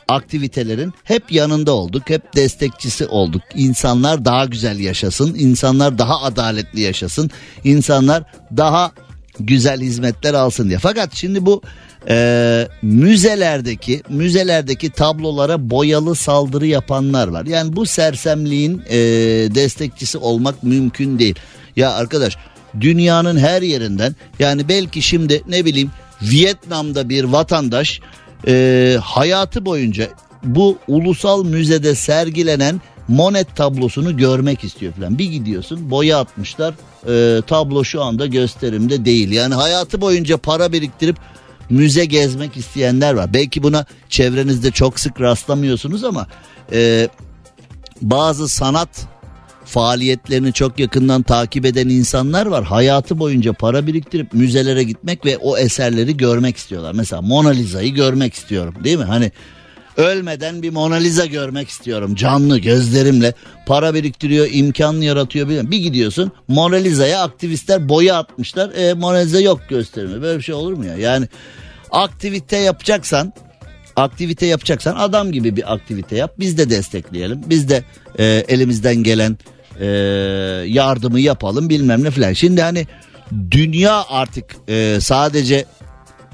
aktivitelerin 0.07 0.93
hep 1.03 1.31
yanında 1.31 1.71
olduk, 1.71 2.09
hep 2.09 2.35
destekçisi 2.35 3.07
olduk. 3.07 3.41
İnsanlar 3.55 4.25
daha 4.25 4.45
güzel 4.45 4.79
yaşasın, 4.79 5.35
insanlar 5.35 5.97
daha 5.97 6.23
adaletli 6.23 6.81
yaşasın, 6.81 7.31
insanlar 7.63 8.23
daha 8.57 8.91
güzel 9.39 9.81
hizmetler 9.81 10.33
alsın 10.33 10.69
diye. 10.69 10.79
Fakat 10.79 11.15
şimdi 11.15 11.45
bu 11.45 11.61
e, 12.09 12.67
müzelerdeki 12.81 14.01
müzelerdeki 14.09 14.89
tablolara 14.89 15.69
boyalı 15.69 16.15
saldırı 16.15 16.67
yapanlar 16.67 17.27
var. 17.27 17.45
Yani 17.45 17.75
bu 17.75 17.85
sersemliğin 17.85 18.81
e, 18.89 18.97
destekçisi 19.55 20.17
olmak 20.17 20.63
mümkün 20.63 21.19
değil. 21.19 21.35
Ya 21.75 21.91
arkadaş 21.91 22.37
dünyanın 22.81 23.37
her 23.37 23.61
yerinden 23.61 24.15
yani 24.39 24.69
belki 24.69 25.01
şimdi 25.01 25.43
ne 25.47 25.65
bileyim 25.65 25.91
Vietnam'da 26.21 27.09
bir 27.09 27.23
vatandaş 27.23 28.01
e, 28.47 28.97
hayatı 29.01 29.65
boyunca 29.65 30.07
bu 30.43 30.77
ulusal 30.87 31.45
müzede 31.45 31.95
sergilenen 31.95 32.81
Monet 33.07 33.55
tablosunu 33.55 34.17
görmek 34.17 34.63
istiyor 34.63 34.93
falan. 34.93 35.17
Bir 35.17 35.25
gidiyorsun 35.25 35.91
boya 35.91 36.19
atmışlar 36.19 36.73
e, 37.07 37.41
tablo 37.41 37.83
şu 37.83 38.03
anda 38.03 38.25
gösterimde 38.25 39.05
değil. 39.05 39.31
Yani 39.31 39.53
hayatı 39.53 40.01
boyunca 40.01 40.37
para 40.37 40.73
biriktirip 40.73 41.17
müze 41.69 42.05
gezmek 42.05 42.57
isteyenler 42.57 43.13
var. 43.13 43.33
Belki 43.33 43.63
buna 43.63 43.85
çevrenizde 44.09 44.71
çok 44.71 44.99
sık 44.99 45.21
rastlamıyorsunuz 45.21 46.03
ama 46.03 46.27
e, 46.71 47.09
bazı 48.01 48.47
sanat 48.47 48.89
faaliyetlerini 49.67 50.53
çok 50.53 50.79
yakından 50.79 51.23
takip 51.23 51.65
eden 51.65 51.89
insanlar 51.89 52.45
var. 52.45 52.63
Hayatı 52.63 53.19
boyunca 53.19 53.53
para 53.53 53.87
biriktirip 53.87 54.33
müzelere 54.33 54.83
gitmek 54.83 55.25
ve 55.25 55.37
o 55.37 55.57
eserleri 55.57 56.17
görmek 56.17 56.57
istiyorlar. 56.57 56.93
Mesela 56.93 57.21
Mona 57.21 57.49
Lisa'yı 57.49 57.93
görmek 57.93 58.33
istiyorum 58.33 58.75
değil 58.83 58.97
mi? 58.97 59.03
Hani 59.03 59.31
Ölmeden 59.97 60.61
bir 60.61 60.69
Mona 60.69 60.95
Lisa 60.95 61.25
görmek 61.25 61.69
istiyorum. 61.69 62.15
Canlı 62.15 62.59
gözlerimle. 62.59 63.33
Para 63.65 63.93
biriktiriyor, 63.93 64.47
imkan 64.51 64.93
yaratıyor. 64.93 65.49
Bir 65.49 65.77
gidiyorsun 65.77 66.31
Mona 66.47 66.75
Lisa'ya 66.75 67.21
aktivistler 67.21 67.89
boya 67.89 68.17
atmışlar. 68.17 68.71
E, 68.75 68.93
Mona 68.93 69.17
Lisa 69.17 69.39
yok 69.39 69.61
gösterimi. 69.69 70.21
Böyle 70.21 70.37
bir 70.37 70.43
şey 70.43 70.55
olur 70.55 70.73
mu 70.73 70.85
ya? 70.85 70.95
Yani 70.95 71.27
aktivite 71.91 72.57
yapacaksan 72.57 73.33
aktivite 73.95 74.45
yapacaksan 74.45 74.95
adam 74.95 75.31
gibi 75.31 75.55
bir 75.55 75.73
aktivite 75.73 76.15
yap. 76.15 76.33
Biz 76.39 76.57
de 76.57 76.69
destekleyelim. 76.69 77.41
Biz 77.45 77.69
de 77.69 77.83
e, 78.19 78.25
elimizden 78.47 78.95
gelen 78.95 79.37
e, 79.79 79.87
yardımı 80.67 81.19
yapalım 81.19 81.69
bilmem 81.69 82.03
ne 82.03 82.11
filan. 82.11 82.33
Şimdi 82.33 82.61
hani 82.61 82.87
dünya 83.51 84.05
artık 84.09 84.55
e, 84.69 84.97
sadece 85.01 85.65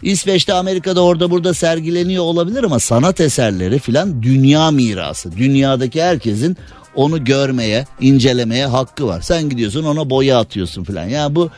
İsveç'te 0.02 0.54
Amerika'da 0.54 1.04
orada 1.04 1.32
burada 1.32 1.54
sergileniyor 1.54 2.24
olabilir 2.24 2.64
ama 2.64 2.80
sanat 2.80 3.22
eserleri 3.22 3.80
filan 3.80 4.24
dünya 4.24 4.72
mirası. 4.72 5.38
Dünyadaki 5.38 6.04
herkesin 6.04 6.58
onu 6.96 7.24
görmeye, 7.24 7.86
incelemeye 8.02 8.66
hakkı 8.66 9.08
var. 9.08 9.22
Sen 9.22 9.50
gidiyorsun 9.50 9.84
ona 9.84 10.10
boya 10.10 10.40
atıyorsun 10.40 10.84
filan. 10.84 11.04
Ya 11.04 11.10
yani 11.10 11.36
bu 11.36 11.50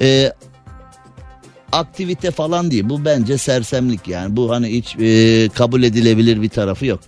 e, 0.00 0.32
aktivite 1.72 2.30
falan 2.30 2.70
değil. 2.70 2.88
Bu 2.88 3.04
bence 3.04 3.38
sersemlik 3.38 4.08
yani. 4.08 4.36
Bu 4.36 4.50
hani 4.50 4.68
hiç 4.68 4.96
e, 5.00 5.48
kabul 5.54 5.82
edilebilir 5.82 6.42
bir 6.42 6.48
tarafı 6.48 6.86
yok. 6.86 7.00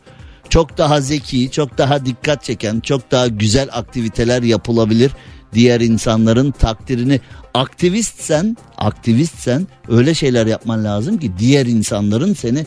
Çok 0.48 0.78
daha 0.78 1.00
zeki, 1.00 1.50
çok 1.50 1.78
daha 1.78 2.06
dikkat 2.06 2.44
çeken, 2.44 2.80
çok 2.80 3.10
daha 3.10 3.28
güzel 3.28 3.68
aktiviteler 3.72 4.42
yapılabilir. 4.42 5.10
Diğer 5.54 5.80
insanların 5.80 6.50
takdirini 6.50 7.20
aktivistsen, 7.54 8.56
aktivistsen 8.76 9.66
öyle 9.88 10.14
şeyler 10.14 10.46
yapman 10.46 10.84
lazım 10.84 11.18
ki 11.18 11.32
diğer 11.38 11.66
insanların 11.66 12.34
seni 12.34 12.66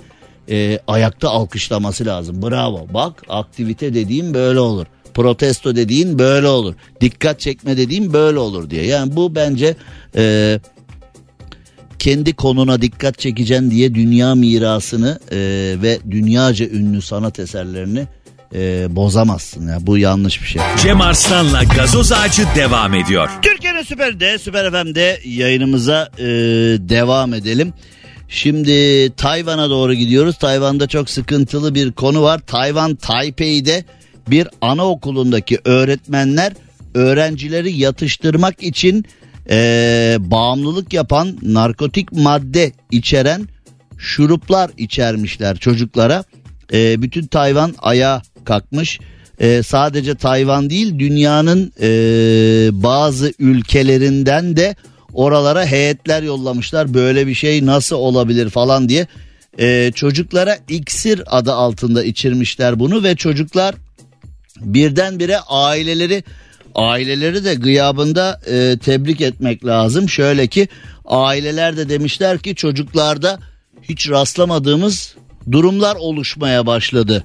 e, 0.50 0.80
ayakta 0.88 1.30
alkışlaması 1.30 2.06
lazım. 2.06 2.42
Bravo. 2.42 2.88
Bak 2.94 3.24
aktivite 3.30 3.94
dediğim 3.94 4.34
böyle 4.34 4.60
olur. 4.60 4.86
Protesto 5.14 5.76
dediğin 5.76 6.20
böyle 6.20 6.48
olur. 6.48 6.76
Dikkat 7.02 7.40
çekme 7.40 7.78
dediğim 7.78 8.14
böyle 8.14 8.40
olur 8.40 8.70
diye. 8.70 8.86
Yani 8.86 9.16
bu 9.16 9.36
bence 9.36 9.76
e, 10.16 10.60
kendi 12.00 12.34
konuna 12.34 12.82
dikkat 12.82 13.20
çekeceksin 13.20 13.72
diye 13.72 13.96
dünya 13.96 14.36
mirasını 14.36 15.20
e, 15.32 15.38
ve 15.82 16.00
dünyaca 16.12 16.66
ünlü 16.66 17.02
sanat 17.02 17.40
eserlerini 17.40 18.08
e, 18.56 18.96
bozamazsın. 18.96 19.68
Ya. 19.68 19.78
Bu 19.82 19.98
yanlış 19.98 20.42
bir 20.42 20.48
şey. 20.48 20.62
Cem 20.84 21.02
Arslan'la 21.02 21.64
gazoz 21.64 22.12
ağacı 22.12 22.44
devam 22.56 22.94
ediyor. 22.94 23.30
Türkiye'nin 23.42 23.84
Süper'de, 23.84 24.38
Süper 24.38 24.72
FM'de 24.72 25.20
yayınımıza 25.26 26.10
e, 26.20 26.26
devam 26.90 27.34
edelim. 27.34 27.74
Şimdi 28.30 29.10
Tayvan'a 29.16 29.70
doğru 29.70 29.94
gidiyoruz. 29.94 30.38
Tayvan'da 30.38 30.88
çok 30.88 31.10
sıkıntılı 31.10 31.76
bir 31.76 31.92
konu 31.92 32.24
var. 32.24 32.40
Tayvan 32.40 32.96
Taipei'de 32.96 33.86
bir 34.28 34.48
anaokulundaki 34.62 35.60
öğretmenler 35.66 36.54
öğrencileri 36.94 37.72
yatıştırmak 37.78 38.64
için 38.64 39.06
e, 39.50 40.18
bağımlılık 40.20 40.94
yapan 40.94 41.38
narkotik 41.42 42.12
madde 42.12 42.72
içeren 42.92 43.48
şuruplar 43.98 44.72
içermişler 44.78 45.58
çocuklara. 45.58 46.24
E, 46.74 47.02
bütün 47.02 47.28
Tayvan 47.28 47.76
ayağa 47.80 48.22
kalkmış. 48.46 49.00
E, 49.40 49.64
sadece 49.64 50.16
Tayvan 50.16 50.70
değil 50.70 51.00
dünyanın 51.00 51.74
e, 51.82 51.90
bazı 52.72 53.34
ülkelerinden 53.40 54.58
de 54.58 54.76
oralara 55.14 55.66
heyetler 55.66 56.24
yollamışlar. 56.24 56.94
Böyle 56.94 57.28
bir 57.28 57.34
şey 57.34 57.66
nasıl 57.66 57.96
olabilir 57.96 58.50
falan 58.50 58.90
diye. 58.90 59.08
E, 59.60 59.92
çocuklara 59.96 60.58
iksir 60.70 61.22
adı 61.26 61.54
altında 61.54 62.04
içirmişler 62.04 62.80
bunu 62.80 63.04
ve 63.04 63.16
çocuklar 63.16 63.76
birdenbire 64.62 65.40
aileleri 65.40 66.24
aileleri 66.78 67.46
de 67.46 67.56
gıyabında 67.56 68.40
e, 68.48 68.78
tebrik 68.78 69.22
etmek 69.22 69.66
lazım. 69.66 70.10
Şöyle 70.10 70.48
ki 70.48 70.68
aileler 71.06 71.78
de 71.78 71.90
demişler 71.90 72.40
ki 72.40 72.56
çocuklarda 72.56 73.40
hiç 73.82 74.10
rastlamadığımız 74.10 75.16
durumlar 75.52 75.96
oluşmaya 75.96 76.66
başladı. 76.66 77.24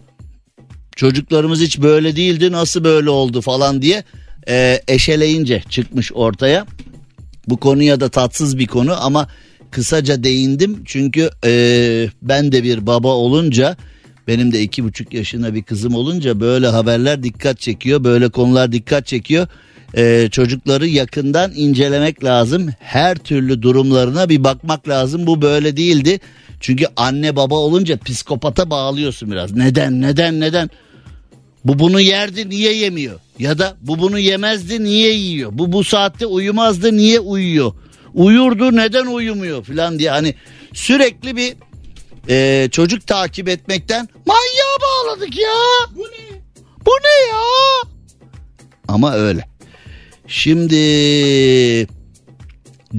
Çocuklarımız 0.97 1.61
hiç 1.61 1.83
böyle 1.83 2.17
değildi 2.17 2.53
nasıl 2.53 2.85
böyle 2.85 3.11
oldu 3.11 3.41
falan 3.41 3.83
diye 3.83 4.05
e, 4.49 4.81
eşeleyince 4.89 5.63
çıkmış 5.69 6.13
ortaya. 6.13 6.67
Bu 7.49 7.57
konuya 7.57 8.01
da 8.01 8.09
tatsız 8.09 8.59
bir 8.59 8.67
konu 8.67 9.05
ama 9.05 9.29
kısaca 9.71 10.25
değindim 10.25 10.83
çünkü 10.85 11.31
e, 11.45 11.53
ben 12.23 12.53
de 12.53 12.63
bir 12.63 12.87
baba 12.87 13.09
olunca 13.09 13.77
benim 14.29 14.53
de 14.53 14.63
iki 14.63 14.85
buçuk 14.85 15.15
yaşında 15.15 15.55
bir 15.55 15.63
kızım 15.63 15.95
olunca 15.95 16.41
böyle 16.41 16.67
haberler 16.67 17.23
dikkat 17.23 17.61
çekiyor. 17.61 18.05
Böyle 18.05 18.29
konular 18.29 18.73
dikkat 18.73 19.07
çekiyor. 19.07 19.47
Ee, 19.97 20.29
çocukları 20.33 20.87
yakından 20.87 21.53
incelemek 21.55 22.25
lazım. 22.25 22.71
Her 22.79 23.17
türlü 23.17 23.63
durumlarına 23.63 24.29
bir 24.29 24.45
bakmak 24.45 24.89
lazım. 24.89 25.27
Bu 25.27 25.43
böyle 25.43 25.77
değildi. 25.77 26.21
Çünkü 26.61 26.87
anne 26.97 27.37
baba 27.37 27.55
olunca 27.55 27.99
psikopata 27.99 28.71
bağlıyorsun 28.71 29.31
biraz. 29.31 29.57
Neden 29.57 30.01
neden 30.01 30.41
neden? 30.41 30.71
Bu 31.65 31.79
bunu 31.79 32.01
yerdi 32.01 32.51
niye 32.51 32.73
yemiyor? 32.77 33.21
Ya 33.39 33.59
da 33.59 33.77
bu 33.81 33.99
bunu 33.99 34.19
yemezdi 34.19 34.85
niye 34.85 35.13
yiyor? 35.13 35.51
Bu 35.53 35.73
bu 35.73 35.85
saatte 35.85 36.27
uyumazdı 36.27 36.97
niye 36.97 37.21
uyuyor? 37.21 37.73
Uyurdu 38.15 38.77
neden 38.77 39.07
uyumuyor 39.07 39.65
falan 39.65 39.99
diye 39.99 40.11
hani 40.11 40.35
sürekli 40.75 41.37
bir 41.37 41.55
e, 42.29 42.69
çocuk 42.73 43.07
takip 43.07 43.49
etmekten 43.49 44.09
manyağa 44.27 44.77
bağladık 44.83 45.39
ya. 45.39 45.49
Bu 45.97 46.01
ne? 46.01 46.43
Bu 46.87 46.91
ne 46.91 47.29
ya? 47.29 47.43
Ama 48.89 49.13
öyle. 49.15 49.49
Şimdi 50.27 50.77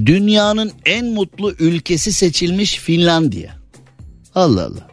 dünyanın 0.06 0.72
en 0.86 1.06
mutlu 1.06 1.52
ülkesi 1.58 2.12
seçilmiş 2.12 2.78
Finlandiya. 2.78 3.56
Allah 4.34 4.64
Allah. 4.64 4.88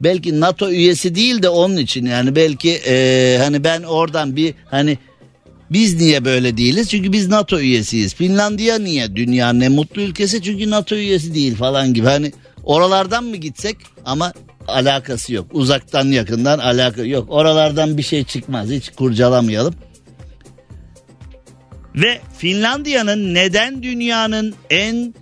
Belki 0.00 0.40
NATO 0.40 0.70
üyesi 0.70 1.14
değil 1.14 1.42
de 1.42 1.48
onun 1.48 1.76
için 1.76 2.06
yani 2.06 2.36
belki 2.36 2.70
e, 2.86 3.38
hani 3.42 3.64
ben 3.64 3.82
oradan 3.82 4.36
bir 4.36 4.54
hani 4.70 4.98
biz 5.70 6.00
niye 6.00 6.24
böyle 6.24 6.56
değiliz? 6.56 6.90
Çünkü 6.90 7.12
biz 7.12 7.28
NATO 7.28 7.60
üyesiyiz. 7.60 8.14
Finlandiya 8.14 8.78
niye 8.78 9.16
dünyanın 9.16 9.60
en 9.60 9.72
mutlu 9.72 10.02
ülkesi? 10.02 10.42
Çünkü 10.42 10.70
NATO 10.70 10.96
üyesi 10.96 11.34
değil 11.34 11.56
falan 11.56 11.94
gibi. 11.94 12.06
Hani 12.06 12.32
Oralardan 12.68 13.24
mı 13.24 13.36
gitsek 13.36 13.76
ama 14.04 14.32
alakası 14.68 15.34
yok. 15.34 15.46
Uzaktan 15.52 16.04
yakından 16.04 16.58
alaka 16.58 17.02
yok. 17.02 17.26
Oralardan 17.30 17.96
bir 17.96 18.02
şey 18.02 18.24
çıkmaz. 18.24 18.68
Hiç 18.68 18.88
kurcalamayalım. 18.90 19.74
Ve 21.94 22.20
Finlandiya'nın 22.38 23.34
neden 23.34 23.82
dünyanın 23.82 24.54
en 24.70 25.14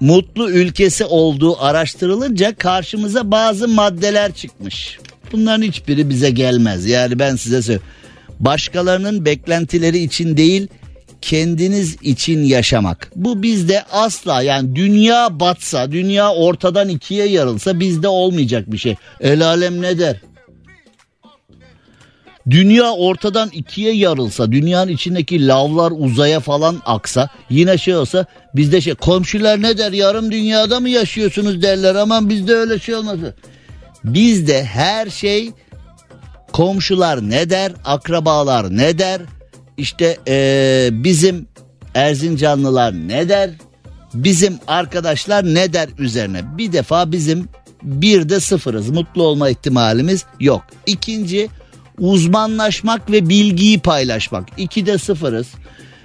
mutlu 0.00 0.50
ülkesi 0.50 1.04
olduğu 1.04 1.62
araştırılınca 1.62 2.54
karşımıza 2.54 3.30
bazı 3.30 3.68
maddeler 3.68 4.32
çıkmış. 4.32 4.98
Bunların 5.32 5.62
hiçbiri 5.62 6.08
bize 6.08 6.30
gelmez. 6.30 6.86
Yani 6.86 7.18
ben 7.18 7.36
size 7.36 7.62
söyleyeyim. 7.62 7.88
Başkalarının 8.40 9.24
beklentileri 9.24 9.98
için 9.98 10.36
değil, 10.36 10.68
kendiniz 11.24 11.96
için 12.02 12.42
yaşamak. 12.44 13.10
Bu 13.16 13.42
bizde 13.42 13.82
asla 13.92 14.42
yani 14.42 14.76
dünya 14.76 15.40
batsa, 15.40 15.92
dünya 15.92 16.32
ortadan 16.32 16.88
ikiye 16.88 17.26
yarılsa 17.26 17.80
bizde 17.80 18.08
olmayacak 18.08 18.72
bir 18.72 18.78
şey. 18.78 18.96
El 19.20 19.46
alem 19.46 19.82
ne 19.82 19.98
der? 19.98 20.16
Dünya 22.50 22.92
ortadan 22.92 23.48
ikiye 23.48 23.94
yarılsa, 23.94 24.52
dünyanın 24.52 24.90
içindeki 24.90 25.46
lavlar 25.46 25.92
uzaya 25.96 26.40
falan 26.40 26.82
aksa, 26.86 27.28
yine 27.50 27.78
şey 27.78 27.96
olsa 27.96 28.26
bizde 28.54 28.80
şey 28.80 28.94
komşular 28.94 29.62
ne 29.62 29.78
der 29.78 29.92
yarım 29.92 30.32
dünyada 30.32 30.80
mı 30.80 30.88
yaşıyorsunuz 30.88 31.62
derler 31.62 31.94
aman 31.94 32.28
bizde 32.28 32.54
öyle 32.54 32.78
şey 32.78 32.94
olmasın. 32.94 33.34
Bizde 34.04 34.64
her 34.64 35.10
şey 35.10 35.50
komşular 36.52 37.30
ne 37.30 37.50
der, 37.50 37.72
akrabalar 37.84 38.76
ne 38.76 38.98
der, 38.98 39.20
işte 39.76 40.18
ee, 40.28 40.88
bizim 40.92 41.46
Erzincanlılar 41.94 42.94
ne 42.94 43.28
der? 43.28 43.50
Bizim 44.14 44.58
arkadaşlar 44.66 45.44
ne 45.44 45.72
der 45.72 45.88
üzerine? 45.98 46.58
Bir 46.58 46.72
defa 46.72 47.12
bizim 47.12 47.48
bir 47.82 48.28
de 48.28 48.40
sıfırız. 48.40 48.90
Mutlu 48.90 49.22
olma 49.22 49.48
ihtimalimiz 49.48 50.24
yok. 50.40 50.62
İkinci 50.86 51.48
uzmanlaşmak 51.98 53.10
ve 53.10 53.28
bilgiyi 53.28 53.78
paylaşmak. 53.78 54.44
İki 54.56 54.86
de 54.86 54.98
sıfırız. 54.98 55.46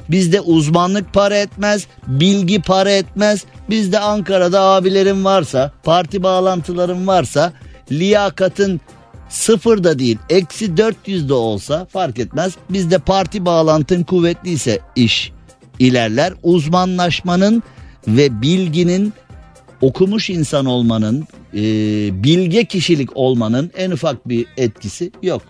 Bizde 0.09 0.41
uzmanlık 0.41 1.13
para 1.13 1.37
etmez, 1.37 1.87
bilgi 2.07 2.61
para 2.61 2.91
etmez. 2.91 3.43
Bizde 3.69 3.99
Ankara'da 3.99 4.61
abilerim 4.61 5.25
varsa, 5.25 5.71
parti 5.83 6.23
bağlantılarım 6.23 7.07
varsa, 7.07 7.53
liyakatın 7.91 8.81
sıfır 9.29 9.83
da 9.83 9.99
değil 9.99 10.17
eksi 10.29 10.77
400 10.77 11.29
de 11.29 11.33
olsa 11.33 11.85
fark 11.85 12.19
etmez. 12.19 12.53
Bizde 12.69 12.97
parti 12.97 13.45
bağlantın 13.45 14.03
kuvvetliyse 14.03 14.79
iş 14.95 15.31
ilerler. 15.79 16.33
Uzmanlaşmanın 16.43 17.63
ve 18.07 18.41
bilginin 18.41 19.13
okumuş 19.81 20.29
insan 20.29 20.65
olmanın 20.65 21.27
e, 21.53 21.61
bilge 22.23 22.65
kişilik 22.65 23.17
olmanın 23.17 23.71
en 23.77 23.91
ufak 23.91 24.29
bir 24.29 24.45
etkisi 24.57 25.11
yok. 25.23 25.41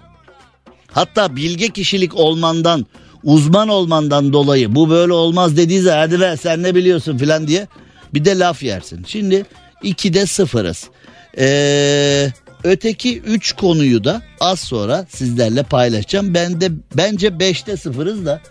Hatta 0.91 1.35
bilge 1.35 1.69
kişilik 1.69 2.15
olmandan, 2.15 2.85
uzman 3.23 3.67
olmandan 3.67 4.33
dolayı 4.33 4.75
bu 4.75 4.89
böyle 4.89 5.13
olmaz 5.13 5.57
dediği 5.57 5.89
hadi 5.89 6.19
be 6.19 6.37
sen 6.37 6.63
ne 6.63 6.75
biliyorsun 6.75 7.17
filan 7.17 7.47
diye 7.47 7.67
bir 8.13 8.25
de 8.25 8.39
laf 8.39 8.63
yersin. 8.63 9.03
Şimdi 9.07 9.45
2'de 9.83 10.25
sıfırız. 10.25 10.89
Ee, 11.37 12.31
öteki 12.63 13.19
3 13.19 13.53
konuyu 13.53 14.03
da 14.03 14.21
az 14.39 14.59
sonra 14.59 15.05
sizlerle 15.09 15.63
paylaşacağım. 15.63 16.33
Ben 16.33 16.61
de 16.61 16.71
bence 16.97 17.27
5'te 17.27 17.77
sıfırız 17.77 18.25
da 18.25 18.41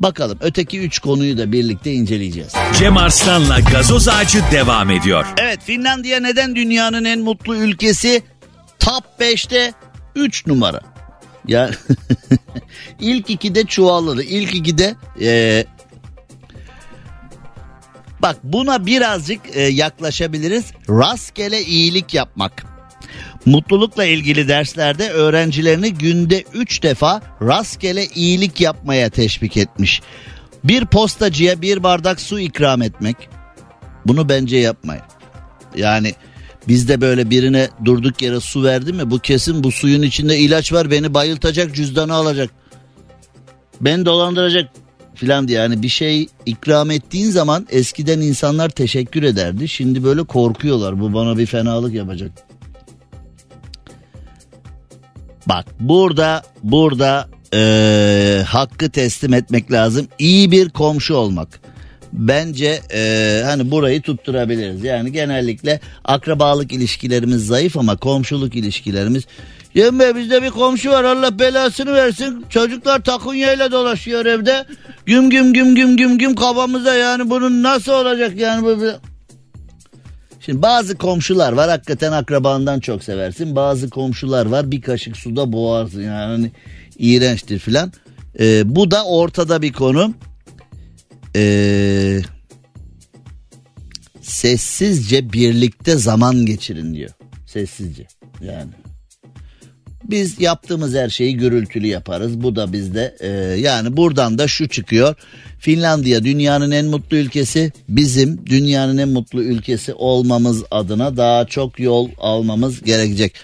bakalım 0.00 0.38
öteki 0.40 0.80
3 0.80 0.98
konuyu 0.98 1.38
da 1.38 1.52
birlikte 1.52 1.92
inceleyeceğiz. 1.92 2.52
Cem 2.78 2.96
Arslan'la 2.96 3.60
gazoz 3.60 4.08
ağacı 4.08 4.42
devam 4.52 4.90
ediyor. 4.90 5.26
Evet 5.40 5.62
Finlandiya 5.64 6.20
neden 6.20 6.56
dünyanın 6.56 7.04
en 7.04 7.20
mutlu 7.20 7.56
ülkesi? 7.56 8.22
Top 8.78 9.04
5'te 9.20 9.72
3 10.14 10.46
numara. 10.46 10.80
Ya 11.46 11.70
ilk 13.00 13.30
ikide 13.30 13.64
çuvalladı. 13.64 14.22
İlk 14.22 14.54
ikide 14.54 14.94
e, 15.20 15.64
bak 18.22 18.36
buna 18.42 18.86
birazcık 18.86 19.40
e, 19.52 19.60
yaklaşabiliriz. 19.62 20.64
Rastgele 20.88 21.62
iyilik 21.62 22.14
yapmak. 22.14 22.77
Mutlulukla 23.48 24.04
ilgili 24.04 24.48
derslerde 24.48 25.10
öğrencilerini 25.10 25.94
günde 25.94 26.44
3 26.54 26.82
defa 26.82 27.22
rastgele 27.42 28.06
iyilik 28.06 28.60
yapmaya 28.60 29.10
teşvik 29.10 29.56
etmiş. 29.56 30.02
Bir 30.64 30.86
postacıya 30.86 31.62
bir 31.62 31.82
bardak 31.82 32.20
su 32.20 32.40
ikram 32.40 32.82
etmek. 32.82 33.16
Bunu 34.06 34.28
bence 34.28 34.56
yapmayın. 34.56 35.02
Yani 35.76 36.14
bizde 36.68 37.00
böyle 37.00 37.30
birine 37.30 37.68
durduk 37.84 38.22
yere 38.22 38.40
su 38.40 38.64
verdi 38.64 38.92
mi 38.92 39.10
bu 39.10 39.18
kesin 39.18 39.64
bu 39.64 39.72
suyun 39.72 40.02
içinde 40.02 40.38
ilaç 40.38 40.72
var 40.72 40.90
beni 40.90 41.14
bayıltacak 41.14 41.74
cüzdanı 41.74 42.14
alacak. 42.14 42.50
Beni 43.80 44.06
dolandıracak 44.06 44.70
filan 45.14 45.48
diye 45.48 45.58
yani 45.58 45.82
bir 45.82 45.88
şey 45.88 46.26
ikram 46.46 46.90
ettiğin 46.90 47.30
zaman 47.30 47.66
eskiden 47.70 48.20
insanlar 48.20 48.68
teşekkür 48.68 49.22
ederdi. 49.22 49.68
Şimdi 49.68 50.04
böyle 50.04 50.22
korkuyorlar 50.22 51.00
bu 51.00 51.14
bana 51.14 51.38
bir 51.38 51.46
fenalık 51.46 51.94
yapacak. 51.94 52.47
Bak 55.48 55.66
burada 55.80 56.42
burada 56.62 57.28
eee, 57.52 58.42
hakkı 58.48 58.90
teslim 58.90 59.34
etmek 59.34 59.72
lazım. 59.72 60.08
İyi 60.18 60.50
bir 60.50 60.68
komşu 60.68 61.14
olmak. 61.14 61.60
Bence 62.12 62.80
eee, 62.94 63.42
hani 63.44 63.70
burayı 63.70 64.02
tutturabiliriz. 64.02 64.84
Yani 64.84 65.12
genellikle 65.12 65.80
akrabalık 66.04 66.72
ilişkilerimiz 66.72 67.46
zayıf 67.46 67.76
ama 67.76 67.96
komşuluk 67.96 68.56
ilişkilerimiz. 68.56 69.24
Yemme 69.74 70.16
bizde 70.16 70.42
bir 70.42 70.50
komşu 70.50 70.90
var 70.90 71.04
Allah 71.04 71.38
belasını 71.38 71.94
versin. 71.94 72.44
Çocuklar 72.50 73.02
takunyayla 73.02 73.72
dolaşıyor 73.72 74.26
evde. 74.26 74.64
Güm 75.06 75.30
güm 75.30 75.52
güm 75.52 75.74
güm 75.74 75.96
güm 75.96 76.18
güm 76.18 76.34
kafamıza 76.34 76.94
yani 76.94 77.30
bunun 77.30 77.62
nasıl 77.62 77.92
olacak 77.92 78.36
yani 78.36 78.64
bu 78.64 78.80
Şimdi 80.48 80.62
bazı 80.62 80.98
komşular 80.98 81.52
var 81.52 81.70
hakikaten 81.70 82.12
akrabandan 82.12 82.80
çok 82.80 83.04
seversin. 83.04 83.56
Bazı 83.56 83.90
komşular 83.90 84.46
var 84.46 84.70
bir 84.70 84.80
kaşık 84.80 85.16
suda 85.16 85.52
boğarsın 85.52 86.02
yani 86.02 86.26
hani 86.26 86.52
iğrençtir 86.98 87.58
filan. 87.58 87.92
Ee, 88.40 88.62
bu 88.66 88.90
da 88.90 89.04
ortada 89.04 89.62
bir 89.62 89.72
konu. 89.72 90.14
Ee, 91.36 92.20
sessizce 94.20 95.32
birlikte 95.32 95.96
zaman 95.96 96.46
geçirin 96.46 96.94
diyor. 96.94 97.10
Sessizce 97.46 98.06
yani. 98.42 98.70
Biz 100.10 100.40
yaptığımız 100.40 100.94
her 100.94 101.08
şeyi 101.08 101.36
gürültülü 101.36 101.86
yaparız. 101.86 102.42
Bu 102.42 102.56
da 102.56 102.72
bizde 102.72 103.16
e, 103.20 103.28
yani 103.60 103.96
buradan 103.96 104.38
da 104.38 104.48
şu 104.48 104.68
çıkıyor. 104.68 105.14
Finlandiya 105.58 106.24
dünyanın 106.24 106.70
en 106.70 106.86
mutlu 106.86 107.16
ülkesi. 107.16 107.72
Bizim 107.88 108.46
dünyanın 108.46 108.98
en 108.98 109.08
mutlu 109.08 109.42
ülkesi 109.42 109.94
olmamız 109.94 110.64
adına 110.70 111.16
daha 111.16 111.46
çok 111.46 111.80
yol 111.80 112.08
almamız 112.18 112.82
gerekecek. 112.82 113.34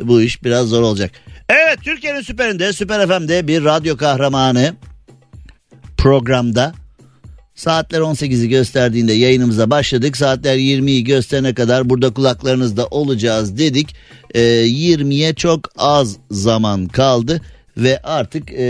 Bu 0.00 0.22
iş 0.22 0.44
biraz 0.44 0.68
zor 0.68 0.82
olacak. 0.82 1.10
Evet 1.48 1.78
Türkiye'nin 1.82 2.20
süperinde 2.20 2.72
Süper 2.72 3.08
FM'de 3.08 3.48
bir 3.48 3.64
radyo 3.64 3.96
kahramanı 3.96 4.74
programda 5.96 6.74
Saatler 7.54 8.00
18'i 8.00 8.48
gösterdiğinde 8.48 9.12
yayınımıza 9.12 9.70
başladık. 9.70 10.16
Saatler 10.16 10.56
20'yi 10.56 11.04
gösterene 11.04 11.54
kadar 11.54 11.90
burada 11.90 12.10
kulaklarınızda 12.14 12.86
olacağız 12.86 13.58
dedik. 13.58 13.94
Ee, 14.34 14.40
20'ye 14.40 15.34
çok 15.34 15.60
az 15.76 16.16
zaman 16.30 16.86
kaldı 16.86 17.40
ve 17.76 18.02
artık 18.02 18.52
e, 18.52 18.66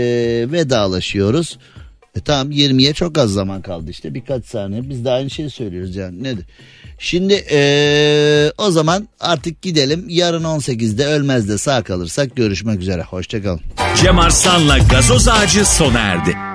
vedalaşıyoruz. 0.51 1.57
E, 2.15 2.19
tamam 2.19 2.51
20'ye 2.51 2.93
çok 2.93 3.17
az 3.17 3.31
zaman 3.31 3.61
kaldı 3.61 3.91
işte 3.91 4.13
birkaç 4.13 4.45
saniye 4.45 4.89
biz 4.89 5.05
de 5.05 5.11
aynı 5.11 5.29
şeyi 5.29 5.49
söylüyoruz 5.49 5.95
yani 5.95 6.23
nedir? 6.23 6.45
Şimdi 6.99 7.45
e, 7.51 8.51
o 8.57 8.71
zaman 8.71 9.07
artık 9.19 9.61
gidelim 9.61 10.05
yarın 10.09 10.43
18'de 10.43 11.05
ölmez 11.05 11.49
de 11.49 11.57
sağ 11.57 11.83
kalırsak 11.83 12.35
görüşmek 12.35 12.81
üzere 12.81 13.01
hoşçakalın. 13.01 13.61
Cem 14.01 14.19
Arslan'la 14.19 14.77
gazoz 14.77 15.27
ağacı 15.27 15.65
sona 15.65 15.99
erdi. 15.99 16.54